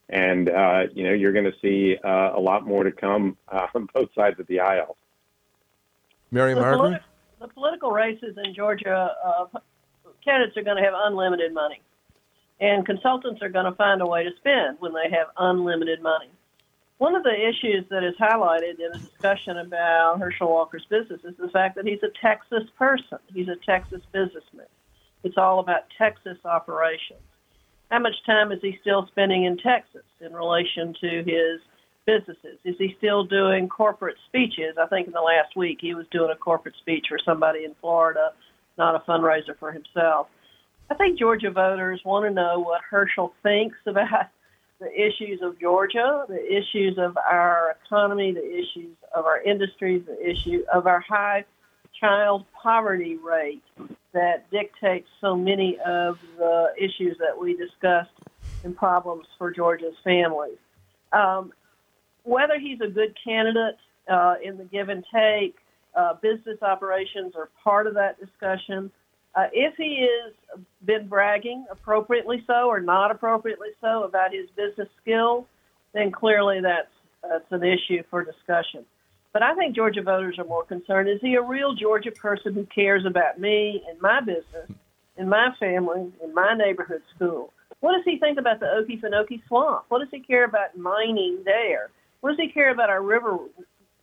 and 0.08 0.48
uh, 0.48 0.84
you 0.92 1.02
know 1.02 1.12
you're 1.12 1.32
going 1.32 1.44
to 1.44 1.58
see 1.60 1.96
uh, 2.04 2.30
a 2.36 2.40
lot 2.40 2.64
more 2.64 2.84
to 2.84 2.92
come 2.92 3.36
uh, 3.48 3.66
on 3.74 3.88
both 3.92 4.10
sides 4.14 4.38
of 4.38 4.46
the 4.46 4.60
aisle. 4.60 4.96
Mary 6.30 6.54
the 6.54 6.60
Margaret, 6.60 6.78
politi- 6.78 7.00
the 7.40 7.48
political 7.48 7.90
races 7.90 8.36
in 8.44 8.54
Georgia, 8.54 9.10
uh, 9.26 9.46
candidates 10.24 10.56
are 10.56 10.62
going 10.62 10.76
to 10.76 10.84
have 10.84 10.94
unlimited 10.94 11.52
money, 11.52 11.80
and 12.60 12.86
consultants 12.86 13.42
are 13.42 13.48
going 13.48 13.66
to 13.66 13.72
find 13.72 14.00
a 14.02 14.06
way 14.06 14.22
to 14.22 14.30
spend 14.36 14.76
when 14.78 14.92
they 14.92 15.10
have 15.10 15.26
unlimited 15.36 16.00
money. 16.00 16.30
One 17.04 17.14
of 17.14 17.22
the 17.22 17.34
issues 17.34 17.84
that 17.90 18.02
is 18.02 18.14
highlighted 18.18 18.78
in 18.78 18.90
a 18.94 18.98
discussion 18.98 19.58
about 19.58 20.20
Herschel 20.20 20.48
Walker's 20.48 20.86
business 20.88 21.20
is 21.22 21.36
the 21.36 21.50
fact 21.50 21.76
that 21.76 21.86
he's 21.86 22.02
a 22.02 22.08
Texas 22.26 22.64
person. 22.78 23.18
He's 23.30 23.48
a 23.48 23.56
Texas 23.56 24.00
businessman. 24.10 24.72
It's 25.22 25.36
all 25.36 25.60
about 25.60 25.82
Texas 25.98 26.38
operations. 26.46 27.20
How 27.90 27.98
much 27.98 28.14
time 28.24 28.52
is 28.52 28.60
he 28.62 28.78
still 28.80 29.06
spending 29.08 29.44
in 29.44 29.58
Texas 29.58 30.06
in 30.22 30.32
relation 30.32 30.94
to 31.02 31.22
his 31.26 31.60
businesses? 32.06 32.58
Is 32.64 32.76
he 32.78 32.94
still 32.96 33.22
doing 33.22 33.68
corporate 33.68 34.16
speeches? 34.26 34.76
I 34.80 34.86
think 34.86 35.06
in 35.06 35.12
the 35.12 35.20
last 35.20 35.54
week 35.56 35.80
he 35.82 35.92
was 35.92 36.06
doing 36.10 36.30
a 36.30 36.36
corporate 36.38 36.76
speech 36.80 37.04
for 37.10 37.18
somebody 37.22 37.66
in 37.66 37.74
Florida, 37.82 38.32
not 38.78 38.94
a 38.94 39.00
fundraiser 39.00 39.58
for 39.60 39.72
himself. 39.72 40.28
I 40.90 40.94
think 40.94 41.18
Georgia 41.18 41.50
voters 41.50 42.00
want 42.02 42.24
to 42.24 42.30
know 42.30 42.60
what 42.60 42.80
Herschel 42.88 43.34
thinks 43.42 43.76
about 43.86 44.30
the 44.84 44.92
issues 44.92 45.40
of 45.42 45.58
Georgia, 45.58 46.26
the 46.28 46.44
issues 46.44 46.98
of 46.98 47.16
our 47.16 47.76
economy, 47.84 48.32
the 48.32 48.44
issues 48.44 48.96
of 49.14 49.24
our 49.24 49.40
industries, 49.42 50.02
the 50.06 50.30
issue 50.30 50.62
of 50.72 50.86
our 50.86 51.00
high 51.00 51.44
child 51.98 52.44
poverty 52.62 53.16
rate 53.16 53.62
that 54.12 54.50
dictates 54.50 55.08
so 55.20 55.34
many 55.34 55.78
of 55.86 56.18
the 56.36 56.66
issues 56.76 57.16
that 57.18 57.40
we 57.40 57.56
discussed 57.56 58.10
and 58.62 58.76
problems 58.76 59.26
for 59.38 59.50
Georgia's 59.50 59.94
families. 60.04 60.58
Um, 61.12 61.52
whether 62.24 62.58
he's 62.58 62.80
a 62.80 62.88
good 62.88 63.16
candidate 63.24 63.76
uh, 64.10 64.34
in 64.42 64.58
the 64.58 64.64
give 64.64 64.90
and 64.90 65.04
take, 65.14 65.56
uh, 65.94 66.14
business 66.20 66.58
operations 66.62 67.34
are 67.36 67.48
part 67.62 67.86
of 67.86 67.94
that 67.94 68.18
discussion. 68.20 68.90
Uh, 69.36 69.48
if 69.52 69.74
he 69.76 70.06
has 70.08 70.60
been 70.84 71.08
bragging 71.08 71.66
appropriately 71.70 72.44
so 72.46 72.68
or 72.68 72.80
not 72.80 73.10
appropriately 73.10 73.70
so 73.80 74.04
about 74.04 74.32
his 74.32 74.48
business 74.56 74.88
skills, 75.02 75.44
then 75.92 76.12
clearly 76.12 76.60
that's 76.60 76.88
that's 77.22 77.50
an 77.50 77.64
issue 77.64 78.02
for 78.10 78.22
discussion. 78.22 78.84
But 79.32 79.42
I 79.42 79.54
think 79.54 79.74
Georgia 79.74 80.02
voters 80.02 80.38
are 80.38 80.44
more 80.44 80.64
concerned. 80.64 81.08
Is 81.08 81.20
he 81.20 81.34
a 81.34 81.42
real 81.42 81.74
Georgia 81.74 82.12
person 82.12 82.54
who 82.54 82.64
cares 82.66 83.04
about 83.04 83.40
me 83.40 83.82
and 83.88 84.00
my 84.00 84.20
business, 84.20 84.70
and 85.16 85.28
my 85.28 85.48
family, 85.58 86.12
and 86.22 86.34
my 86.34 86.54
neighborhood 86.54 87.02
school? 87.14 87.52
What 87.80 87.94
does 87.94 88.04
he 88.04 88.18
think 88.18 88.38
about 88.38 88.60
the 88.60 88.66
Okefenokee 88.66 89.42
Swamp? 89.48 89.86
What 89.88 89.98
does 89.98 90.08
he 90.12 90.20
care 90.20 90.44
about 90.44 90.76
mining 90.76 91.42
there? 91.44 91.90
What 92.20 92.30
does 92.30 92.38
he 92.38 92.52
care 92.52 92.70
about 92.70 92.90
our 92.90 93.02
river 93.02 93.36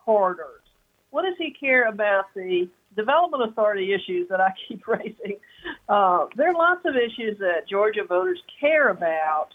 corridors? 0.04 0.62
What 1.12 1.24
does 1.24 1.36
he 1.38 1.52
care 1.52 1.88
about 1.88 2.26
the 2.36 2.68
development 2.96 3.44
authority 3.44 3.94
issues 3.94 4.28
that 4.30 4.40
I 4.40 4.54
keep 4.68 4.88
raising? 4.88 5.38
Uh, 5.88 6.28
there 6.36 6.50
are 6.50 6.54
lots 6.54 6.82
of 6.86 6.96
issues 6.96 7.38
that 7.40 7.68
Georgia 7.70 8.04
voters 8.08 8.42
care 8.60 8.90
about, 8.90 9.50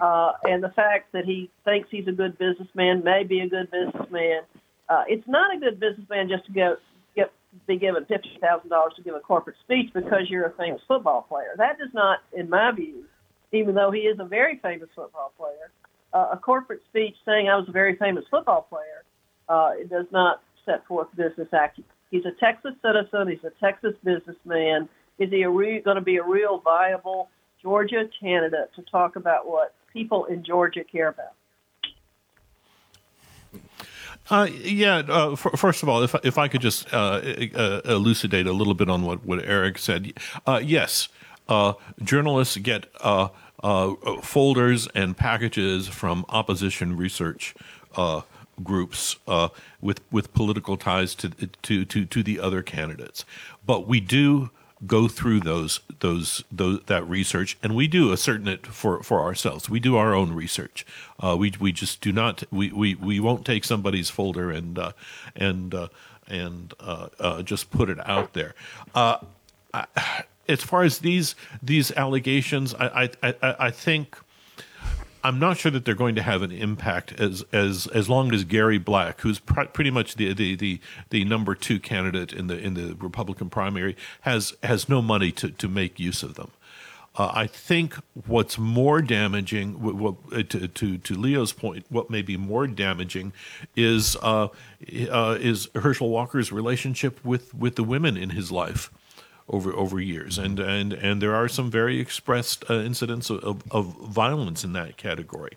uh, 0.00 0.32
and 0.44 0.62
the 0.62 0.70
fact 0.70 1.12
that 1.12 1.24
he 1.24 1.50
thinks 1.64 1.88
he's 1.90 2.08
a 2.08 2.12
good 2.12 2.38
businessman, 2.38 3.04
may 3.04 3.24
be 3.24 3.40
a 3.40 3.48
good 3.48 3.70
businessman. 3.70 4.42
Uh, 4.88 5.04
it's 5.08 5.26
not 5.26 5.54
a 5.54 5.58
good 5.58 5.80
businessman 5.80 6.28
just 6.28 6.44
to 6.46 6.52
go 6.52 6.76
get 7.14 7.32
be 7.66 7.78
given 7.78 8.04
fifty 8.06 8.38
thousand 8.40 8.70
dollars 8.70 8.92
to 8.96 9.02
give 9.02 9.14
a 9.14 9.20
corporate 9.20 9.56
speech 9.62 9.92
because 9.92 10.28
you're 10.28 10.46
a 10.46 10.52
famous 10.52 10.80
football 10.88 11.22
player. 11.22 11.54
That 11.56 11.78
does 11.78 11.92
not, 11.94 12.20
in 12.32 12.48
my 12.48 12.72
view, 12.72 13.04
even 13.52 13.74
though 13.74 13.90
he 13.90 14.00
is 14.00 14.18
a 14.18 14.24
very 14.24 14.58
famous 14.62 14.88
football 14.94 15.32
player, 15.38 15.70
uh, 16.12 16.30
a 16.32 16.36
corporate 16.36 16.82
speech 16.88 17.14
saying 17.24 17.48
I 17.48 17.56
was 17.56 17.68
a 17.68 17.72
very 17.72 17.96
famous 17.96 18.24
football 18.30 18.62
player, 18.62 19.04
uh, 19.48 19.72
it 19.78 19.90
does 19.90 20.06
not 20.10 20.42
set 20.64 20.86
forth 20.86 21.08
business 21.16 21.48
acumen. 21.52 21.91
He's 22.12 22.26
a 22.26 22.30
Texas 22.32 22.74
citizen. 22.82 23.26
He's 23.26 23.42
a 23.42 23.50
Texas 23.58 23.94
businessman. 24.04 24.88
Is 25.18 25.30
he 25.30 25.44
re- 25.46 25.80
going 25.80 25.96
to 25.96 26.02
be 26.02 26.18
a 26.18 26.22
real 26.22 26.58
viable 26.58 27.30
Georgia 27.60 28.08
candidate 28.20 28.70
to 28.76 28.82
talk 28.82 29.16
about 29.16 29.48
what 29.48 29.74
people 29.92 30.26
in 30.26 30.44
Georgia 30.44 30.84
care 30.84 31.08
about? 31.08 31.32
Uh, 34.28 34.46
yeah. 34.52 35.02
Uh, 35.08 35.32
f- 35.32 35.58
first 35.58 35.82
of 35.82 35.88
all, 35.88 36.02
if 36.02 36.14
if 36.22 36.36
I 36.36 36.48
could 36.48 36.60
just 36.60 36.92
uh, 36.92 37.20
uh 37.54 37.80
elucidate 37.86 38.46
a 38.46 38.52
little 38.52 38.74
bit 38.74 38.90
on 38.90 39.02
what 39.02 39.24
what 39.24 39.42
Eric 39.44 39.78
said, 39.78 40.12
uh, 40.46 40.60
yes, 40.62 41.08
uh, 41.48 41.72
journalists 42.02 42.58
get 42.58 42.86
folders 44.22 44.86
and 44.94 45.16
packages 45.16 45.88
from 45.88 46.26
opposition 46.28 46.94
research 46.94 47.54
groups 48.62 49.16
with 49.80 50.00
with 50.10 50.32
political 50.34 50.76
ties 50.76 51.14
to 51.16 51.28
to 51.30 51.84
to 51.84 52.04
to 52.04 52.22
the 52.22 52.40
other 52.40 52.62
candidates, 52.62 53.24
but 53.64 53.86
we 53.86 54.00
do 54.00 54.50
go 54.86 55.08
through 55.08 55.40
those 55.40 55.80
those 56.00 56.44
those 56.50 56.80
that 56.86 57.08
research, 57.08 57.56
and 57.62 57.74
we 57.74 57.86
do 57.86 58.12
ascertain 58.12 58.48
it 58.48 58.66
for 58.66 59.02
for 59.02 59.20
ourselves. 59.20 59.70
We 59.70 59.80
do 59.80 59.96
our 59.96 60.14
own 60.14 60.32
research. 60.32 60.84
Uh, 61.20 61.36
we 61.38 61.52
we 61.60 61.72
just 61.72 62.00
do 62.00 62.12
not 62.12 62.42
we, 62.50 62.72
we, 62.72 62.94
we 62.94 63.20
won't 63.20 63.44
take 63.44 63.64
somebody's 63.64 64.10
folder 64.10 64.50
and 64.50 64.78
uh, 64.78 64.92
and 65.36 65.74
uh, 65.74 65.88
and 66.26 66.74
uh, 66.80 67.08
uh, 67.18 67.42
just 67.42 67.70
put 67.70 67.88
it 67.88 67.98
out 68.08 68.32
there. 68.32 68.54
Uh, 68.94 69.18
I, 69.72 69.86
as 70.48 70.62
far 70.62 70.82
as 70.82 70.98
these 70.98 71.34
these 71.62 71.92
allegations, 71.92 72.74
I 72.74 73.10
I, 73.22 73.34
I, 73.42 73.56
I 73.66 73.70
think 73.70 74.18
I'm 75.24 75.38
not 75.38 75.56
sure 75.56 75.70
that 75.70 75.84
they're 75.84 75.94
going 75.94 76.14
to 76.16 76.22
have 76.22 76.42
an 76.42 76.52
impact 76.52 77.20
as 77.20 77.44
as 77.52 77.86
as 77.88 78.08
long 78.08 78.32
as 78.34 78.44
Gary 78.44 78.78
Black, 78.78 79.20
who's 79.20 79.38
pr- 79.38 79.64
pretty 79.64 79.90
much 79.90 80.16
the, 80.16 80.32
the 80.32 80.56
the 80.56 80.80
the 81.10 81.24
number 81.24 81.54
two 81.54 81.78
candidate 81.78 82.32
in 82.32 82.46
the 82.48 82.58
in 82.58 82.74
the 82.74 82.94
Republican 82.94 83.50
primary, 83.50 83.96
has 84.22 84.54
has 84.62 84.88
no 84.88 85.00
money 85.00 85.30
to 85.32 85.50
to 85.50 85.68
make 85.68 86.00
use 86.00 86.22
of 86.22 86.34
them. 86.34 86.50
Uh, 87.14 87.30
I 87.34 87.46
think 87.46 87.96
what's 88.26 88.56
more 88.56 89.02
damaging, 89.02 89.82
what, 89.82 90.14
uh, 90.32 90.42
to, 90.44 90.66
to, 90.66 90.96
to 90.96 91.14
Leo's 91.14 91.52
point, 91.52 91.84
what 91.90 92.08
may 92.08 92.22
be 92.22 92.38
more 92.38 92.66
damaging 92.66 93.34
is 93.76 94.16
uh, 94.22 94.48
uh, 95.10 95.36
is 95.38 95.68
Herschel 95.74 96.08
Walker's 96.08 96.50
relationship 96.50 97.22
with, 97.22 97.54
with 97.54 97.76
the 97.76 97.84
women 97.84 98.16
in 98.16 98.30
his 98.30 98.50
life 98.50 98.90
over 99.48 99.72
over 99.72 100.00
years, 100.00 100.38
and 100.38 100.58
and 100.58 100.92
and 100.92 101.20
there 101.20 101.34
are 101.34 101.48
some 101.48 101.70
very 101.70 102.00
expressed 102.00 102.64
uh, 102.70 102.74
incidents 102.74 103.30
of, 103.30 103.62
of 103.70 103.86
violence 104.08 104.64
in 104.64 104.72
that 104.74 104.96
category. 104.96 105.56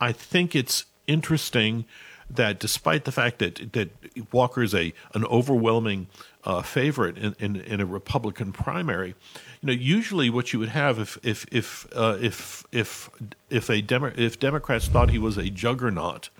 I 0.00 0.12
think 0.12 0.54
it's 0.54 0.84
interesting 1.06 1.84
that 2.28 2.58
despite 2.58 3.04
the 3.04 3.12
fact 3.12 3.38
that 3.38 3.72
that 3.72 3.90
Walker 4.32 4.62
is 4.62 4.74
a 4.74 4.92
an 5.14 5.24
overwhelming 5.26 6.08
uh, 6.44 6.62
favorite 6.62 7.18
in, 7.18 7.34
in, 7.38 7.56
in 7.56 7.80
a 7.80 7.86
Republican 7.86 8.52
primary, 8.52 9.14
you 9.60 9.66
know, 9.66 9.72
usually 9.72 10.30
what 10.30 10.52
you 10.52 10.58
would 10.58 10.70
have 10.70 10.98
if 10.98 11.18
if 11.22 11.46
if 11.52 11.86
uh, 11.94 12.18
if 12.20 12.64
if 12.72 13.10
if 13.50 13.70
a 13.70 13.80
Demo- 13.80 14.12
if 14.16 14.38
Democrats 14.38 14.88
thought 14.88 15.10
he 15.10 15.18
was 15.18 15.36
a 15.36 15.50
juggernaut, 15.50 16.30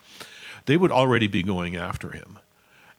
they 0.66 0.76
would 0.76 0.92
already 0.92 1.28
be 1.28 1.42
going 1.42 1.76
after 1.76 2.10
him 2.10 2.38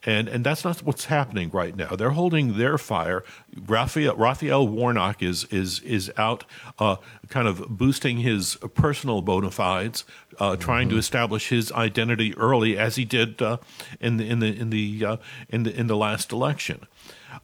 and 0.06 0.28
and 0.28 0.46
that's 0.46 0.64
not 0.64 0.84
what's 0.84 1.06
happening 1.06 1.50
right 1.52 1.76
now. 1.76 1.96
They're 1.96 2.12
holding 2.12 2.58
their 2.58 2.78
fire. 2.78 3.24
Raphael, 3.66 4.16
Raphael 4.16 4.68
Warnock 4.68 5.24
is 5.24 5.46
is 5.46 5.80
is 5.82 6.12
out, 6.18 6.46
uh, 6.80 6.98
kind 7.30 7.48
of 7.48 7.68
boosting 7.68 8.18
his 8.18 8.56
personal 8.76 9.22
bona 9.22 9.52
fides, 9.52 10.06
uh, 10.40 10.52
mm-hmm. 10.52 10.62
trying 10.62 10.90
to 10.90 10.98
establish 10.98 11.50
his 11.50 11.72
identity 11.72 12.36
early, 12.38 12.78
as 12.78 12.96
he 12.96 13.06
did 13.06 13.42
uh, 13.42 13.58
in 14.00 14.18
the 14.18 14.30
in 14.30 14.40
the 14.40 14.58
in 14.58 14.70
the 14.70 15.06
uh, 15.06 15.18
in 15.50 15.64
the 15.64 15.78
in 15.78 15.88
the 15.88 15.98
last 15.98 16.32
election. 16.32 16.86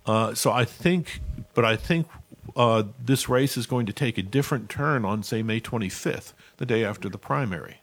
Uh, 0.06 0.34
so 0.34 0.52
I 0.52 0.66
think, 0.66 1.22
but 1.54 1.66
I 1.66 1.76
think. 1.76 2.08
Uh, 2.58 2.84
this 3.04 3.30
race 3.30 3.58
is 3.58 3.66
going 3.66 3.86
to 3.86 3.94
take 3.94 4.18
a 4.18 4.22
different 4.22 4.70
turn 4.70 5.06
on, 5.06 5.24
say, 5.24 5.42
May 5.42 5.60
25th, 5.60 6.34
the 6.58 6.68
day 6.68 6.84
after 6.84 7.10
the 7.10 7.18
primary. 7.18 7.78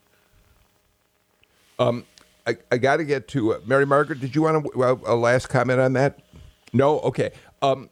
Um, 1.79 2.05
I, 2.51 2.57
I 2.75 2.79
got 2.79 2.97
to 2.97 3.05
get 3.05 3.29
to 3.29 3.55
uh, 3.55 3.61
Mary 3.65 3.87
Margaret. 3.87 4.21
Did 4.21 4.35
you 4.35 4.43
want 4.43 4.67
a, 4.67 5.13
a, 5.13 5.15
last 5.15 5.49
comment 5.49 5.81
on 5.81 5.93
that? 5.95 6.21
No. 6.73 7.01
Okay. 7.01 7.31
Um, 7.63 7.91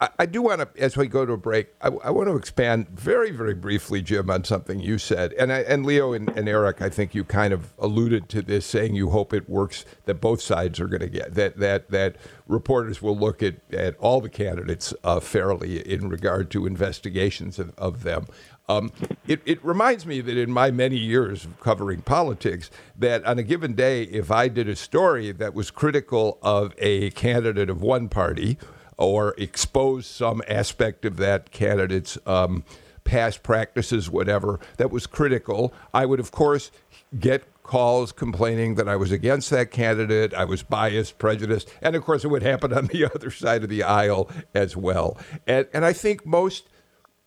I, 0.00 0.08
I, 0.18 0.26
do 0.26 0.42
want 0.42 0.60
to, 0.60 0.82
as 0.82 0.96
we 0.96 1.06
go 1.06 1.24
to 1.24 1.32
a 1.32 1.36
break, 1.36 1.68
I, 1.80 1.86
I, 1.86 2.10
want 2.10 2.28
to 2.28 2.36
expand 2.36 2.88
very, 2.88 3.30
very 3.30 3.54
briefly, 3.54 4.02
Jim, 4.02 4.28
on 4.28 4.44
something 4.44 4.80
you 4.80 4.98
said, 4.98 5.32
and 5.34 5.52
and 5.52 5.86
Leo 5.86 6.12
and, 6.12 6.28
and, 6.30 6.48
Eric. 6.48 6.82
I 6.82 6.88
think 6.88 7.14
you 7.14 7.22
kind 7.24 7.54
of 7.54 7.72
alluded 7.78 8.28
to 8.30 8.42
this, 8.42 8.66
saying 8.66 8.96
you 8.96 9.10
hope 9.10 9.32
it 9.32 9.48
works 9.48 9.84
that 10.04 10.20
both 10.20 10.42
sides 10.42 10.80
are 10.80 10.88
going 10.88 11.00
to 11.00 11.08
get 11.08 11.34
that 11.34 11.58
that 11.58 11.90
that 11.90 12.16
reporters 12.48 13.00
will 13.00 13.16
look 13.16 13.42
at, 13.42 13.54
at 13.72 13.96
all 13.98 14.20
the 14.20 14.28
candidates 14.28 14.92
uh, 15.04 15.20
fairly 15.20 15.80
in 15.88 16.08
regard 16.08 16.50
to 16.50 16.66
investigations 16.66 17.58
of, 17.58 17.72
of 17.78 18.02
them. 18.02 18.26
Um, 18.68 18.92
it, 19.26 19.42
it 19.44 19.64
reminds 19.64 20.06
me 20.06 20.20
that 20.22 20.36
in 20.36 20.50
my 20.50 20.70
many 20.70 20.96
years 20.96 21.44
of 21.44 21.60
covering 21.60 22.00
politics, 22.00 22.70
that 22.96 23.24
on 23.24 23.38
a 23.38 23.42
given 23.42 23.74
day, 23.74 24.04
if 24.04 24.30
I 24.30 24.48
did 24.48 24.68
a 24.68 24.76
story 24.76 25.32
that 25.32 25.54
was 25.54 25.70
critical 25.70 26.38
of 26.42 26.72
a 26.78 27.10
candidate 27.10 27.68
of 27.68 27.82
one 27.82 28.08
party 28.08 28.56
or 28.96 29.34
exposed 29.36 30.06
some 30.06 30.42
aspect 30.48 31.04
of 31.04 31.16
that 31.18 31.50
candidate's 31.50 32.16
um, 32.26 32.64
past 33.04 33.42
practices, 33.42 34.08
whatever, 34.08 34.60
that 34.78 34.90
was 34.90 35.06
critical, 35.06 35.74
I 35.92 36.06
would, 36.06 36.20
of 36.20 36.30
course, 36.30 36.70
get 37.18 37.44
calls 37.62 38.12
complaining 38.12 38.76
that 38.76 38.88
I 38.88 38.96
was 38.96 39.10
against 39.10 39.50
that 39.50 39.70
candidate, 39.70 40.32
I 40.32 40.44
was 40.44 40.62
biased, 40.62 41.18
prejudiced, 41.18 41.70
and 41.82 41.96
of 41.96 42.04
course 42.04 42.24
it 42.24 42.28
would 42.28 42.42
happen 42.42 42.72
on 42.72 42.86
the 42.86 43.04
other 43.14 43.30
side 43.30 43.62
of 43.62 43.68
the 43.68 43.82
aisle 43.82 44.30
as 44.54 44.76
well. 44.76 45.18
And 45.46 45.66
and 45.72 45.84
I 45.84 45.92
think 45.92 46.24
most 46.26 46.68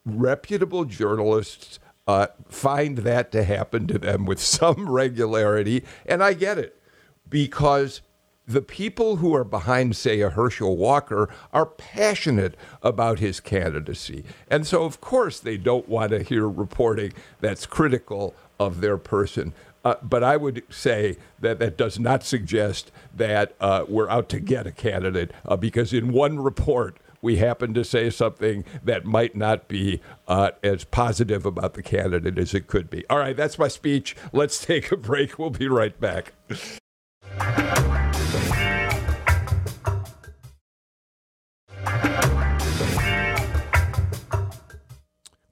reputable 0.08 0.86
journalists 0.86 1.80
uh, 2.08 2.28
find 2.48 3.00
that 3.00 3.32
to 3.34 3.44
happen 3.44 3.88
to 3.88 4.00
them 4.00 4.26
with 4.26 4.40
some 4.58 4.90
regularity. 4.90 5.84
And 6.06 6.24
I 6.24 6.34
get 6.34 6.58
it 6.58 6.82
because 7.30 8.02
the 8.48 8.62
people 8.62 9.18
who 9.18 9.36
are 9.36 9.44
behind, 9.44 9.96
say, 9.98 10.22
a 10.22 10.30
Herschel 10.30 10.78
Walker 10.78 11.30
are 11.52 11.66
passionate 11.66 12.56
about 12.82 13.20
his 13.20 13.42
candidacy. 13.42 14.24
And 14.50 14.66
so, 14.66 14.84
of 14.84 15.02
course, 15.02 15.40
they 15.40 15.58
don't 15.58 15.90
want 15.90 16.12
to 16.12 16.24
hear 16.24 16.48
reporting 16.48 17.12
that's 17.42 17.66
critical 17.66 18.34
of 18.58 18.80
their 18.80 18.98
person. 18.98 19.54
Uh, 19.84 19.96
but 20.02 20.24
I 20.24 20.38
would 20.38 20.64
say 20.70 21.18
that 21.40 21.60
that 21.60 21.78
does 21.78 22.00
not 22.00 22.24
suggest 22.24 22.92
that 23.14 23.54
uh, 23.60 23.86
we're 23.88 24.10
out 24.10 24.30
to 24.30 24.40
get 24.40 24.66
a 24.66 24.72
candidate 24.72 25.32
uh, 25.46 25.58
because 25.58 25.94
in 25.94 26.14
one 26.14 26.40
report, 26.40 26.98
we 27.22 27.38
happen 27.38 27.74
to 27.74 27.84
say 27.84 28.10
something 28.10 28.64
that 28.84 29.06
might 29.06 29.36
not 29.36 29.68
be 29.68 30.02
uh, 30.28 30.52
as 30.64 30.84
positive 30.84 31.46
about 31.46 31.74
the 31.74 31.84
candidate 31.84 32.38
as 32.38 32.54
it 32.54 32.68
could 32.68 32.90
be. 32.90 33.06
All 33.10 33.20
right, 33.20 33.36
that's 33.36 33.60
my 33.60 33.68
speech. 33.68 34.16
Let's 34.34 34.64
take 34.64 34.92
a 34.92 34.98
break. 34.98 35.38
We'll 35.40 35.50
be 35.50 35.68
right 35.68 36.00
back. 36.00 36.34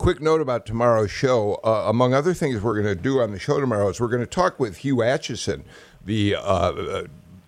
quick 0.05 0.21
note 0.21 0.39
about 0.39 0.67
tomorrow's 0.67 1.09
show. 1.09 1.59
Uh, 1.63 1.85
among 1.87 2.13
other 2.13 2.31
things 2.31 2.61
we're 2.61 2.79
going 2.79 2.95
to 2.95 3.01
do 3.01 3.19
on 3.19 3.31
the 3.31 3.39
show 3.39 3.59
tomorrow 3.59 3.89
is 3.89 3.99
we're 3.99 4.07
going 4.07 4.21
to 4.21 4.27
talk 4.27 4.59
with 4.59 4.77
Hugh 4.77 4.97
Acheson, 4.97 5.63
the 6.05 6.35
uh, 6.35 6.41
uh 6.43 7.03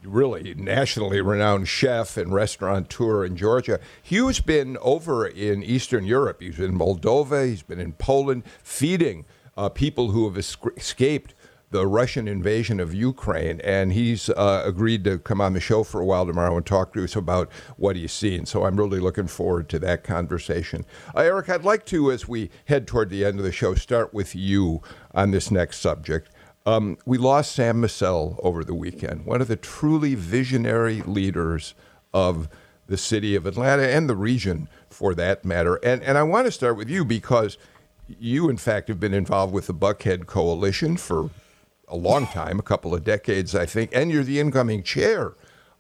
really 0.08 0.54
nationally 0.56 1.22
renowned 1.22 1.68
chef 1.68 2.18
and 2.18 2.34
restaurateur 2.34 3.26
in 3.26 3.36
Georgia. 3.36 3.80
Hugh's 4.02 4.40
been 4.40 4.78
over 4.82 5.28
in 5.28 5.62
Eastern 5.64 6.06
Europe. 6.06 6.42
He's 6.42 6.58
been 6.58 6.72
in 6.72 6.78
Moldova. 6.80 7.48
He's 7.48 7.64
been 7.64 7.80
in 7.80 7.94
Poland, 7.94 8.44
feeding 8.64 9.26
uh, 9.58 9.70
people 9.70 10.12
who 10.12 10.30
have 10.30 10.38
escaped 10.38 11.34
the 11.70 11.86
Russian 11.86 12.28
invasion 12.30 12.80
of 12.80 12.94
Ukraine, 12.94 13.60
and 13.62 13.92
he's 13.92 14.30
uh, 14.30 14.64
agreed 14.66 15.04
to 15.04 15.20
come 15.20 15.42
on 15.42 15.54
the 15.54 15.60
show 15.60 15.84
for 15.84 16.00
a 16.00 16.06
while 16.06 16.26
tomorrow 16.26 16.56
and 16.56 16.66
talk 16.66 16.94
to 16.94 17.04
us 17.04 17.16
about 17.16 17.52
what 17.76 17.98
he's 17.98 18.14
seen. 18.14 18.46
So 18.46 18.64
I'm 18.64 18.78
really 18.78 19.02
looking 19.02 19.28
forward 19.28 19.68
to 19.70 19.80
that 19.80 20.04
conversation. 20.04 20.86
Uh, 21.14 21.22
Eric, 21.22 21.50
I'd 21.50 21.66
like 21.66 21.86
to, 21.88 22.12
as 22.12 22.26
we 22.26 22.50
head 22.66 22.88
toward 22.88 23.10
the 23.10 23.26
end 23.26 23.38
of 23.38 23.44
the 23.44 23.52
show, 23.52 23.76
start 23.76 24.14
with 24.14 24.34
you 24.34 24.82
on 25.14 25.32
this 25.32 25.52
next 25.52 25.80
subject. 25.80 26.32
Um, 26.68 26.98
we 27.06 27.18
lost 27.18 27.54
Sam 27.54 27.80
Massell 27.80 28.38
over 28.44 28.62
the 28.62 28.74
weekend, 28.74 29.26
one 29.26 29.40
of 29.40 29.48
the 29.48 29.56
truly 29.56 30.16
visionary 30.16 31.02
leaders 31.02 31.74
of 32.14 32.50
the 32.88 32.98
city 32.98 33.36
of 33.36 33.46
Atlanta 33.46 33.88
and 33.88 34.10
the 34.10 34.18
region 34.18 34.68
for 34.90 35.16
that 35.16 35.46
matter. 35.46 35.76
And, 35.78 36.04
and 36.04 36.18
I 36.18 36.24
want 36.24 36.46
to 36.46 36.52
start 36.52 36.76
with 36.76 36.90
you 36.90 37.06
because 37.06 37.58
you, 38.20 38.50
in 38.50 38.58
fact, 38.58 38.90
have 38.90 39.00
been 39.00 39.14
involved 39.14 39.54
with 39.54 39.68
the 39.68 39.74
Buckhead 39.74 40.26
Coalition 40.26 40.98
for 40.98 41.30
a 41.88 41.96
long 41.96 42.28
time, 42.28 42.60
a 42.60 42.64
couple 42.64 42.94
of 42.94 43.06
decades, 43.06 43.56
I 43.56 43.66
think, 43.66 43.92
and 43.94 44.12
you're 44.12 44.26
the 44.26 44.42
incoming 44.42 44.84
chair 44.84 45.36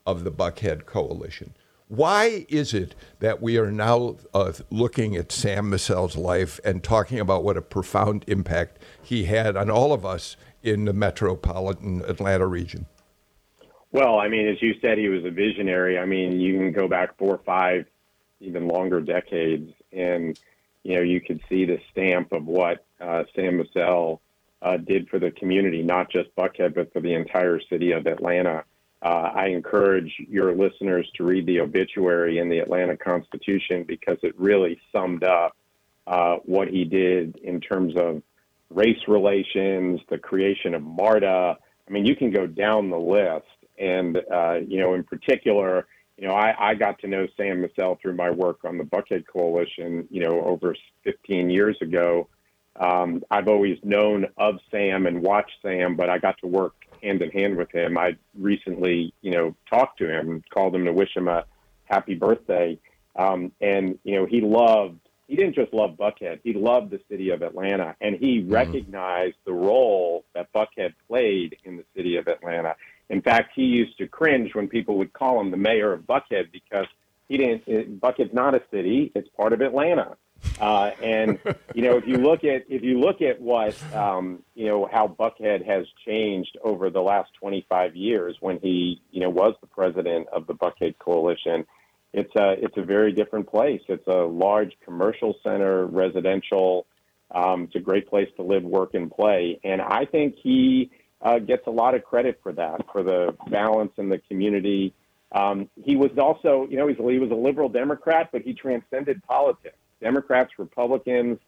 of 0.05 0.23
the 0.23 0.31
Buckhead 0.31 0.85
Coalition. 0.85 1.53
Why 1.89 2.45
is 2.47 2.73
it 2.73 2.95
that 3.19 3.41
we 3.41 3.57
are 3.57 3.71
now 3.71 4.15
uh, 4.33 4.53
looking 4.69 5.17
at 5.17 5.33
Sam 5.33 5.69
Massell's 5.69 6.15
life 6.15 6.61
and 6.63 6.81
talking 6.81 7.19
about 7.19 7.43
what 7.43 7.57
a 7.57 7.61
profound 7.61 8.23
impact 8.27 8.79
he 9.01 9.25
had 9.25 9.57
on 9.57 9.69
all 9.69 9.91
of 9.91 10.05
us 10.05 10.37
in 10.63 10.85
the 10.85 10.93
metropolitan 10.93 12.01
Atlanta 12.07 12.47
region? 12.47 12.85
Well, 13.91 14.19
I 14.19 14.27
mean, 14.27 14.47
as 14.47 14.61
you 14.61 14.75
said, 14.81 14.97
he 14.97 15.07
was 15.07 15.23
a 15.23 15.31
visionary. 15.31 15.97
I 15.97 16.05
mean, 16.05 16.39
you 16.39 16.57
can 16.57 16.71
go 16.71 16.87
back 16.87 17.17
four, 17.17 17.35
or 17.35 17.41
five, 17.45 17.85
even 18.39 18.67
longer 18.67 18.99
decades, 18.99 19.71
and 19.91 20.39
you 20.83 20.95
know 20.95 21.01
you 21.01 21.21
could 21.21 21.41
see 21.49 21.65
the 21.65 21.79
stamp 21.91 22.31
of 22.33 22.45
what 22.45 22.85
uh, 22.99 23.23
Sam 23.35 23.57
Massell 23.57 24.21
uh, 24.61 24.77
did 24.77 25.09
for 25.09 25.19
the 25.19 25.31
community, 25.31 25.83
not 25.83 26.11
just 26.11 26.35
Buckhead, 26.35 26.75
but 26.75 26.91
for 26.91 26.99
the 26.99 27.13
entire 27.13 27.59
city 27.59 27.91
of 27.91 28.07
Atlanta. 28.07 28.63
Uh, 29.01 29.31
I 29.33 29.47
encourage 29.47 30.13
your 30.27 30.55
listeners 30.55 31.09
to 31.15 31.23
read 31.23 31.45
the 31.45 31.61
obituary 31.61 32.39
in 32.39 32.49
the 32.49 32.59
Atlanta 32.59 32.97
Constitution 32.97 33.83
because 33.83 34.17
it 34.23 34.37
really 34.39 34.79
summed 34.91 35.23
up 35.23 35.55
uh, 36.07 36.37
what 36.45 36.67
he 36.67 36.83
did 36.83 37.37
in 37.37 37.61
terms 37.61 37.95
of 37.95 38.23
race 38.69 38.99
relations, 39.07 40.01
the 40.09 40.17
creation 40.17 40.73
of 40.73 40.83
MARTA. 40.83 41.57
I 41.87 41.91
mean, 41.91 42.05
you 42.05 42.15
can 42.15 42.31
go 42.31 42.47
down 42.47 42.89
the 42.89 42.97
list. 42.97 43.45
And, 43.79 44.17
uh, 44.31 44.55
you 44.67 44.79
know, 44.79 44.93
in 44.95 45.03
particular, 45.03 45.87
you 46.17 46.27
know, 46.27 46.33
I, 46.33 46.71
I 46.71 46.73
got 46.73 46.99
to 46.99 47.07
know 47.07 47.27
Sam 47.37 47.61
Massell 47.61 47.99
through 48.01 48.15
my 48.15 48.31
work 48.31 48.65
on 48.65 48.77
the 48.77 48.83
Buckhead 48.83 49.25
Coalition, 49.31 50.07
you 50.09 50.21
know, 50.21 50.41
over 50.41 50.75
15 51.03 51.49
years 51.49 51.77
ago. 51.81 52.27
Um, 52.75 53.23
I've 53.29 53.47
always 53.47 53.77
known 53.83 54.27
of 54.37 54.55
Sam 54.71 55.05
and 55.07 55.21
watched 55.21 55.53
Sam, 55.61 55.95
but 55.95 56.09
I 56.09 56.17
got 56.17 56.37
to 56.39 56.47
work 56.47 56.73
hand 57.01 57.21
in 57.21 57.31
hand 57.31 57.55
with 57.55 57.71
him. 57.71 57.97
I 57.97 58.17
recently, 58.37 59.13
you 59.21 59.31
know, 59.31 59.55
talked 59.69 59.99
to 59.99 60.09
him, 60.09 60.43
called 60.51 60.75
him 60.75 60.85
to 60.85 60.93
wish 60.93 61.15
him 61.15 61.27
a 61.27 61.45
happy 61.85 62.15
birthday. 62.15 62.79
Um, 63.15 63.51
and, 63.61 63.97
you 64.03 64.15
know, 64.15 64.25
he 64.25 64.41
loved, 64.41 64.99
he 65.27 65.35
didn't 65.35 65.55
just 65.55 65.73
love 65.73 65.97
Buckhead, 65.97 66.39
he 66.43 66.53
loved 66.53 66.91
the 66.91 66.99
city 67.09 67.29
of 67.31 67.41
Atlanta, 67.41 67.95
and 68.01 68.15
he 68.15 68.39
mm-hmm. 68.39 68.53
recognized 68.53 69.35
the 69.45 69.53
role 69.53 70.25
that 70.33 70.51
Buckhead 70.53 70.93
played 71.07 71.57
in 71.63 71.77
the 71.77 71.85
city 71.95 72.15
of 72.17 72.27
Atlanta. 72.27 72.75
In 73.09 73.21
fact, 73.21 73.51
he 73.55 73.63
used 73.63 73.97
to 73.97 74.07
cringe 74.07 74.55
when 74.55 74.67
people 74.67 74.97
would 74.97 75.13
call 75.13 75.39
him 75.39 75.51
the 75.51 75.57
mayor 75.57 75.93
of 75.93 76.01
Buckhead 76.01 76.51
because 76.51 76.87
he 77.27 77.37
didn't, 77.37 77.63
it, 77.67 77.99
Buckhead's 77.99 78.33
not 78.33 78.55
a 78.55 78.61
city, 78.71 79.11
it's 79.15 79.29
part 79.29 79.53
of 79.53 79.61
Atlanta. 79.61 80.17
Uh, 80.59 80.91
and 81.01 81.39
you 81.73 81.81
know, 81.83 81.97
if 81.97 82.07
you 82.07 82.17
look 82.17 82.43
at 82.43 82.65
if 82.69 82.83
you 82.83 82.99
look 82.99 83.21
at 83.21 83.41
what 83.41 83.75
um, 83.93 84.43
you 84.55 84.67
know 84.67 84.87
how 84.91 85.07
Buckhead 85.07 85.65
has 85.65 85.85
changed 86.05 86.57
over 86.63 86.89
the 86.89 87.01
last 87.01 87.31
25 87.39 87.95
years, 87.95 88.37
when 88.39 88.59
he 88.59 89.01
you 89.11 89.21
know 89.21 89.29
was 89.29 89.55
the 89.61 89.67
president 89.67 90.27
of 90.29 90.47
the 90.47 90.53
Buckhead 90.53 90.97
Coalition, 90.99 91.65
a 92.37 92.55
it's 92.61 92.77
a 92.77 92.83
very 92.83 93.11
different 93.11 93.47
place. 93.47 93.81
It's 93.87 94.07
a 94.07 94.25
large 94.25 94.73
commercial 94.83 95.35
center, 95.43 95.85
residential. 95.85 96.85
Um, 97.31 97.63
it's 97.63 97.75
a 97.75 97.79
great 97.79 98.07
place 98.07 98.29
to 98.37 98.43
live, 98.43 98.63
work, 98.63 98.93
and 98.93 99.11
play. 99.11 99.59
And 99.63 99.81
I 99.81 100.05
think 100.05 100.35
he 100.41 100.91
uh, 101.21 101.39
gets 101.39 101.67
a 101.67 101.71
lot 101.71 101.95
of 101.95 102.03
credit 102.03 102.39
for 102.41 102.53
that, 102.53 102.85
for 102.91 103.03
the 103.03 103.35
balance 103.49 103.91
in 103.97 104.09
the 104.09 104.19
community. 104.19 104.93
Um, 105.31 105.69
he 105.75 105.95
was 105.95 106.11
also, 106.17 106.67
you 106.69 106.77
know, 106.77 106.87
he 106.87 107.19
was 107.19 107.31
a 107.31 107.35
liberal 107.35 107.69
Democrat, 107.69 108.29
but 108.31 108.43
he 108.43 108.53
transcended 108.53 109.21
politics. 109.23 109.75
Democrats, 110.01 110.51
Republicans, 110.57 111.39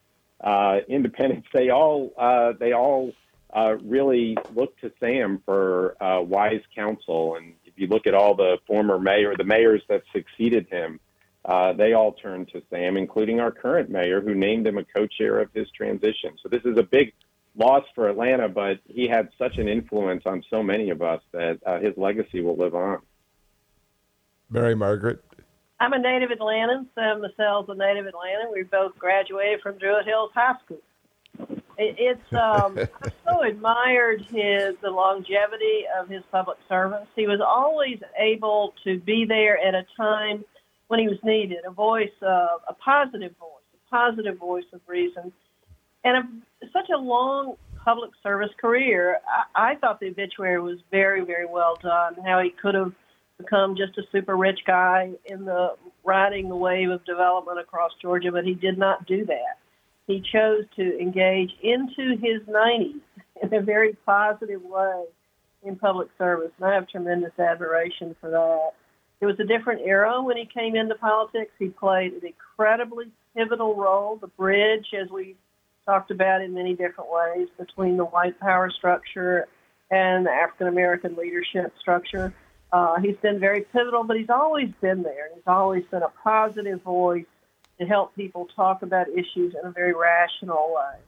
uh, 0.41 0.79
independents, 0.87 1.47
they 1.53 1.69
all 1.69 2.11
uh, 2.17 2.53
they 2.59 2.73
all 2.73 3.13
uh, 3.53 3.75
really 3.81 4.37
look 4.55 4.77
to 4.79 4.91
Sam 4.99 5.41
for 5.45 6.01
uh, 6.01 6.21
wise 6.21 6.61
counsel. 6.75 7.35
And 7.35 7.53
you 7.79 7.87
look 7.87 8.07
at 8.07 8.13
all 8.13 8.35
the 8.35 8.57
former 8.67 8.99
mayor, 8.99 9.33
the 9.37 9.43
mayors 9.43 9.81
that 9.89 10.03
succeeded 10.13 10.67
him, 10.69 10.99
uh, 11.45 11.73
they 11.73 11.93
all 11.93 12.13
turned 12.13 12.49
to 12.49 12.61
Sam, 12.69 12.97
including 12.97 13.39
our 13.39 13.51
current 13.51 13.89
mayor, 13.89 14.21
who 14.21 14.35
named 14.35 14.67
him 14.67 14.77
a 14.77 14.83
co-chair 14.83 15.39
of 15.39 15.49
his 15.53 15.67
transition. 15.71 16.37
So 16.43 16.49
this 16.49 16.63
is 16.65 16.77
a 16.77 16.83
big 16.83 17.13
loss 17.55 17.83
for 17.95 18.09
Atlanta, 18.09 18.49
but 18.49 18.79
he 18.85 19.07
had 19.07 19.29
such 19.37 19.57
an 19.57 19.67
influence 19.67 20.23
on 20.25 20.43
so 20.49 20.61
many 20.61 20.89
of 20.89 21.01
us 21.01 21.21
that 21.31 21.59
uh, 21.65 21.79
his 21.79 21.93
legacy 21.97 22.41
will 22.41 22.57
live 22.57 22.75
on. 22.75 22.99
Mary 24.49 24.75
Margaret. 24.75 25.23
I'm 25.79 25.93
a 25.93 25.99
native 25.99 26.29
Atlantan. 26.29 26.87
Sam 26.93 27.21
Massell's 27.21 27.69
a 27.69 27.75
native 27.75 28.05
Atlantan. 28.05 28.51
We 28.53 28.63
both 28.63 28.97
graduated 28.97 29.61
from 29.61 29.77
Druid 29.77 30.05
Hills 30.05 30.31
High 30.33 30.55
School. 30.65 30.81
It, 31.79 31.95
it's 31.97 32.33
um, 32.33 32.77
I 32.77 33.09
so 33.25 33.41
admired 33.41 34.21
his 34.21 34.75
the 34.81 34.91
longevity 34.91 35.85
of 35.99 36.09
his 36.09 36.23
public 36.29 36.57
service. 36.67 37.07
He 37.15 37.25
was 37.25 37.39
always 37.39 37.99
able 38.17 38.73
to 38.83 38.99
be 38.99 39.25
there 39.25 39.57
at 39.57 39.73
a 39.73 39.85
time 39.95 40.43
when 40.87 40.99
he 40.99 41.07
was 41.07 41.19
needed, 41.23 41.59
a 41.65 41.71
voice, 41.71 42.11
uh, 42.21 42.57
a 42.67 42.73
positive 42.73 43.33
voice, 43.39 43.63
a 43.73 43.89
positive 43.89 44.37
voice 44.37 44.65
of 44.73 44.81
reason, 44.87 45.31
and 46.03 46.17
a, 46.17 46.67
such 46.73 46.89
a 46.93 46.97
long 46.97 47.55
public 47.85 48.11
service 48.21 48.51
career. 48.59 49.19
I, 49.55 49.71
I 49.71 49.75
thought 49.75 50.01
the 50.01 50.07
obituary 50.07 50.59
was 50.61 50.79
very, 50.91 51.23
very 51.23 51.45
well 51.45 51.77
done. 51.81 52.15
How 52.25 52.41
he 52.41 52.49
could 52.49 52.75
have 52.75 52.91
become 53.37 53.77
just 53.77 53.97
a 53.97 54.03
super 54.11 54.35
rich 54.35 54.59
guy 54.67 55.11
in 55.25 55.45
the 55.45 55.75
riding 56.03 56.49
the 56.49 56.55
wave 56.57 56.89
of 56.89 57.05
development 57.05 57.57
across 57.57 57.91
Georgia, 58.01 58.33
but 58.33 58.43
he 58.43 58.53
did 58.53 58.77
not 58.77 59.05
do 59.05 59.25
that. 59.25 59.59
He 60.09 60.21
chose 60.21 60.65
to 60.75 60.99
engage 60.99 61.51
into 61.61 62.17
his 62.19 62.41
90s 62.49 62.99
in 63.43 63.53
a 63.53 63.61
very 63.61 63.95
positive 64.07 64.63
way 64.63 65.03
in 65.61 65.75
public 65.75 66.07
service, 66.17 66.49
and 66.57 66.65
I 66.65 66.73
have 66.73 66.87
tremendous 66.87 67.37
admiration 67.37 68.15
for 68.19 68.31
that. 68.31 68.71
It 69.21 69.27
was 69.27 69.39
a 69.39 69.43
different 69.43 69.81
era 69.85 70.19
when 70.23 70.35
he 70.35 70.47
came 70.47 70.75
into 70.75 70.95
politics. 70.95 71.51
He 71.59 71.67
played 71.67 72.13
an 72.13 72.21
incredibly 72.25 73.11
pivotal 73.37 73.75
role, 73.75 74.15
the 74.15 74.29
bridge, 74.29 74.87
as 74.99 75.11
we 75.11 75.35
talked 75.85 76.09
about 76.09 76.41
in 76.41 76.55
many 76.55 76.71
different 76.71 77.11
ways, 77.11 77.47
between 77.59 77.95
the 77.95 78.05
white 78.05 78.39
power 78.39 78.71
structure 78.71 79.47
and 79.91 80.25
the 80.25 80.31
African 80.31 80.69
American 80.69 81.17
leadership 81.17 81.71
structure. 81.79 82.33
Uh, 82.73 82.99
he's 82.99 83.17
been 83.17 83.39
very 83.39 83.61
pivotal, 83.61 84.03
but 84.03 84.17
he's 84.17 84.31
always 84.31 84.69
been 84.81 85.03
there. 85.03 85.29
He's 85.35 85.43
always 85.45 85.83
been 85.91 86.01
a 86.01 86.11
positive 86.23 86.81
voice 86.81 87.25
to 87.79 87.85
help 87.85 88.15
people 88.15 88.47
talk 88.55 88.81
about 88.81 89.07
issues 89.09 89.55
in 89.59 89.65
a 89.65 89.71
very 89.71 89.93
rational 89.93 90.73
way. 90.75 90.99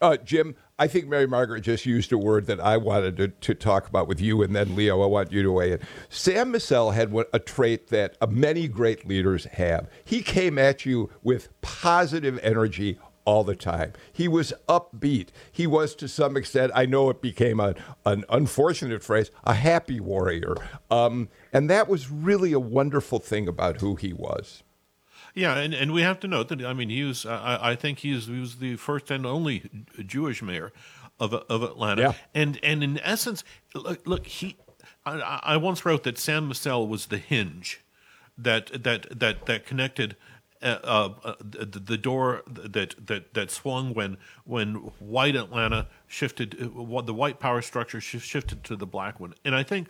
Uh, 0.00 0.16
Jim, 0.18 0.54
I 0.78 0.88
think 0.88 1.08
Mary 1.08 1.26
Margaret 1.26 1.62
just 1.62 1.86
used 1.86 2.12
a 2.12 2.18
word 2.18 2.46
that 2.46 2.60
I 2.60 2.76
wanted 2.76 3.16
to, 3.16 3.28
to, 3.28 3.54
talk 3.54 3.88
about 3.88 4.06
with 4.06 4.20
you, 4.20 4.42
and 4.42 4.54
then 4.54 4.76
Leo, 4.76 5.02
I 5.02 5.06
want 5.06 5.32
you 5.32 5.42
to 5.42 5.50
weigh 5.50 5.72
in. 5.72 5.80
Sam 6.10 6.50
Massell 6.50 6.90
had 6.90 7.14
a 7.32 7.38
trait 7.38 7.88
that 7.88 8.16
uh, 8.20 8.26
many 8.26 8.68
great 8.68 9.08
leaders 9.08 9.46
have. 9.46 9.88
He 10.04 10.20
came 10.20 10.58
at 10.58 10.84
you 10.84 11.10
with 11.22 11.48
positive 11.62 12.38
energy 12.42 12.98
all 13.24 13.42
the 13.42 13.56
time. 13.56 13.94
He 14.12 14.28
was 14.28 14.52
upbeat. 14.68 15.28
He 15.50 15.66
was, 15.66 15.94
to 15.96 16.08
some 16.08 16.36
extent, 16.36 16.72
I 16.74 16.84
know 16.84 17.08
it 17.08 17.22
became 17.22 17.58
a, 17.58 17.74
an 18.04 18.24
unfortunate 18.28 19.02
phrase, 19.02 19.30
a 19.44 19.54
happy 19.54 19.98
warrior. 19.98 20.56
Um, 20.90 21.30
and 21.54 21.70
that 21.70 21.88
was 21.88 22.10
really 22.10 22.52
a 22.52 22.60
wonderful 22.60 23.18
thing 23.18 23.48
about 23.48 23.80
who 23.80 23.96
he 23.96 24.12
was. 24.12 24.62
Yeah, 25.36 25.58
and, 25.58 25.74
and 25.74 25.92
we 25.92 26.00
have 26.00 26.18
to 26.20 26.28
note 26.28 26.48
that 26.48 26.62
I 26.62 26.72
mean 26.72 26.88
he 26.88 27.04
was 27.04 27.26
I, 27.26 27.58
I 27.70 27.74
think 27.76 27.98
he 27.98 28.14
was, 28.14 28.26
he 28.26 28.40
was 28.40 28.56
the 28.56 28.76
first 28.76 29.10
and 29.10 29.26
only 29.26 29.70
Jewish 30.04 30.42
mayor 30.42 30.72
of 31.20 31.34
of 31.34 31.62
Atlanta, 31.62 32.02
yeah. 32.02 32.12
and 32.34 32.58
and 32.62 32.82
in 32.82 32.98
essence, 33.00 33.44
look, 33.74 34.06
look 34.06 34.26
he 34.26 34.56
I, 35.04 35.40
I 35.42 35.56
once 35.58 35.84
wrote 35.84 36.04
that 36.04 36.18
Sam 36.18 36.48
Massell 36.48 36.88
was 36.88 37.06
the 37.06 37.18
hinge 37.18 37.84
that 38.38 38.82
that 38.82 39.18
that 39.18 39.44
that 39.44 39.66
connected 39.66 40.16
uh, 40.62 40.78
uh, 41.24 41.34
the, 41.40 41.80
the, 41.80 41.98
door 41.98 42.42
that, 42.46 42.94
that 43.06 43.34
that 43.34 43.50
swung 43.50 43.92
when 43.94 44.16
when 44.44 44.74
white 44.98 45.36
Atlanta 45.36 45.86
shifted, 46.06 46.54
uh, 46.60 47.00
the 47.02 47.14
white 47.14 47.40
power 47.40 47.60
structure 47.60 48.00
shifted 48.00 48.64
to 48.64 48.76
the 48.76 48.86
black 48.86 49.20
one. 49.20 49.34
And 49.44 49.54
I 49.54 49.62
think 49.62 49.88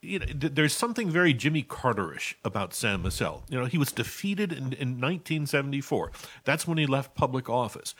you 0.00 0.18
know, 0.18 0.26
there's 0.26 0.74
something 0.74 1.10
very 1.10 1.34
Jimmy 1.34 1.62
Carterish 1.62 2.34
about 2.44 2.74
Sam 2.74 3.02
Massell. 3.02 3.44
You 3.48 3.60
know, 3.60 3.66
he 3.66 3.78
was 3.78 3.92
defeated 3.92 4.52
in, 4.52 4.72
in 4.72 5.00
1974. 5.00 6.12
That's 6.44 6.66
when 6.66 6.78
he 6.78 6.86
left 6.86 7.14
public 7.14 7.48
office, 7.48 7.94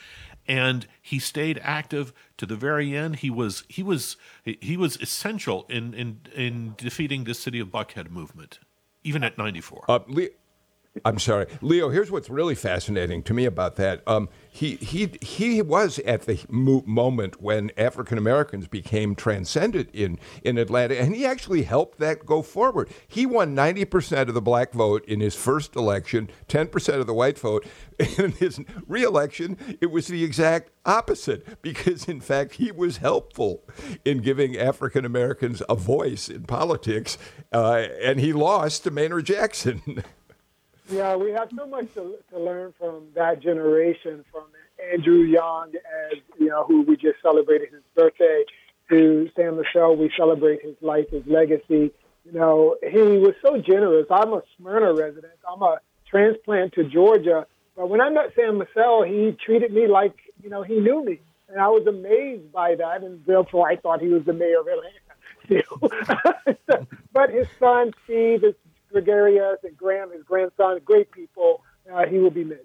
and 0.47 0.87
he 1.01 1.19
stayed 1.19 1.61
active 1.63 2.13
to 2.39 2.47
the 2.47 2.57
very 2.57 2.97
end. 2.97 3.17
He 3.17 3.31
was 3.31 3.65
he 3.69 3.83
was 3.83 4.17
he 4.45 4.77
was 4.77 4.97
essential 4.97 5.67
in 5.69 5.95
in 5.95 6.21
in 6.35 6.75
defeating 6.77 7.25
the 7.25 7.35
city 7.35 7.61
of 7.61 7.69
Buckhead 7.69 8.11
movement, 8.11 8.59
even 9.05 9.23
at 9.23 9.39
94. 9.39 9.85
Uh, 9.89 10.01
I'm 11.05 11.19
sorry, 11.19 11.47
Leo. 11.61 11.89
Here's 11.89 12.11
what's 12.11 12.31
really 12.31 12.55
fascinating 12.55 13.23
to 13.25 13.35
me 13.35 13.45
about 13.45 13.77
that. 13.77 14.03
Um, 14.07 14.29
he 14.51 14.77
he 14.77 15.11
he 15.21 15.63
was 15.63 15.99
at 16.01 16.23
the 16.23 16.45
moment 16.49 17.41
when 17.41 17.71
African 17.77 18.19
Americans 18.19 18.67
became 18.67 19.15
transcendent 19.15 19.91
in 19.93 20.19
in 20.43 20.59
Atlanta, 20.59 20.99
and 20.99 21.15
he 21.15 21.25
actually 21.25 21.63
helped 21.63 21.99
that 21.99 22.27
go 22.27 22.43
forward. 22.43 22.89
He 23.07 23.27
won 23.27 23.55
90 23.55 23.85
percent 23.87 24.29
of 24.29 24.35
the 24.35 24.43
black 24.43 24.73
vote 24.73 25.05
in 25.07 25.21
his 25.21 25.35
first 25.35 25.77
election, 25.77 26.31
10 26.49 26.69
percent 26.69 27.01
of 27.01 27.07
the 27.07 27.15
white 27.15 27.39
vote. 27.39 27.67
In 28.19 28.31
his 28.33 28.61
reelection, 28.87 29.57
it 29.81 29.91
was 29.91 30.07
the 30.07 30.23
exact 30.23 30.71
opposite 30.87 31.61
because, 31.63 32.09
in 32.09 32.21
fact, 32.21 32.55
he 32.55 32.71
was 32.71 32.99
helpful 32.99 33.65
in 34.05 34.19
giving 34.19 34.57
African 34.57 35.05
Americans 35.05 35.63
a 35.69 35.75
voice 35.75 36.29
in 36.29 36.45
politics, 36.45 37.19
uh, 37.53 37.87
and 38.03 38.21
he 38.21 38.33
lost 38.33 38.85
to 38.85 38.91
Maynard 38.91 39.27
Jackson. 39.27 40.05
Yeah, 40.89 41.17
we 41.17 41.33
have 41.33 41.51
so 41.55 41.67
much 41.67 41.93
to, 41.95 42.17
to 42.31 42.39
learn 42.39 42.73
from 42.79 43.09
that 43.15 43.41
generation, 43.41 44.25
from 44.33 44.45
Andrew 44.93 45.23
Young, 45.23 45.73
as 46.11 46.19
you 46.39 46.49
know, 46.49 46.65
who 46.65 46.83
we 46.83 46.97
just 46.97 47.21
celebrated 47.21 47.71
his 47.73 47.83
birthday, 47.95 48.45
to 48.89 49.29
Sam 49.37 49.57
Massell. 49.57 49.97
We 49.97 50.11
celebrate 50.17 50.63
his 50.63 50.75
life, 50.81 51.11
his 51.11 51.27
legacy. 51.27 51.93
You 52.25 52.33
know, 52.33 52.77
he 52.83 52.99
was 52.99 53.35
so 53.43 53.59
generous. 53.59 54.07
I'm 54.11 54.33
a 54.33 54.43
Smyrna 54.57 54.95
resident. 54.95 55.35
I'm 55.51 55.63
a 55.63 55.79
transplant 56.09 56.73
to 56.75 56.85
Georgia. 56.85 57.47
But 57.77 57.91
when 57.91 58.01
I 58.01 58.09
met 58.09 58.33
Sam 58.35 58.59
Massell, 58.59 59.03
he 59.03 59.37
treated 59.45 59.73
me 59.73 59.87
like, 59.89 60.15
you 60.43 60.49
know, 60.49 60.63
he 60.63 60.81
knew 60.81 61.05
me. 61.05 61.21
And 61.51 61.61
I 61.61 61.69
was 61.69 61.87
amazed 61.87 62.51
by 62.51 62.75
that. 62.77 63.03
And 63.03 63.25
therefore, 63.27 63.69
I 63.69 63.77
thought 63.77 64.01
he 64.01 64.09
was 64.09 64.25
the 64.25 64.33
mayor 64.33 64.61
of 64.61 64.69
Atlanta. 64.69 64.99
but 67.13 67.31
his 67.31 67.47
son, 67.59 67.93
Steve, 68.05 68.43
his 68.43 68.55
Gregarious 68.91 69.59
and 69.63 69.77
Graham, 69.77 70.11
his 70.13 70.23
grandson, 70.23 70.81
great 70.85 71.11
people. 71.11 71.63
Uh, 71.93 72.07
he 72.07 72.19
will 72.19 72.31
be 72.31 72.45
missed. 72.45 72.63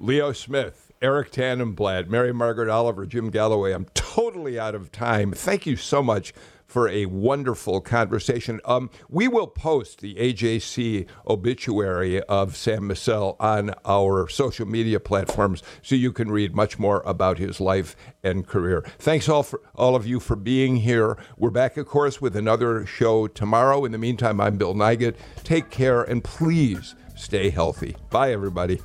Leo 0.00 0.32
Smith, 0.32 0.92
Eric 1.00 1.30
Tanenblatt, 1.30 2.08
Mary 2.08 2.32
Margaret 2.32 2.68
Oliver, 2.68 3.06
Jim 3.06 3.30
Galloway. 3.30 3.72
I'm 3.72 3.86
totally 3.94 4.58
out 4.58 4.74
of 4.74 4.90
time. 4.90 5.32
Thank 5.32 5.66
you 5.66 5.76
so 5.76 6.02
much 6.02 6.32
for 6.74 6.88
a 6.88 7.06
wonderful 7.06 7.80
conversation. 7.80 8.60
Um, 8.64 8.90
we 9.08 9.28
will 9.28 9.46
post 9.46 10.00
the 10.00 10.16
AJC 10.16 11.06
obituary 11.24 12.20
of 12.22 12.56
Sam 12.56 12.88
Massell 12.88 13.36
on 13.38 13.76
our 13.84 14.26
social 14.26 14.66
media 14.66 14.98
platforms 14.98 15.62
so 15.82 15.94
you 15.94 16.10
can 16.10 16.32
read 16.32 16.56
much 16.56 16.76
more 16.76 17.00
about 17.06 17.38
his 17.38 17.60
life 17.60 17.94
and 18.24 18.44
career. 18.44 18.84
Thanks 18.98 19.28
all 19.28 19.44
for 19.44 19.60
all 19.76 19.94
of 19.94 20.04
you 20.04 20.18
for 20.18 20.34
being 20.34 20.78
here. 20.78 21.16
We're 21.38 21.50
back, 21.50 21.76
of 21.76 21.86
course, 21.86 22.20
with 22.20 22.34
another 22.34 22.84
show 22.86 23.28
tomorrow. 23.28 23.84
In 23.84 23.92
the 23.92 23.98
meantime, 23.98 24.40
I'm 24.40 24.56
Bill 24.56 24.74
Nigut. 24.74 25.14
Take 25.44 25.70
care 25.70 26.02
and 26.02 26.24
please 26.24 26.96
stay 27.14 27.50
healthy. 27.50 27.94
Bye, 28.10 28.32
everybody. 28.32 28.80